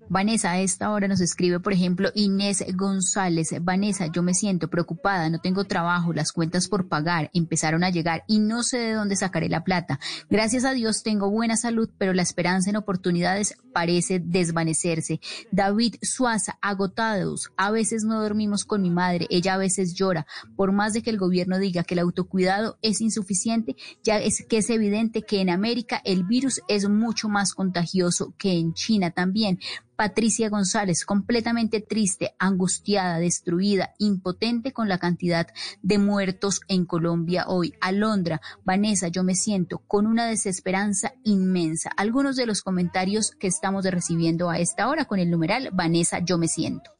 Vanessa, 0.09 0.53
a 0.53 0.59
esta 0.59 0.89
hora 0.89 1.07
nos 1.07 1.21
escribe, 1.21 1.59
por 1.59 1.71
ejemplo, 1.71 2.09
Inés 2.15 2.65
González. 2.75 3.53
Vanessa, 3.61 4.07
yo 4.07 4.23
me 4.23 4.33
siento 4.33 4.67
preocupada, 4.67 5.29
no 5.29 5.37
tengo 5.39 5.65
trabajo, 5.65 6.13
las 6.13 6.31
cuentas 6.31 6.67
por 6.67 6.87
pagar 6.87 7.29
empezaron 7.35 7.83
a 7.83 7.91
llegar 7.91 8.23
y 8.27 8.39
no 8.39 8.63
sé 8.63 8.79
de 8.79 8.93
dónde 8.93 9.15
sacaré 9.15 9.49
la 9.49 9.63
plata. 9.63 9.99
Gracias 10.27 10.65
a 10.65 10.71
Dios 10.71 11.03
tengo 11.03 11.29
buena 11.29 11.57
salud, 11.57 11.91
pero 11.99 12.13
la 12.13 12.23
esperanza 12.23 12.71
en 12.71 12.77
oportunidades 12.77 13.55
parece 13.71 14.19
desvanecerse. 14.19 15.19
David 15.51 15.97
Suaza, 16.01 16.57
agotados. 16.59 17.51
A 17.55 17.69
veces 17.69 18.03
no 18.03 18.19
dormimos 18.19 18.65
con 18.65 18.81
mi 18.81 18.89
madre, 18.89 19.27
ella 19.29 19.53
a 19.53 19.57
veces 19.57 19.93
llora. 19.93 20.25
Por 20.55 20.71
más 20.71 20.93
de 20.93 21.03
que 21.03 21.11
el 21.11 21.19
gobierno 21.19 21.59
diga 21.59 21.83
que 21.83 21.93
el 21.93 21.99
autocuidado 21.99 22.79
es 22.81 22.99
insuficiente, 22.99 23.75
ya 24.03 24.17
es 24.17 24.43
que 24.49 24.57
es 24.57 24.71
evidente 24.71 25.21
que 25.21 25.39
en 25.39 25.51
América 25.51 26.01
el 26.03 26.23
virus 26.23 26.61
es 26.67 26.89
mucho 26.89 27.29
más 27.29 27.53
contagioso 27.53 28.33
que 28.39 28.53
en 28.53 28.73
China 28.73 29.11
también. 29.11 29.59
Patricia 29.99 30.47
González, 30.47 31.03
completamente 31.03 31.81
triste, 31.81 32.33
angustiada, 32.39 33.19
destruida, 33.19 33.95
impotente 33.99 34.71
con 34.71 34.87
la 34.87 34.97
cantidad 34.97 35.47
de 35.81 35.97
muertos 35.97 36.61
en 36.69 36.85
Colombia 36.85 37.43
hoy. 37.49 37.73
Alondra, 37.81 38.39
Vanessa, 38.63 39.09
yo 39.09 39.25
me 39.25 39.35
siento 39.35 39.79
con 39.87 40.07
una 40.07 40.25
desesperanza 40.25 41.15
inmensa. 41.25 41.91
Algunos 41.97 42.37
de 42.37 42.45
los 42.45 42.61
comentarios 42.61 43.31
que 43.31 43.47
estamos 43.47 43.83
recibiendo 43.83 44.49
a 44.49 44.59
esta 44.59 44.87
hora 44.87 45.03
con 45.03 45.19
el 45.19 45.29
numeral 45.29 45.69
Vanessa, 45.73 46.19
yo 46.19 46.37
me 46.37 46.47
siento. 46.47 46.91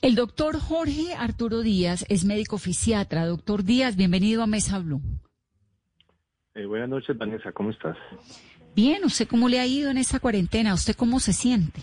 El 0.00 0.14
doctor 0.14 0.56
Jorge 0.60 1.14
Arturo 1.18 1.62
Díaz 1.62 2.04
es 2.08 2.24
médico 2.24 2.58
fisiatra. 2.58 3.26
Doctor 3.26 3.64
Díaz, 3.64 3.96
bienvenido 3.96 4.44
a 4.44 4.46
Mesa 4.46 4.78
Blue. 4.78 5.02
Eh, 6.54 6.64
buenas 6.64 6.88
noches, 6.88 7.18
Vanessa, 7.18 7.50
¿cómo 7.50 7.70
estás? 7.70 7.96
Bien, 8.76 9.04
¿usted 9.04 9.26
cómo 9.26 9.48
le 9.48 9.58
ha 9.58 9.66
ido 9.66 9.90
en 9.90 9.98
esta 9.98 10.20
cuarentena? 10.20 10.74
¿Usted 10.74 10.94
cómo 10.94 11.18
se 11.18 11.32
siente? 11.32 11.82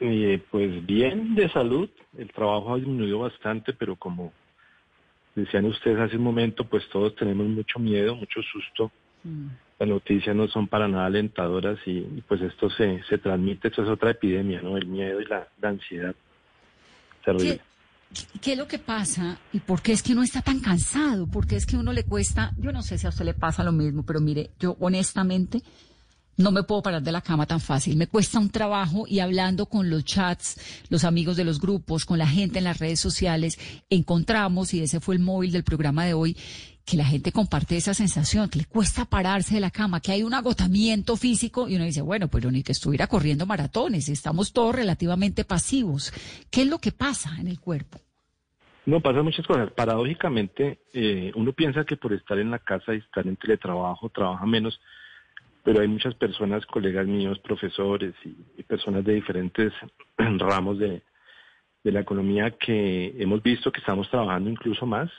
Eh, 0.00 0.42
pues 0.50 0.84
bien 0.84 1.34
de 1.34 1.48
salud, 1.50 1.88
el 2.18 2.30
trabajo 2.30 2.74
ha 2.74 2.76
disminuido 2.76 3.20
bastante, 3.20 3.72
pero 3.72 3.96
como 3.96 4.32
decían 5.34 5.64
ustedes 5.66 5.98
hace 5.98 6.16
un 6.16 6.24
momento, 6.24 6.64
pues 6.64 6.88
todos 6.88 7.14
tenemos 7.14 7.46
mucho 7.46 7.78
miedo, 7.78 8.14
mucho 8.14 8.40
susto. 8.42 8.90
Mm. 9.24 9.48
Las 9.78 9.88
noticias 9.88 10.34
no 10.34 10.48
son 10.48 10.66
para 10.66 10.88
nada 10.88 11.06
alentadoras 11.06 11.78
y, 11.86 11.98
y 11.98 12.24
pues 12.26 12.40
esto 12.40 12.70
se, 12.70 13.02
se 13.04 13.18
transmite, 13.18 13.68
esto 13.68 13.82
es 13.82 13.88
otra 13.88 14.10
epidemia, 14.10 14.60
¿no? 14.62 14.76
El 14.76 14.86
miedo 14.86 15.20
y 15.20 15.26
la, 15.26 15.48
la 15.60 15.68
ansiedad. 15.68 16.14
Terrible. 17.24 17.60
¿Qué, 18.14 18.38
¿Qué 18.40 18.52
es 18.52 18.58
lo 18.58 18.68
que 18.68 18.78
pasa 18.78 19.38
y 19.52 19.60
por 19.60 19.82
qué 19.82 19.92
es 19.92 20.02
que 20.02 20.12
uno 20.12 20.22
está 20.22 20.40
tan 20.40 20.60
cansado? 20.60 21.26
¿Por 21.26 21.46
qué 21.46 21.56
es 21.56 21.66
que 21.66 21.76
uno 21.76 21.92
le 21.92 22.04
cuesta? 22.04 22.52
Yo 22.58 22.72
no 22.72 22.82
sé 22.82 22.98
si 22.98 23.06
a 23.06 23.10
usted 23.10 23.24
le 23.24 23.34
pasa 23.34 23.64
lo 23.64 23.72
mismo, 23.72 24.04
pero 24.04 24.20
mire, 24.20 24.50
yo 24.58 24.76
honestamente 24.80 25.60
no 26.36 26.52
me 26.52 26.62
puedo 26.62 26.82
parar 26.82 27.02
de 27.02 27.12
la 27.12 27.20
cama 27.20 27.46
tan 27.46 27.60
fácil. 27.60 27.96
Me 27.96 28.06
cuesta 28.06 28.38
un 28.38 28.50
trabajo 28.50 29.04
y 29.06 29.20
hablando 29.20 29.66
con 29.66 29.90
los 29.90 30.04
chats, 30.04 30.84
los 30.88 31.04
amigos 31.04 31.36
de 31.36 31.44
los 31.44 31.60
grupos, 31.60 32.04
con 32.04 32.18
la 32.18 32.28
gente 32.28 32.58
en 32.58 32.64
las 32.64 32.78
redes 32.78 33.00
sociales, 33.00 33.58
encontramos, 33.90 34.74
y 34.74 34.82
ese 34.82 35.00
fue 35.00 35.14
el 35.14 35.20
móvil 35.20 35.52
del 35.52 35.64
programa 35.64 36.04
de 36.04 36.14
hoy, 36.14 36.36
que 36.84 36.96
la 36.96 37.04
gente 37.04 37.32
comparte 37.32 37.76
esa 37.76 37.94
sensación, 37.94 38.48
que 38.48 38.60
le 38.60 38.64
cuesta 38.64 39.04
pararse 39.04 39.56
de 39.56 39.60
la 39.60 39.72
cama, 39.72 40.00
que 40.00 40.12
hay 40.12 40.22
un 40.22 40.34
agotamiento 40.34 41.16
físico 41.16 41.68
y 41.68 41.74
uno 41.74 41.84
dice, 41.84 42.00
bueno, 42.00 42.28
pero 42.28 42.50
ni 42.50 42.62
que 42.62 42.72
estuviera 42.72 43.08
corriendo 43.08 43.44
maratones, 43.44 44.08
estamos 44.08 44.52
todos 44.52 44.74
relativamente 44.74 45.44
pasivos. 45.44 46.12
¿Qué 46.48 46.62
es 46.62 46.68
lo 46.68 46.78
que 46.78 46.92
pasa 46.92 47.32
en 47.40 47.48
el 47.48 47.58
cuerpo? 47.58 48.00
No, 48.86 49.00
pasan 49.00 49.24
muchas 49.24 49.44
cosas. 49.44 49.72
Paradójicamente, 49.72 50.78
eh, 50.94 51.32
uno 51.34 51.52
piensa 51.52 51.84
que 51.84 51.96
por 51.96 52.12
estar 52.12 52.38
en 52.38 52.52
la 52.52 52.60
casa 52.60 52.94
y 52.94 52.98
estar 52.98 53.26
en 53.26 53.34
teletrabajo, 53.34 54.08
trabaja 54.10 54.46
menos, 54.46 54.80
pero 55.66 55.80
hay 55.80 55.88
muchas 55.88 56.14
personas, 56.14 56.64
colegas 56.64 57.08
míos, 57.08 57.40
profesores 57.40 58.14
y, 58.24 58.62
personas 58.62 59.04
de 59.04 59.14
diferentes 59.14 59.72
ramos 60.16 60.78
de, 60.78 61.02
la 61.82 62.00
economía 62.00 62.52
que 62.52 63.12
hemos 63.18 63.42
visto 63.42 63.72
que 63.72 63.80
estamos 63.80 64.08
trabajando 64.08 64.48
incluso 64.48 64.86
más. 64.86 65.10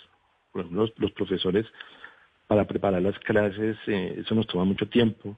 Por 0.52 0.62
ejemplo, 0.62 0.84
los, 0.84 0.94
los 1.00 1.12
profesores 1.12 1.66
para 2.48 2.66
preparar 2.66 3.02
las 3.02 3.20
clases, 3.20 3.76
eh, 3.88 4.22
eso 4.24 4.36
nos 4.36 4.48
toma 4.48 4.64
mucho 4.64 4.88
tiempo. 4.88 5.38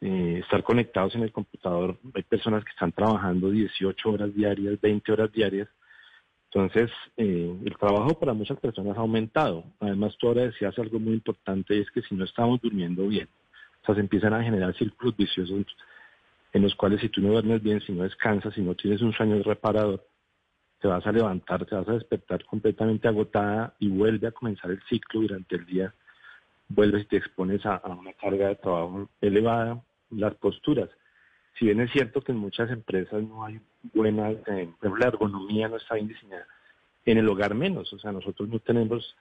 Eh, 0.00 0.38
estar 0.40 0.62
conectados 0.62 1.16
en 1.16 1.24
el 1.24 1.32
computador, 1.32 1.98
hay 2.14 2.22
personas 2.22 2.64
que 2.64 2.70
están 2.70 2.92
trabajando 2.92 3.50
18 3.50 4.08
horas 4.08 4.32
diarias, 4.32 4.80
20 4.80 5.12
horas 5.12 5.32
diarias. 5.32 5.68
Entonces, 6.52 6.92
eh, 7.16 7.56
el 7.64 7.76
trabajo 7.76 8.16
para 8.20 8.34
muchas 8.34 8.58
personas 8.60 8.96
ha 8.96 9.00
aumentado. 9.00 9.64
Además, 9.80 10.16
tú 10.16 10.28
ahora 10.28 10.42
decías 10.42 10.78
algo 10.78 11.00
muy 11.00 11.14
importante 11.14 11.74
y 11.74 11.80
es 11.80 11.90
que 11.90 12.02
si 12.02 12.14
no 12.14 12.24
estamos 12.24 12.60
durmiendo 12.60 13.08
bien, 13.08 13.28
o 13.82 13.86
sea, 13.86 13.94
se 13.94 14.00
empiezan 14.00 14.32
a 14.34 14.42
generar 14.42 14.74
círculos 14.76 15.16
viciosos 15.16 15.66
en 16.52 16.62
los 16.62 16.74
cuales 16.74 17.00
si 17.00 17.08
tú 17.08 17.20
no 17.20 17.32
duermes 17.32 17.62
bien, 17.62 17.80
si 17.80 17.92
no 17.92 18.04
descansas, 18.04 18.54
si 18.54 18.60
no 18.60 18.74
tienes 18.74 19.00
un 19.00 19.12
sueño 19.12 19.42
reparador, 19.42 20.06
te 20.80 20.88
vas 20.88 21.06
a 21.06 21.12
levantar, 21.12 21.64
te 21.64 21.74
vas 21.74 21.88
a 21.88 21.92
despertar 21.92 22.44
completamente 22.44 23.08
agotada 23.08 23.74
y 23.78 23.88
vuelve 23.88 24.26
a 24.26 24.32
comenzar 24.32 24.70
el 24.70 24.82
ciclo 24.88 25.22
durante 25.22 25.56
el 25.56 25.64
día. 25.64 25.94
Vuelves 26.68 27.04
y 27.04 27.06
te 27.06 27.16
expones 27.16 27.64
a, 27.64 27.80
una 27.86 28.12
carga 28.14 28.48
de 28.48 28.56
trabajo 28.56 29.08
elevada. 29.20 29.82
Las 30.10 30.34
posturas. 30.34 30.90
Si 31.58 31.64
bien 31.64 31.80
es 31.80 31.90
cierto 31.90 32.20
que 32.20 32.32
en 32.32 32.38
muchas 32.38 32.70
empresas 32.70 33.22
no 33.22 33.44
hay 33.44 33.60
buena, 33.94 34.30
eh, 34.30 34.68
la 34.82 35.06
ergonomía 35.06 35.68
no 35.68 35.76
está 35.76 35.94
bien 35.94 36.08
diseñada, 36.08 36.46
en 37.06 37.16
el 37.16 37.28
hogar 37.28 37.54
menos. 37.54 37.90
O 37.92 37.98
sea, 37.98 38.12
nosotros 38.12 38.48
no 38.48 38.58
tenemos 38.58 39.16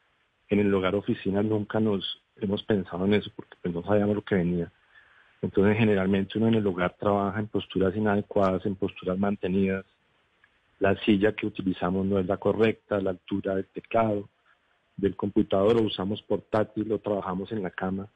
en 0.51 0.59
el 0.59 0.73
hogar 0.73 0.95
oficina, 0.95 1.41
nunca 1.41 1.79
nos 1.79 2.21
hemos 2.35 2.61
pensado 2.63 3.05
en 3.05 3.13
eso 3.13 3.31
porque 3.35 3.55
pues 3.61 3.73
no 3.73 3.83
sabíamos 3.83 4.15
lo 4.15 4.21
que 4.21 4.35
venía. 4.35 4.71
Entonces, 5.41 5.77
generalmente 5.77 6.37
uno 6.37 6.49
en 6.49 6.55
el 6.55 6.67
hogar 6.67 6.95
trabaja 6.99 7.39
en 7.39 7.47
posturas 7.47 7.95
inadecuadas, 7.95 8.65
en 8.65 8.75
posturas 8.75 9.17
mantenidas. 9.17 9.85
La 10.79 10.95
silla 10.97 11.33
que 11.33 11.47
utilizamos 11.47 12.05
no 12.05 12.19
es 12.19 12.25
la 12.27 12.37
correcta, 12.37 12.99
la 12.99 13.11
altura 13.11 13.55
del 13.55 13.65
teclado, 13.67 14.29
del 14.97 15.15
computador, 15.15 15.75
lo 15.75 15.83
usamos 15.83 16.21
portátil, 16.23 16.89
lo 16.89 16.99
trabajamos 16.99 17.51
en 17.51 17.63
la 17.63 17.71
cama. 17.71 18.07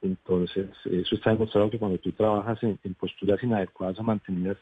Entonces, 0.00 0.68
eso 0.84 1.14
está 1.14 1.30
demostrado 1.30 1.70
que 1.70 1.78
cuando 1.78 1.98
tú 1.98 2.12
trabajas 2.12 2.62
en, 2.62 2.78
en 2.84 2.94
posturas 2.94 3.42
inadecuadas 3.42 3.98
o 3.98 4.02
mantenidas, 4.02 4.58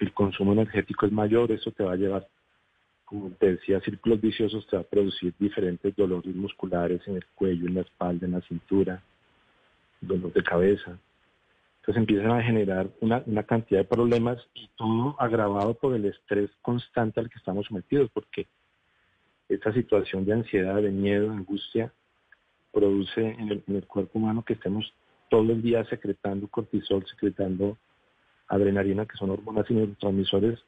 el 0.00 0.12
consumo 0.12 0.52
energético 0.52 1.06
es 1.06 1.12
mayor, 1.12 1.52
eso 1.52 1.70
te 1.70 1.84
va 1.84 1.92
a 1.92 1.96
llevar, 1.96 2.26
como 3.10 3.28
te 3.30 3.56
decía, 3.56 3.80
círculos 3.80 4.20
viciosos, 4.20 4.64
te 4.68 4.76
va 4.76 4.82
a 4.82 4.86
producir 4.86 5.34
diferentes 5.36 5.96
dolores 5.96 6.32
musculares 6.32 7.00
en 7.08 7.16
el 7.16 7.26
cuello, 7.34 7.66
en 7.66 7.74
la 7.74 7.80
espalda, 7.80 8.24
en 8.24 8.32
la 8.32 8.40
cintura, 8.42 9.02
dolor 10.00 10.32
de 10.32 10.44
cabeza. 10.44 10.96
Entonces 11.80 11.96
empiezan 11.96 12.30
a 12.30 12.42
generar 12.44 12.88
una, 13.00 13.42
cantidad 13.42 13.80
de 13.80 13.84
problemas 13.84 14.38
y 14.54 14.68
todo 14.76 15.16
agravado 15.18 15.74
por 15.74 15.96
el 15.96 16.04
estrés 16.04 16.50
constante 16.62 17.18
al 17.18 17.28
que 17.28 17.38
estamos 17.38 17.66
sometidos, 17.66 18.08
porque 18.14 18.46
esta 19.48 19.72
situación 19.72 20.24
de 20.24 20.34
ansiedad, 20.34 20.80
de 20.80 20.92
miedo, 20.92 21.30
de 21.30 21.34
angustia, 21.34 21.92
produce 22.72 23.26
en 23.26 23.48
el, 23.48 23.64
el, 23.66 23.86
cuerpo 23.88 24.20
humano 24.20 24.44
que 24.44 24.52
estemos 24.52 24.94
todo 25.28 25.50
el 25.50 25.62
día 25.62 25.84
secretando 25.86 26.46
cortisol, 26.46 27.04
secretando 27.06 27.76
adrenalina, 28.46 29.04
que 29.04 29.16
son 29.16 29.30
hormonas 29.30 29.68
y 29.68 29.74
neurotransmisores 29.74 30.60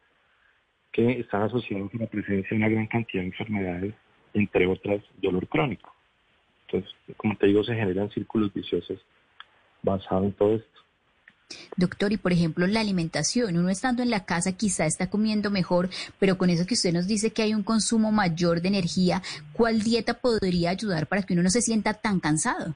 que 0.92 1.20
están 1.20 1.42
asociados 1.42 1.90
con 1.90 2.00
la 2.00 2.06
presencia 2.06 2.50
de 2.50 2.56
una 2.56 2.68
gran 2.68 2.86
cantidad 2.86 3.22
de 3.22 3.28
enfermedades, 3.28 3.94
entre 4.34 4.66
otras 4.66 5.02
dolor 5.20 5.48
crónico. 5.48 5.94
Entonces, 6.66 6.94
como 7.16 7.36
te 7.36 7.46
digo, 7.46 7.64
se 7.64 7.74
generan 7.74 8.10
círculos 8.10 8.52
viciosos 8.52 9.00
basados 9.82 10.24
en 10.24 10.32
todo 10.32 10.54
esto. 10.56 10.68
Doctor, 11.76 12.12
y 12.12 12.16
por 12.16 12.32
ejemplo, 12.32 12.66
la 12.66 12.80
alimentación, 12.80 13.58
uno 13.58 13.68
estando 13.68 14.02
en 14.02 14.10
la 14.10 14.24
casa 14.24 14.56
quizá 14.56 14.86
está 14.86 15.10
comiendo 15.10 15.50
mejor, 15.50 15.90
pero 16.18 16.38
con 16.38 16.48
eso 16.48 16.66
que 16.66 16.74
usted 16.74 16.92
nos 16.92 17.06
dice 17.06 17.32
que 17.32 17.42
hay 17.42 17.52
un 17.54 17.62
consumo 17.62 18.10
mayor 18.10 18.62
de 18.62 18.68
energía, 18.68 19.20
¿cuál 19.52 19.82
dieta 19.82 20.14
podría 20.14 20.70
ayudar 20.70 21.06
para 21.08 21.22
que 21.22 21.34
uno 21.34 21.42
no 21.42 21.50
se 21.50 21.60
sienta 21.60 21.92
tan 21.94 22.20
cansado? 22.20 22.74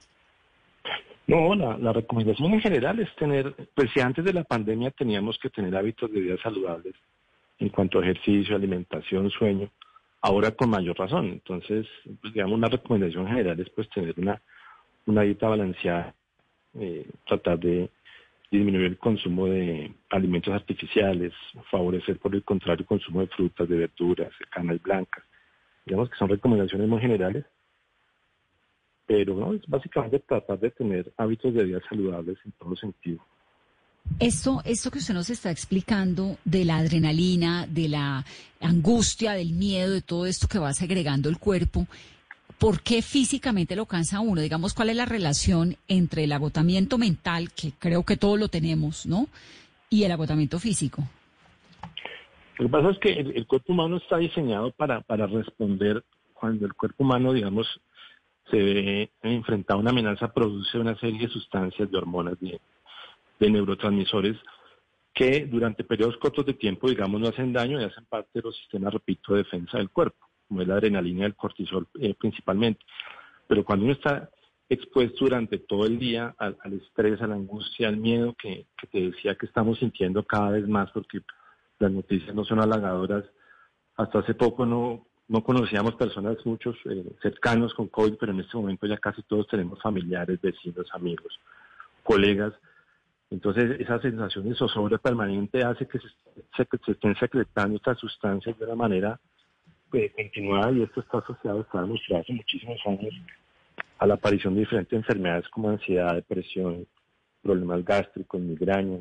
No, 1.25 1.55
la, 1.55 1.77
la 1.77 1.91
recomendación 1.91 2.53
en 2.53 2.61
general 2.61 2.99
es 2.99 3.13
tener, 3.15 3.53
pues 3.73 3.89
si 3.93 3.99
antes 3.99 4.23
de 4.23 4.33
la 4.33 4.43
pandemia 4.43 4.91
teníamos 4.91 5.37
que 5.39 5.49
tener 5.49 5.75
hábitos 5.75 6.11
de 6.11 6.21
vida 6.21 6.35
saludables 6.41 6.93
en 7.59 7.69
cuanto 7.69 7.99
a 7.99 8.03
ejercicio, 8.03 8.55
alimentación, 8.55 9.29
sueño, 9.29 9.69
ahora 10.21 10.51
con 10.51 10.69
mayor 10.69 10.97
razón. 10.97 11.27
Entonces, 11.27 11.87
pues, 12.21 12.33
digamos, 12.33 12.57
una 12.57 12.67
recomendación 12.67 13.27
general 13.27 13.59
es 13.59 13.69
pues 13.69 13.89
tener 13.89 14.15
una, 14.17 15.21
dieta 15.23 15.47
balanceada, 15.47 16.13
eh, 16.75 17.05
tratar 17.25 17.59
de 17.59 17.89
disminuir 18.51 18.85
el 18.85 18.97
consumo 18.97 19.47
de 19.47 19.93
alimentos 20.09 20.53
artificiales, 20.53 21.33
favorecer 21.69 22.17
por 22.17 22.33
el 22.33 22.43
contrario 22.43 22.81
el 22.81 22.87
consumo 22.87 23.21
de 23.21 23.27
frutas, 23.27 23.67
de 23.67 23.77
verduras, 23.77 24.29
de 24.39 24.45
carnes 24.45 24.81
blancas. 24.81 25.23
Digamos 25.85 26.09
que 26.09 26.17
son 26.17 26.29
recomendaciones 26.29 26.87
muy 26.87 26.99
generales, 26.99 27.45
pero 29.05 29.35
no, 29.35 29.53
es 29.53 29.65
básicamente 29.67 30.19
tratar 30.19 30.59
de 30.59 30.71
tener 30.71 31.11
hábitos 31.17 31.53
de 31.53 31.63
vida 31.63 31.79
saludables 31.89 32.37
en 32.45 32.51
todo 32.53 32.75
sentido. 32.75 33.19
Esto, 34.19 34.61
esto 34.65 34.89
que 34.89 34.97
usted 34.97 35.13
nos 35.13 35.29
está 35.29 35.51
explicando 35.51 36.37
de 36.43 36.65
la 36.65 36.77
adrenalina, 36.77 37.67
de 37.67 37.87
la 37.87 38.25
angustia, 38.59 39.33
del 39.33 39.53
miedo, 39.53 39.93
de 39.93 40.01
todo 40.01 40.25
esto 40.25 40.47
que 40.47 40.57
va 40.57 40.73
segregando 40.73 41.29
el 41.29 41.37
cuerpo, 41.37 41.85
¿por 42.57 42.81
qué 42.81 43.03
físicamente 43.03 43.75
lo 43.75 43.85
cansa 43.85 44.19
uno? 44.19 44.41
Digamos, 44.41 44.73
¿cuál 44.73 44.89
es 44.89 44.95
la 44.95 45.05
relación 45.05 45.75
entre 45.87 46.23
el 46.23 46.31
agotamiento 46.31 46.97
mental, 46.97 47.51
que 47.51 47.73
creo 47.77 48.03
que 48.03 48.17
todos 48.17 48.39
lo 48.39 48.47
tenemos, 48.47 49.05
¿no? 49.05 49.27
Y 49.89 50.03
el 50.03 50.11
agotamiento 50.11 50.57
físico. 50.59 51.03
Lo 52.57 52.65
que 52.65 52.71
pasa 52.71 52.89
es 52.89 52.97
que 52.99 53.09
el, 53.11 53.45
cuerpo 53.45 53.73
humano 53.73 53.97
está 53.97 54.17
diseñado 54.17 54.71
para, 54.71 55.01
para 55.01 55.27
responder 55.27 56.03
cuando 56.33 56.65
el 56.65 56.73
cuerpo 56.73 57.03
humano, 57.03 57.33
digamos, 57.33 57.67
se 58.49 58.57
ve 58.57 59.11
enfrentado 59.21 59.77
a 59.77 59.81
una 59.81 59.91
amenaza, 59.91 60.33
produce 60.33 60.79
una 60.79 60.97
serie 60.99 61.27
de 61.27 61.27
sustancias, 61.27 61.91
de 61.91 61.97
hormonas, 61.97 62.39
de, 62.39 62.59
de 63.39 63.49
neurotransmisores 63.49 64.37
que 65.13 65.45
durante 65.45 65.83
periodos 65.83 66.17
cortos 66.17 66.45
de 66.45 66.53
tiempo, 66.53 66.89
digamos, 66.89 67.19
no 67.19 67.29
hacen 67.29 67.51
daño 67.51 67.81
y 67.81 67.83
hacen 67.83 68.05
parte 68.05 68.29
de 68.33 68.41
los 68.43 68.55
sistemas, 68.55 68.93
repito, 68.93 69.33
de 69.33 69.39
defensa 69.39 69.79
del 69.79 69.89
cuerpo, 69.89 70.27
como 70.47 70.61
es 70.61 70.67
la 70.67 70.75
adrenalina 70.75 71.23
y 71.23 71.25
el 71.25 71.35
cortisol 71.35 71.87
eh, 71.99 72.13
principalmente. 72.13 72.85
Pero 73.47 73.65
cuando 73.65 73.85
uno 73.85 73.93
está 73.93 74.29
expuesto 74.69 75.25
durante 75.25 75.57
todo 75.59 75.85
el 75.85 75.97
día 75.97 76.35
al, 76.37 76.73
estrés, 76.73 77.21
a 77.21 77.27
la 77.27 77.35
angustia, 77.35 77.87
al 77.87 77.97
miedo 77.97 78.35
que, 78.37 78.67
que, 78.77 78.87
te 78.87 79.01
decía 79.09 79.35
que 79.35 79.45
estamos 79.45 79.79
sintiendo 79.79 80.23
cada 80.23 80.51
vez 80.51 80.67
más 80.67 80.91
porque 80.91 81.21
las 81.79 81.91
noticias 81.91 82.35
no 82.35 82.43
son 82.43 82.59
halagadoras. 82.59 83.23
Hasta 83.95 84.19
hace 84.19 84.35
poco 84.35 84.65
no, 84.65 85.07
no 85.27 85.43
conocíamos 85.43 85.95
personas, 85.95 86.37
muchos 86.45 86.75
eh, 86.85 87.03
cercanos 87.21 87.73
con 87.73 87.87
COVID, 87.87 88.15
pero 88.19 88.31
en 88.31 88.39
este 88.39 88.55
momento 88.55 88.87
ya 88.87 88.97
casi 88.97 89.21
todos 89.23 89.47
tenemos 89.47 89.81
familiares, 89.81 90.39
vecinos, 90.41 90.87
amigos, 90.93 91.39
colegas. 92.03 92.53
Entonces 93.29 93.79
esa 93.79 93.99
sensación 94.01 94.47
de 94.47 94.55
zozobra 94.55 94.97
permanente 94.97 95.63
hace 95.63 95.85
que 95.87 95.99
se, 95.99 96.07
se, 96.55 96.67
se 96.85 96.91
estén 96.91 97.15
secretando 97.15 97.75
estas 97.75 97.99
sustancias 97.99 98.57
de 98.57 98.65
una 98.65 98.75
manera 98.75 99.19
pues, 99.89 100.11
continuada 100.13 100.71
y 100.71 100.83
esto 100.83 101.01
está 101.01 101.19
asociado, 101.19 101.61
está 101.61 101.81
demostrado 101.81 102.21
hace 102.21 102.33
muchísimos 102.33 102.79
años 102.85 103.13
a 103.99 104.07
la 104.07 104.13
aparición 104.13 104.53
de 104.53 104.61
diferentes 104.61 104.97
enfermedades 104.97 105.47
como 105.49 105.69
ansiedad, 105.69 106.15
depresión, 106.15 106.87
problemas 107.41 107.83
gástricos, 107.83 108.39
migraña, 108.39 108.99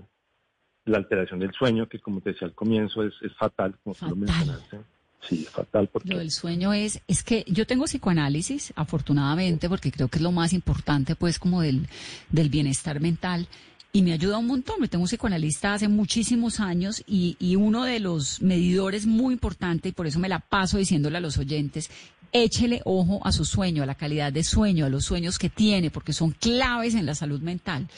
la 0.87 0.99
alteración 0.99 1.41
del 1.41 1.53
sueño, 1.53 1.89
que 1.89 1.99
como 1.99 2.21
te 2.21 2.31
decía 2.31 2.47
al 2.47 2.55
comienzo 2.55 3.03
es, 3.03 3.15
es 3.23 3.33
fatal, 3.35 3.77
como 3.83 3.95
fatal. 3.95 4.09
tú 4.09 4.21
lo 4.21 4.27
mencionaste. 4.27 4.79
Sí, 5.21 5.43
es 5.43 5.51
fatal. 5.51 5.89
Porque... 5.93 6.11
Lo 6.11 6.19
del 6.19 6.31
sueño 6.31 6.73
es, 6.73 7.03
es 7.09 7.25
que 7.25 7.45
yo 7.49 7.67
tengo 7.67 7.85
psicoanálisis, 7.85 8.73
afortunadamente, 8.77 9.69
porque 9.69 9.91
creo 9.91 10.09
que 10.09 10.19
es 10.19 10.23
lo 10.23 10.31
más 10.31 10.53
importante, 10.53 11.17
pues, 11.17 11.39
como 11.39 11.63
del, 11.63 11.89
del 12.31 12.49
bienestar 12.49 13.01
mental. 13.01 13.49
Y 13.93 14.03
me 14.03 14.13
ayuda 14.13 14.39
un 14.39 14.47
montón. 14.47 14.81
Me 14.81 14.89
tengo 14.89 15.03
un 15.03 15.09
psicoanalista 15.09 15.75
hace 15.75 15.89
muchísimos 15.89 16.61
años 16.61 17.03
y, 17.07 17.37
y 17.39 17.57
uno 17.57 17.85
de 17.85 18.01
los 18.01 18.43
medidores 18.43 19.07
muy 19.07 19.33
importante, 19.35 19.89
y 19.89 19.93
por 19.93 20.07
eso 20.07 20.19
me 20.19 20.29
la 20.29 20.41
paso 20.41 20.79
diciéndole 20.79 21.17
a 21.17 21.21
los 21.21 21.39
oyentes, 21.39 21.91
échele 22.33 22.83
ojo 22.85 23.21
a 23.25 23.33
su 23.33 23.45
sueño, 23.45 23.83
a 23.83 23.87
la 23.87 23.95
calidad 23.95 24.33
de 24.33 24.45
sueño, 24.45 24.87
a 24.87 24.91
los 24.91 25.05
sueños 25.05 25.39
que 25.39 25.49
tiene, 25.49 25.91
porque 25.91 26.13
son 26.13 26.33
claves 26.33 26.95
en 26.95 27.07
la 27.07 27.15
salud 27.15 27.41
mental. 27.41 27.89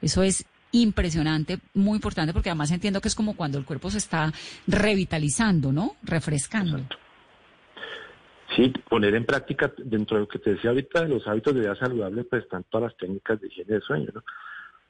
Eso 0.00 0.22
es 0.22 0.44
impresionante, 0.70 1.58
muy 1.74 1.96
importante, 1.96 2.32
porque 2.32 2.50
además 2.50 2.70
entiendo 2.70 3.00
que 3.00 3.08
es 3.08 3.14
como 3.14 3.34
cuando 3.34 3.58
el 3.58 3.64
cuerpo 3.64 3.90
se 3.90 3.98
está 3.98 4.32
revitalizando, 4.66 5.72
¿no? 5.72 5.96
Refrescando. 6.02 6.80
Sí, 8.54 8.72
poner 8.88 9.14
en 9.14 9.24
práctica, 9.24 9.72
dentro 9.78 10.16
de 10.16 10.22
lo 10.22 10.28
que 10.28 10.38
te 10.38 10.50
decía 10.54 10.70
ahorita, 10.70 11.02
de 11.02 11.08
los 11.08 11.26
hábitos 11.26 11.54
de 11.54 11.60
vida 11.60 11.76
saludable, 11.76 12.24
pues 12.24 12.44
están 12.44 12.64
todas 12.70 12.90
las 12.90 12.98
técnicas 12.98 13.40
de 13.40 13.48
higiene 13.48 13.74
de 13.74 13.80
sueño, 13.80 14.10
¿no? 14.14 14.22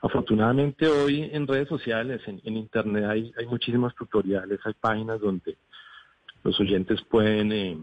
Afortunadamente 0.00 0.86
hoy 0.86 1.28
en 1.32 1.46
redes 1.46 1.68
sociales, 1.68 2.20
en, 2.26 2.56
Internet, 2.56 3.04
hay, 3.04 3.32
hay 3.36 3.46
muchísimos 3.46 3.94
tutoriales, 3.96 4.60
hay 4.64 4.74
páginas 4.74 5.20
donde 5.20 5.56
los 6.44 6.58
oyentes 6.60 7.02
pueden 7.02 7.52
eh, 7.52 7.76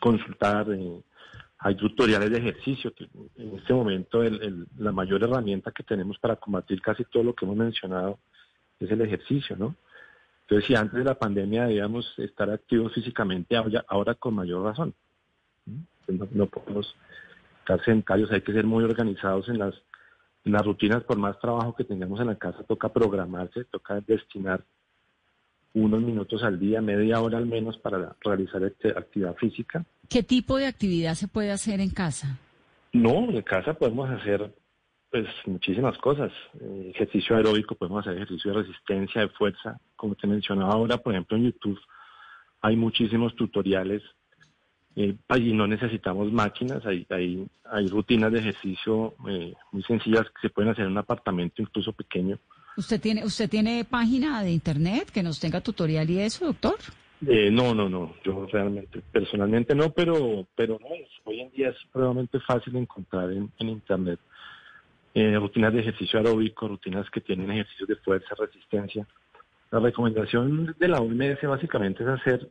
consultar, 0.00 0.66
eh, 0.72 1.00
hay 1.58 1.76
tutoriales 1.76 2.30
de 2.30 2.38
ejercicio, 2.38 2.94
que 2.94 3.08
en 3.36 3.56
este 3.56 3.74
momento 3.74 4.22
el, 4.22 4.66
la 4.78 4.92
mayor 4.92 5.22
herramienta 5.22 5.70
que 5.70 5.82
tenemos 5.82 6.18
para 6.18 6.36
combatir 6.36 6.80
casi 6.80 7.04
todo 7.04 7.22
lo 7.22 7.34
que 7.34 7.44
hemos 7.44 7.56
mencionado 7.56 8.18
es 8.80 8.90
el 8.90 9.02
ejercicio, 9.02 9.56
¿no? 9.56 9.74
Entonces, 10.42 10.66
si 10.66 10.74
antes 10.74 10.98
de 10.98 11.04
la 11.04 11.18
pandemia 11.18 11.66
debíamos 11.66 12.18
estar 12.18 12.48
activos 12.48 12.94
físicamente, 12.94 13.54
ahora, 13.86 14.14
con 14.14 14.34
mayor 14.34 14.62
razón. 14.64 14.94
No, 16.06 16.26
no, 16.30 16.46
podemos 16.46 16.96
estar 17.58 17.84
sentarios, 17.84 18.32
hay 18.32 18.40
que 18.40 18.54
ser 18.54 18.64
muy 18.64 18.82
organizados 18.82 19.50
en 19.50 19.58
las, 19.58 19.74
las 20.52 20.64
rutinas, 20.64 21.04
por 21.04 21.18
más 21.18 21.38
trabajo 21.38 21.74
que 21.74 21.84
tengamos 21.84 22.20
en 22.20 22.26
la 22.26 22.36
casa, 22.36 22.62
toca 22.64 22.88
programarse, 22.92 23.64
toca 23.64 24.00
destinar 24.00 24.64
unos 25.74 26.00
minutos 26.00 26.42
al 26.42 26.58
día, 26.58 26.80
media 26.80 27.20
hora 27.20 27.38
al 27.38 27.46
menos 27.46 27.78
para 27.78 28.16
realizar 28.20 28.62
este, 28.64 28.88
actividad 28.88 29.36
física. 29.36 29.84
¿Qué 30.08 30.22
tipo 30.22 30.56
de 30.56 30.66
actividad 30.66 31.14
se 31.14 31.28
puede 31.28 31.50
hacer 31.50 31.80
en 31.80 31.90
casa? 31.90 32.38
No, 32.92 33.30
en 33.30 33.42
casa 33.42 33.74
podemos 33.74 34.08
hacer 34.10 34.52
pues 35.10 35.26
muchísimas 35.46 35.96
cosas. 35.98 36.32
Eh, 36.60 36.92
ejercicio 36.94 37.36
aeróbico, 37.36 37.74
podemos 37.74 38.00
hacer 38.00 38.16
ejercicio 38.16 38.52
de 38.52 38.62
resistencia, 38.62 39.22
de 39.22 39.28
fuerza. 39.28 39.78
Como 39.96 40.14
te 40.14 40.26
mencionaba 40.26 40.72
ahora, 40.72 40.98
por 40.98 41.12
ejemplo, 41.12 41.36
en 41.36 41.44
YouTube 41.44 41.78
hay 42.60 42.76
muchísimos 42.76 43.34
tutoriales 43.36 44.02
eh, 45.00 45.14
y 45.36 45.52
no 45.52 45.68
necesitamos 45.68 46.32
máquinas, 46.32 46.84
hay, 46.84 47.06
hay, 47.10 47.46
hay 47.70 47.86
rutinas 47.86 48.32
de 48.32 48.40
ejercicio 48.40 49.14
eh, 49.28 49.54
muy 49.70 49.82
sencillas 49.84 50.24
que 50.24 50.48
se 50.48 50.50
pueden 50.50 50.72
hacer 50.72 50.86
en 50.86 50.90
un 50.90 50.98
apartamento 50.98 51.62
incluso 51.62 51.92
pequeño. 51.92 52.36
¿Usted 52.76 53.00
tiene, 53.00 53.24
usted 53.24 53.48
tiene 53.48 53.84
página 53.84 54.42
de 54.42 54.50
internet 54.50 55.08
que 55.12 55.22
nos 55.22 55.38
tenga 55.38 55.60
tutorial 55.60 56.10
y 56.10 56.18
eso, 56.18 56.46
doctor? 56.46 56.74
Eh, 57.24 57.48
no, 57.48 57.76
no, 57.76 57.88
no. 57.88 58.14
Yo 58.24 58.46
realmente, 58.46 59.00
personalmente 59.12 59.72
no, 59.72 59.92
pero, 59.92 60.48
pero 60.56 60.80
no. 60.80 60.88
Hoy 61.24 61.42
en 61.42 61.50
día 61.52 61.68
es 61.68 61.76
probablemente 61.92 62.40
fácil 62.40 62.74
encontrar 62.74 63.30
en, 63.30 63.52
en 63.60 63.68
internet 63.68 64.18
eh, 65.14 65.36
rutinas 65.38 65.72
de 65.72 65.80
ejercicio 65.80 66.18
aeróbico, 66.18 66.66
rutinas 66.66 67.08
que 67.10 67.20
tienen 67.20 67.52
ejercicios 67.52 67.88
de 67.88 67.96
fuerza, 67.96 68.34
resistencia. 68.36 69.06
La 69.70 69.78
recomendación 69.78 70.74
de 70.76 70.88
la 70.88 71.00
OMS 71.00 71.40
básicamente 71.42 72.02
es 72.02 72.08
hacer 72.08 72.48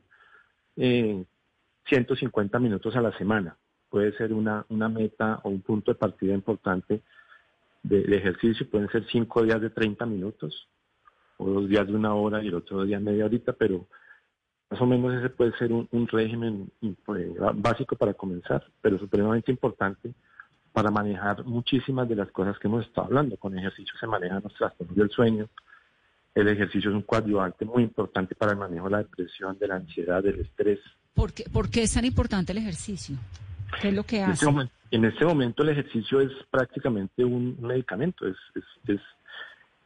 eh, 0.77 1.25
150 1.87 2.59
minutos 2.59 2.95
a 2.95 3.01
la 3.01 3.17
semana. 3.17 3.57
Puede 3.89 4.15
ser 4.17 4.33
una, 4.33 4.65
una 4.69 4.89
meta 4.89 5.39
o 5.43 5.49
un 5.49 5.61
punto 5.61 5.91
de 5.91 5.95
partida 5.95 6.33
importante 6.33 7.01
de, 7.83 8.01
ejercicio. 8.17 8.69
Pueden 8.69 8.89
ser 8.89 9.05
cinco 9.11 9.43
días 9.43 9.61
de 9.61 9.69
30 9.69 10.05
minutos 10.05 10.67
o 11.37 11.49
dos 11.49 11.69
días 11.69 11.87
de 11.87 11.93
una 11.93 12.13
hora 12.13 12.43
y 12.43 12.47
el 12.47 12.55
otro 12.55 12.83
día 12.83 12.99
media 12.99 13.25
horita, 13.25 13.53
pero 13.53 13.87
más 14.69 14.81
o 14.81 14.85
menos 14.85 15.13
ese 15.13 15.29
puede 15.29 15.55
ser 15.57 15.71
un, 15.71 15.87
un 15.91 16.07
régimen 16.07 16.69
pues, 17.05 17.27
básico 17.55 17.95
para 17.95 18.13
comenzar, 18.13 18.65
pero 18.81 18.97
supremamente 18.99 19.51
importante 19.51 20.13
para 20.77 20.91
manejar 20.91 21.43
muchísimas 21.43 22.07
de 22.07 22.15
las 22.15 22.29
cosas 22.31 22.59
que 22.59 22.67
hemos 22.67 22.85
estado 22.85 23.07
hablando. 23.07 23.35
Con 23.37 23.57
ejercicio 23.57 23.95
se 23.99 24.05
manejan 24.05 24.43
los 24.43 24.53
trastornos 24.53 24.95
del 24.95 25.09
sueño. 25.09 25.49
El 26.35 26.49
ejercicio 26.49 26.91
es 26.91 26.95
un 26.95 27.01
coadyuvante 27.01 27.65
muy 27.65 27.81
importante 27.81 28.35
para 28.35 28.51
el 28.51 28.59
manejo 28.59 28.85
de 28.85 28.91
la 28.91 28.97
depresión, 28.99 29.57
de 29.57 29.67
la 29.67 29.77
ansiedad, 29.77 30.21
del 30.21 30.39
estrés. 30.39 30.79
¿Por 31.17 31.33
qué, 31.33 31.45
¿Por 31.51 31.71
qué 31.71 31.81
es 31.81 31.95
tan 31.95 32.05
importante 32.05 32.51
el 32.51 32.59
ejercicio? 32.59 33.15
¿Qué 33.81 33.87
es 33.87 33.93
lo 33.95 34.03
que 34.03 34.17
en 34.17 34.25
hace? 34.25 34.33
Este 34.33 34.45
momento, 34.45 34.73
en 34.91 35.05
este 35.05 35.25
momento 35.25 35.63
el 35.63 35.69
ejercicio 35.69 36.21
es 36.21 36.31
prácticamente 36.51 37.25
un 37.25 37.57
medicamento, 37.59 38.27
es, 38.27 38.35
es, 38.53 38.63
es, 38.87 39.01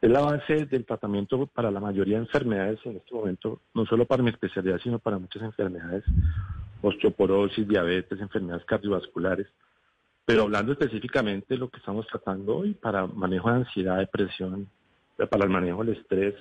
es, 0.02 0.10
la 0.10 0.20
base 0.20 0.66
del 0.66 0.84
tratamiento 0.84 1.46
para 1.46 1.70
la 1.70 1.80
mayoría 1.80 2.18
de 2.18 2.24
enfermedades 2.24 2.80
en 2.84 2.96
este 2.96 3.14
momento, 3.14 3.62
no 3.72 3.86
solo 3.86 4.04
para 4.04 4.22
mi 4.22 4.28
especialidad, 4.28 4.78
sino 4.82 4.98
para 4.98 5.18
muchas 5.18 5.42
enfermedades, 5.42 6.04
osteoporosis, 6.82 7.66
diabetes, 7.66 8.20
enfermedades 8.20 8.66
cardiovasculares. 8.66 9.46
Pero 10.26 10.42
hablando 10.42 10.72
específicamente 10.72 11.54
de 11.54 11.60
lo 11.60 11.70
que 11.70 11.78
estamos 11.78 12.06
tratando 12.08 12.58
hoy, 12.58 12.74
para 12.74 13.06
manejo 13.06 13.48
de 13.48 13.56
ansiedad, 13.56 13.96
depresión, 14.00 14.68
para 15.30 15.44
el 15.44 15.50
manejo 15.50 15.82
del 15.82 15.96
estrés, 15.96 16.34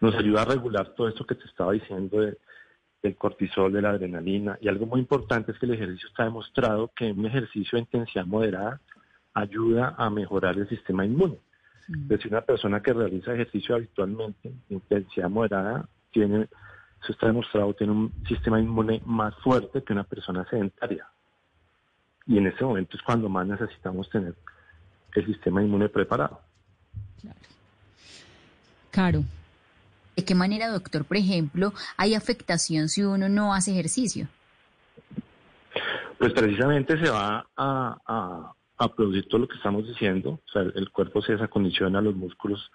nos 0.00 0.14
ayuda 0.14 0.42
a 0.42 0.44
regular 0.44 0.94
todo 0.94 1.08
esto 1.08 1.26
que 1.26 1.34
te 1.34 1.44
estaba 1.46 1.72
diciendo 1.72 2.20
de, 2.20 2.38
del 3.02 3.16
cortisol, 3.16 3.72
de 3.72 3.82
la 3.82 3.90
adrenalina. 3.90 4.58
Y 4.60 4.68
algo 4.68 4.86
muy 4.86 5.00
importante 5.00 5.52
es 5.52 5.58
que 5.58 5.66
el 5.66 5.74
ejercicio 5.74 6.08
está 6.08 6.24
demostrado 6.24 6.90
que 6.94 7.12
un 7.12 7.26
ejercicio 7.26 7.76
de 7.76 7.80
intensidad 7.80 8.26
moderada 8.26 8.80
ayuda 9.34 9.94
a 9.96 10.10
mejorar 10.10 10.58
el 10.58 10.68
sistema 10.68 11.04
inmune. 11.04 11.38
Sí. 11.86 11.92
Es 11.94 12.08
decir, 12.08 12.30
una 12.30 12.42
persona 12.42 12.80
que 12.80 12.92
realiza 12.92 13.32
ejercicio 13.32 13.74
habitualmente, 13.74 14.52
intensidad 14.68 15.30
moderada, 15.30 15.88
tiene, 16.10 16.48
eso 17.02 17.12
está 17.12 17.26
demostrado, 17.26 17.72
tiene 17.74 17.92
un 17.92 18.12
sistema 18.28 18.60
inmune 18.60 19.00
más 19.06 19.34
fuerte 19.36 19.82
que 19.82 19.92
una 19.92 20.04
persona 20.04 20.44
sedentaria. 20.48 21.06
Y 22.26 22.38
en 22.38 22.46
ese 22.46 22.64
momento 22.64 22.96
es 22.96 23.02
cuando 23.02 23.28
más 23.28 23.46
necesitamos 23.46 24.08
tener 24.10 24.34
el 25.14 25.26
sistema 25.26 25.62
inmune 25.62 25.88
preparado. 25.88 26.40
Claro. 27.20 27.38
Caro. 28.90 29.39
¿De 30.20 30.26
qué 30.26 30.34
manera, 30.34 30.68
doctor, 30.68 31.06
por 31.06 31.16
ejemplo, 31.16 31.72
hay 31.96 32.14
afectación 32.14 32.90
si 32.90 33.02
uno 33.02 33.30
no 33.30 33.54
hace 33.54 33.70
ejercicio? 33.70 34.28
Pues 36.18 36.34
precisamente 36.34 37.02
se 37.02 37.10
va 37.10 37.46
a, 37.56 38.52
producir 38.94 39.26
todo 39.28 39.40
lo 39.40 39.48
que 39.48 39.56
estamos 39.56 39.88
diciendo. 39.88 40.38
O 40.46 40.52
sea, 40.52 40.60
el 40.60 40.90
cuerpo 40.90 41.22
se 41.22 41.32
desacondiciona, 41.32 42.02
los 42.02 42.14
músculos 42.14 42.70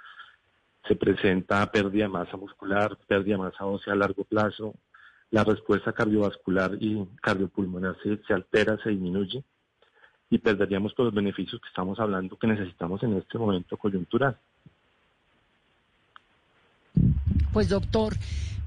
se 0.87 0.95
presenta 0.95 1.71
pérdida 1.71 2.05
de 2.05 2.09
masa 2.09 2.35
muscular, 2.35 2.97
pérdida 3.05 3.35
de 3.35 3.43
masa 3.43 3.63
ósea 3.63 3.93
a 3.93 3.97
largo 3.97 4.23
plazo, 4.23 4.73
la 5.29 5.43
respuesta 5.43 5.93
cardiovascular 5.93 6.71
y 6.79 7.07
cardiopulmonar 7.21 7.95
se, 8.01 8.17
se 8.25 8.33
altera, 8.33 8.79
se 8.81 8.89
disminuye 8.89 9.43
y 10.31 10.39
perderíamos 10.39 10.95
todos 10.95 11.13
los 11.13 11.23
beneficios 11.23 11.61
que 11.61 11.67
estamos 11.67 11.99
hablando 11.99 12.39
que 12.39 12.47
necesitamos 12.47 13.03
en 13.03 13.17
este 13.17 13.37
momento 13.37 13.77
coyuntural. 13.77 14.35
Pues 17.55 17.69
doctor, 17.69 18.17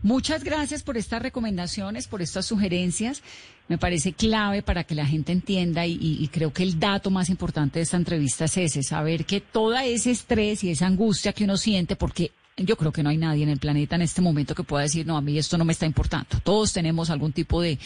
Muchas 0.01 0.45
gracias 0.45 0.84
por 0.84 0.97
estas 0.97 1.20
recomendaciones, 1.20 2.07
por 2.07 2.22
estas 2.22 2.47
sugerencias. 2.47 3.22
Me 3.66 3.76
parece 3.76 4.12
clave 4.12 4.62
para 4.62 4.84
que 4.84 4.95
la 4.95 5.05
gente 5.05 5.32
entienda 5.32 5.86
y, 5.86 6.26
creo 6.32 6.53
que 6.53 6.62
el 6.62 6.78
dato 6.78 7.11
más 7.11 7.28
importante 7.28 7.80
de 7.80 7.82
esta 7.82 7.97
entrevista 7.97 8.45
es 8.45 8.57
ese, 8.57 8.82
saber 8.84 9.26
que 9.26 9.41
todo 9.41 9.76
ese 9.76 10.12
estrés 10.12 10.62
y 10.62 10.70
esa 10.70 10.86
angustia 10.86 11.32
que 11.32 11.45
uno 11.45 11.57
siente, 11.57 11.97
porque 11.97 12.30
yo 12.57 12.76
creo 12.76 12.93
que 12.93 13.03
no 13.03 13.11
hay 13.11 13.18
nadie 13.18 13.43
en 13.43 13.49
el 13.49 13.59
planeta 13.59 13.97
en 13.97 14.03
este 14.03 14.22
momento 14.22 14.55
que 14.55 14.62
pueda 14.62 14.84
decir, 14.84 15.05
no, 15.05 15.16
a 15.16 15.20
mí 15.20 15.36
esto 15.36 15.59
no 15.59 15.64
me 15.64 15.72
está 15.72 15.84
importando. 15.84 16.39
Todos 16.45 16.72
tenemos 16.72 17.11
algún 17.11 17.32
tipo 17.32 17.61
de 17.61 17.78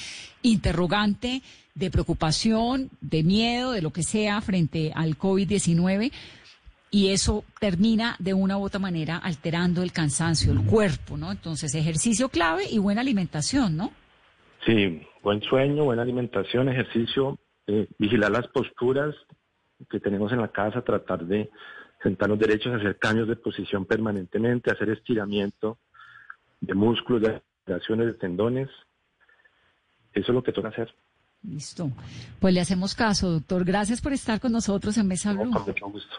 interrogante, 0.42 1.42
de 1.74 1.90
preocupación, 1.90 2.90
de 3.00 3.22
miedo, 3.22 3.72
de 3.72 3.80
lo 3.80 3.90
que 3.90 4.02
sea 4.02 4.40
frente 4.42 4.92
al 4.94 5.18
COVID-19 5.18 6.12
y 6.94 7.08
eso 7.08 7.44
termina 7.58 8.16
de 8.18 8.34
una 8.34 8.58
u 8.58 8.64
otra 8.64 8.78
manera 8.78 9.16
alterando 9.16 9.82
el 9.82 9.92
cansancio, 9.92 10.52
el 10.52 10.62
cuerpo, 10.62 11.16
¿no? 11.16 11.32
Entonces, 11.32 11.74
ejercicio 11.74 12.28
clave 12.28 12.64
y 12.70 12.78
buena 12.78 13.00
alimentación, 13.00 13.78
¿no? 13.78 13.92
Sí, 14.66 15.00
buen 15.22 15.40
sueño, 15.40 15.84
buena 15.84 16.02
alimentación, 16.02 16.68
ejercicio, 16.68 17.38
eh, 17.66 17.88
vigilar 17.98 18.30
las 18.30 18.46
posturas 18.48 19.14
que 19.88 20.00
tenemos 20.00 20.32
en 20.32 20.42
la 20.42 20.48
casa, 20.48 20.82
tratar 20.82 21.24
de 21.24 21.48
sentarnos 22.02 22.38
derechos, 22.38 22.74
hacer 22.74 22.98
cambios 22.98 23.26
de 23.26 23.36
posición 23.36 23.86
permanentemente, 23.86 24.70
hacer 24.70 24.90
estiramiento 24.90 25.78
de 26.60 26.74
músculos, 26.74 27.22
de 27.22 27.28
articulaciones, 27.28 28.06
de 28.08 28.14
tendones. 28.14 28.68
Eso 30.12 30.26
es 30.30 30.34
lo 30.34 30.42
que 30.42 30.52
toca 30.52 30.68
hacer. 30.68 30.94
Listo. 31.42 31.90
Pues 32.38 32.52
le 32.52 32.60
hacemos 32.60 32.94
caso, 32.94 33.30
doctor. 33.30 33.64
Gracias 33.64 34.02
por 34.02 34.12
estar 34.12 34.40
con 34.40 34.52
nosotros 34.52 34.98
en 34.98 35.08
Mesa 35.08 35.32
Blue. 35.32 35.50
con 35.50 35.64
mucho 35.64 35.86
gusto. 35.88 36.16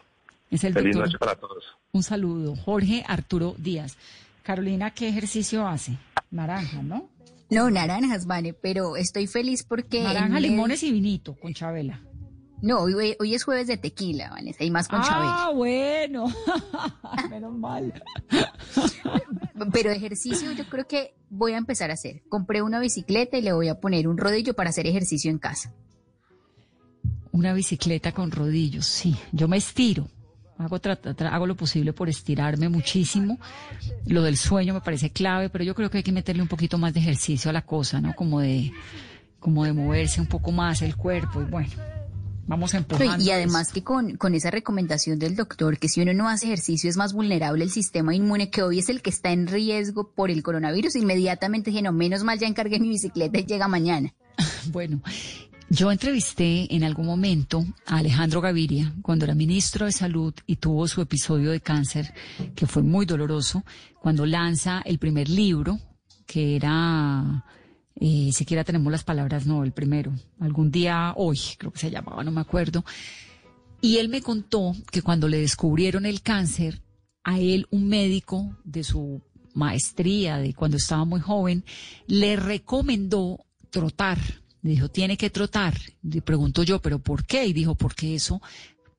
Es 0.54 0.64
el 0.64 0.74
Feliz 0.74 0.96
doctor- 0.96 1.08
noche 1.08 1.18
para 1.18 1.36
todos. 1.36 1.64
Un 1.92 2.04
saludo. 2.04 2.56
Jorge 2.56 3.04
Arturo 3.08 3.56
Díaz. 3.58 3.98
Carolina, 4.44 4.92
¿qué 4.92 5.08
ejercicio 5.10 5.68
hace? 5.68 5.98
Naranja, 6.30 6.84
¿no? 6.84 7.10
No, 7.50 7.70
naranjas, 7.72 8.28
Vane, 8.28 8.54
pero 8.54 8.96
estoy 8.96 9.26
feliz 9.28 9.64
porque... 9.64 10.04
Naranja, 10.04 10.40
limones 10.40 10.84
y 10.84 10.92
vinito 10.92 11.36
con 11.36 11.54
Chabela. 11.54 12.02
No, 12.62 12.82
hoy, 12.82 13.16
hoy 13.20 13.34
es 13.34 13.44
jueves 13.44 13.68
de 13.68 13.78
tequila, 13.78 14.30
Vanessa, 14.30 14.64
y 14.64 14.72
más 14.72 14.88
con 14.88 15.02
ah, 15.04 15.52
bueno. 15.54 16.28
Menos 17.30 17.54
mal. 17.54 18.04
Chabela. 18.74 19.24
Pero 19.72 19.90
ejercicio 19.90 20.52
yo 20.52 20.66
creo 20.66 20.88
que 20.88 21.16
voy 21.30 21.54
a 21.54 21.58
empezar 21.58 21.90
a 21.90 21.96
hacer. 21.96 22.22
Compré 22.30 22.62
una 22.62 22.80
bicicleta 22.80 23.38
y 23.38 23.42
le 23.42 23.54
voy 23.54 23.70
a 23.70 23.80
poner 23.80 24.08
un 24.08 24.18
rodillo 24.18 24.54
para 24.54 24.70
hacer 24.70 24.86
ejercicio 24.86 25.32
en 25.32 25.40
casa. 25.40 25.74
Una 27.32 27.54
bicicleta 27.54 28.12
con 28.12 28.32
rodillos, 28.32 28.86
sí. 28.86 29.16
Yo 29.32 29.48
me 29.48 29.58
estiro. 29.58 30.08
Hago, 30.66 31.48
lo 31.48 31.56
posible 31.56 31.94
por 31.94 32.10
estirarme 32.10 32.70
muchísimo. 32.70 33.38
Lo 34.06 34.22
del 34.24 34.38
sueño 34.38 34.74
me 34.74 34.82
parece 34.82 35.10
clave, 35.12 35.50
pero 35.50 35.64
yo 35.64 35.76
creo 35.76 35.90
que 35.90 35.98
hay 35.98 36.04
que 36.04 36.12
meterle 36.12 36.42
un 36.42 36.48
poquito 36.48 36.78
más 36.78 36.94
de 36.94 37.00
ejercicio 37.00 37.50
a 37.50 37.54
la 37.54 37.64
cosa, 37.64 38.02
¿no? 38.02 38.16
Como 38.16 38.40
de, 38.40 38.72
como 39.40 39.66
de 39.66 39.74
moverse 39.74 40.22
un 40.22 40.28
poco 40.28 40.52
más 40.52 40.82
el 40.82 40.96
cuerpo 40.96 41.42
y 41.42 41.46
bueno, 41.46 41.70
vamos 42.48 42.74
No, 42.74 42.80
empujando. 42.80 43.24
y, 43.24 43.28
y 43.28 43.32
además 43.32 43.72
que 43.72 43.84
con, 43.84 44.18
con 44.18 44.34
esa 44.36 44.52
recomendación 44.52 45.20
del 45.20 45.36
doctor, 45.36 45.78
que 45.78 45.88
si 45.90 46.02
uno 46.02 46.14
no 46.14 46.30
hace 46.30 46.48
ejercicio 46.48 46.90
es 46.90 46.98
más 46.98 47.14
vulnerable 47.14 47.64
el 47.64 47.72
sistema 47.72 48.14
inmune, 48.16 48.50
que 48.50 48.62
hoy 48.64 48.80
es 48.80 48.90
el 48.90 49.02
que 49.02 49.10
está 49.10 49.32
en 49.32 49.48
riesgo 49.48 50.12
por 50.12 50.30
el 50.32 50.44
coronavirus, 50.44 50.96
inmediatamente 50.96 51.72
dije, 51.72 51.82
no, 51.82 51.92
menos 51.92 52.24
mal 52.24 52.40
ya 52.40 52.48
encargué 52.48 52.80
mi 52.80 52.90
bicicleta 52.90 53.40
y 53.40 53.46
llega 53.46 53.68
mañana. 53.68 54.14
Bueno, 54.72 55.02
yo 55.70 55.92
entrevisté 55.92 56.74
en 56.76 56.84
algún 56.84 57.06
momento 57.06 57.66
a 57.86 57.98
Alejandro 57.98 58.42
Gaviria 58.42 58.94
cuando 59.02 59.26
era 59.26 59.36
ministro 59.36 59.86
de 59.86 59.92
Salud 59.92 60.34
y 60.46 60.58
tuvo 60.58 60.88
su 60.88 61.02
episodio 61.02 61.52
de 61.52 61.62
cáncer, 61.62 62.14
que 62.56 62.68
fue 62.68 62.84
muy 62.84 63.06
doloroso, 63.06 63.64
cuando 64.00 64.26
lanza 64.26 64.82
el 64.86 65.00
primer 65.00 65.30
libro, 65.30 65.80
que 66.26 66.56
era, 66.56 67.46
eh, 67.96 68.32
siquiera 68.32 68.64
tenemos 68.64 68.92
las 68.92 69.04
palabras, 69.04 69.46
no, 69.46 69.64
el 69.64 69.72
primero, 69.72 70.14
algún 70.40 70.72
día 70.72 71.14
hoy, 71.16 71.40
creo 71.58 71.72
que 71.72 71.80
se 71.80 71.92
llamaba, 71.92 72.24
no 72.24 72.32
me 72.32 72.42
acuerdo. 72.42 72.84
Y 73.82 73.98
él 73.98 74.10
me 74.10 74.22
contó 74.22 74.74
que 74.92 75.02
cuando 75.02 75.28
le 75.28 75.40
descubrieron 75.40 76.06
el 76.06 76.22
cáncer, 76.22 76.82
a 77.24 77.40
él 77.40 77.68
un 77.72 77.88
médico 77.88 78.58
de 78.64 78.84
su 78.84 79.22
maestría, 79.54 80.38
de 80.38 80.54
cuando 80.54 80.78
estaba 80.78 81.06
muy 81.06 81.20
joven, 81.20 81.64
le 82.08 82.36
recomendó 82.36 83.46
trotar. 83.70 84.20
Dijo, 84.64 84.88
tiene 84.88 85.18
que 85.18 85.30
trotar. 85.30 85.78
Le 86.02 86.22
pregunto 86.22 86.64
yo, 86.64 86.82
¿pero 86.82 86.98
por 86.98 87.26
qué? 87.26 87.46
Y 87.46 87.54
dijo, 87.54 87.76
porque 87.76 88.16
eso 88.16 88.42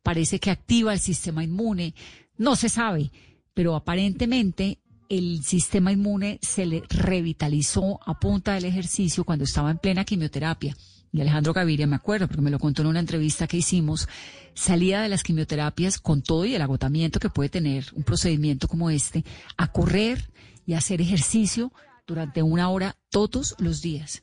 parece 0.02 0.38
que 0.38 0.50
activa 0.50 0.92
el 0.92 1.00
sistema 1.00 1.42
inmune. 1.42 1.94
No 2.36 2.54
se 2.54 2.68
sabe, 2.68 3.10
pero 3.54 3.74
aparentemente 3.74 4.78
el 5.08 5.42
sistema 5.42 5.90
inmune 5.90 6.38
se 6.42 6.66
le 6.66 6.82
revitalizó 6.90 7.98
a 8.04 8.20
punta 8.20 8.52
del 8.52 8.66
ejercicio 8.66 9.24
cuando 9.24 9.44
estaba 9.44 9.70
en 9.70 9.78
plena 9.78 10.04
quimioterapia. 10.04 10.76
Y 11.12 11.20
Alejandro 11.22 11.54
Gaviria, 11.54 11.86
me 11.86 11.96
acuerdo, 11.96 12.28
porque 12.28 12.42
me 12.42 12.50
lo 12.50 12.58
contó 12.58 12.82
en 12.82 12.88
una 12.88 13.00
entrevista 13.00 13.46
que 13.46 13.56
hicimos, 13.56 14.06
salía 14.52 15.00
de 15.00 15.08
las 15.08 15.22
quimioterapias 15.22 15.98
con 15.98 16.20
todo 16.20 16.44
y 16.44 16.54
el 16.54 16.62
agotamiento 16.62 17.20
que 17.20 17.30
puede 17.30 17.48
tener 17.48 17.86
un 17.94 18.02
procedimiento 18.02 18.68
como 18.68 18.90
este, 18.90 19.24
a 19.56 19.72
correr 19.72 20.28
y 20.66 20.74
hacer 20.74 21.00
ejercicio 21.00 21.72
durante 22.06 22.42
una 22.42 22.68
hora 22.68 22.96
todos 23.08 23.54
los 23.58 23.80
días 23.80 24.22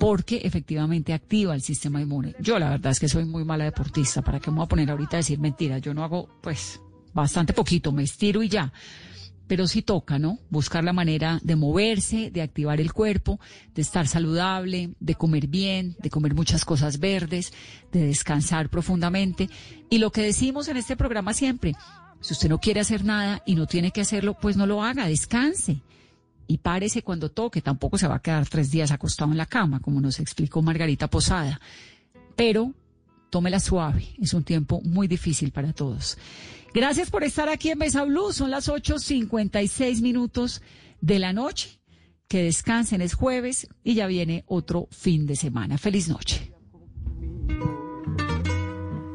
porque 0.00 0.40
efectivamente 0.44 1.12
activa 1.12 1.54
el 1.54 1.60
sistema 1.60 2.00
inmune. 2.00 2.34
Yo 2.40 2.58
la 2.58 2.70
verdad 2.70 2.92
es 2.92 2.98
que 2.98 3.06
soy 3.06 3.26
muy 3.26 3.44
mala 3.44 3.64
deportista, 3.64 4.22
¿para 4.22 4.40
qué 4.40 4.50
me 4.50 4.56
voy 4.56 4.64
a 4.64 4.68
poner 4.68 4.90
ahorita 4.90 5.18
a 5.18 5.18
decir 5.18 5.38
mentiras? 5.38 5.82
Yo 5.82 5.92
no 5.92 6.02
hago, 6.02 6.26
pues, 6.40 6.80
bastante 7.12 7.52
poquito, 7.52 7.92
me 7.92 8.04
estiro 8.04 8.42
y 8.42 8.48
ya. 8.48 8.72
Pero 9.46 9.66
sí 9.66 9.82
toca, 9.82 10.18
¿no? 10.18 10.38
Buscar 10.48 10.84
la 10.84 10.94
manera 10.94 11.38
de 11.42 11.54
moverse, 11.54 12.30
de 12.30 12.40
activar 12.40 12.80
el 12.80 12.94
cuerpo, 12.94 13.40
de 13.74 13.82
estar 13.82 14.06
saludable, 14.06 14.94
de 15.00 15.14
comer 15.16 15.48
bien, 15.48 15.96
de 15.98 16.08
comer 16.08 16.34
muchas 16.34 16.64
cosas 16.64 16.98
verdes, 16.98 17.52
de 17.92 18.06
descansar 18.06 18.70
profundamente. 18.70 19.50
Y 19.90 19.98
lo 19.98 20.12
que 20.12 20.22
decimos 20.22 20.68
en 20.68 20.78
este 20.78 20.96
programa 20.96 21.34
siempre, 21.34 21.74
si 22.22 22.32
usted 22.32 22.48
no 22.48 22.58
quiere 22.58 22.80
hacer 22.80 23.04
nada 23.04 23.42
y 23.44 23.54
no 23.54 23.66
tiene 23.66 23.90
que 23.90 24.00
hacerlo, 24.00 24.34
pues 24.40 24.56
no 24.56 24.64
lo 24.64 24.82
haga, 24.82 25.06
descanse 25.08 25.82
y 26.50 26.58
párese 26.58 27.02
cuando 27.02 27.30
toque. 27.30 27.62
Tampoco 27.62 27.96
se 27.96 28.08
va 28.08 28.16
a 28.16 28.22
quedar 28.22 28.48
tres 28.48 28.72
días 28.72 28.90
acostado 28.90 29.30
en 29.30 29.38
la 29.38 29.46
cama, 29.46 29.78
como 29.78 30.00
nos 30.00 30.18
explicó 30.18 30.62
Margarita 30.62 31.08
Posada. 31.08 31.60
Pero 32.34 32.74
tómela 33.30 33.60
suave. 33.60 34.08
Es 34.20 34.34
un 34.34 34.42
tiempo 34.42 34.80
muy 34.82 35.06
difícil 35.06 35.52
para 35.52 35.72
todos. 35.72 36.18
Gracias 36.74 37.08
por 37.08 37.22
estar 37.22 37.48
aquí 37.48 37.70
en 37.70 37.78
Mesa 37.78 38.02
Blue. 38.02 38.32
Son 38.32 38.50
las 38.50 38.68
8.56 38.68 40.02
minutos 40.02 40.60
de 41.00 41.20
la 41.20 41.32
noche. 41.32 41.78
Que 42.26 42.42
descansen, 42.42 43.00
es 43.00 43.14
jueves 43.14 43.68
y 43.84 43.94
ya 43.94 44.08
viene 44.08 44.42
otro 44.48 44.88
fin 44.90 45.26
de 45.26 45.36
semana. 45.36 45.78
Feliz 45.78 46.08
noche. 46.08 46.52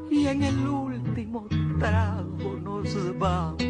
y 0.09 0.27
en 0.27 0.41
el 0.41 0.67
último 0.67 1.47
trago 1.79 2.57
nos 2.61 3.17
vamos. 3.19 3.61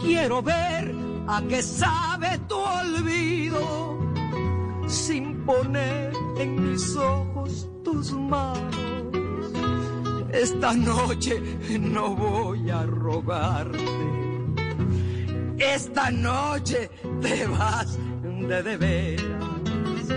Quiero 0.00 0.42
ver 0.42 1.07
a 1.28 1.42
qué 1.42 1.62
sabe 1.62 2.38
tu 2.48 2.56
olvido 2.56 3.98
sin 4.86 5.44
poner 5.44 6.12
en 6.38 6.70
mis 6.70 6.96
ojos 6.96 7.68
tus 7.84 8.12
manos. 8.12 9.52
Esta 10.32 10.72
noche 10.72 11.40
no 11.78 12.14
voy 12.14 12.70
a 12.70 12.84
rogarte. 12.84 13.78
Esta 15.58 16.10
noche 16.10 16.90
te 17.20 17.46
vas 17.46 17.98
de 18.22 18.62
de 18.62 18.76
veras. 18.76 20.08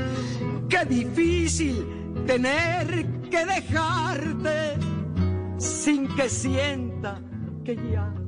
Qué 0.70 0.86
difícil 0.86 2.24
tener 2.26 3.06
que 3.30 3.46
dejarte 3.46 4.78
sin 5.58 6.08
que 6.16 6.30
sienta 6.30 7.20
que 7.66 7.76
ya. 7.76 8.21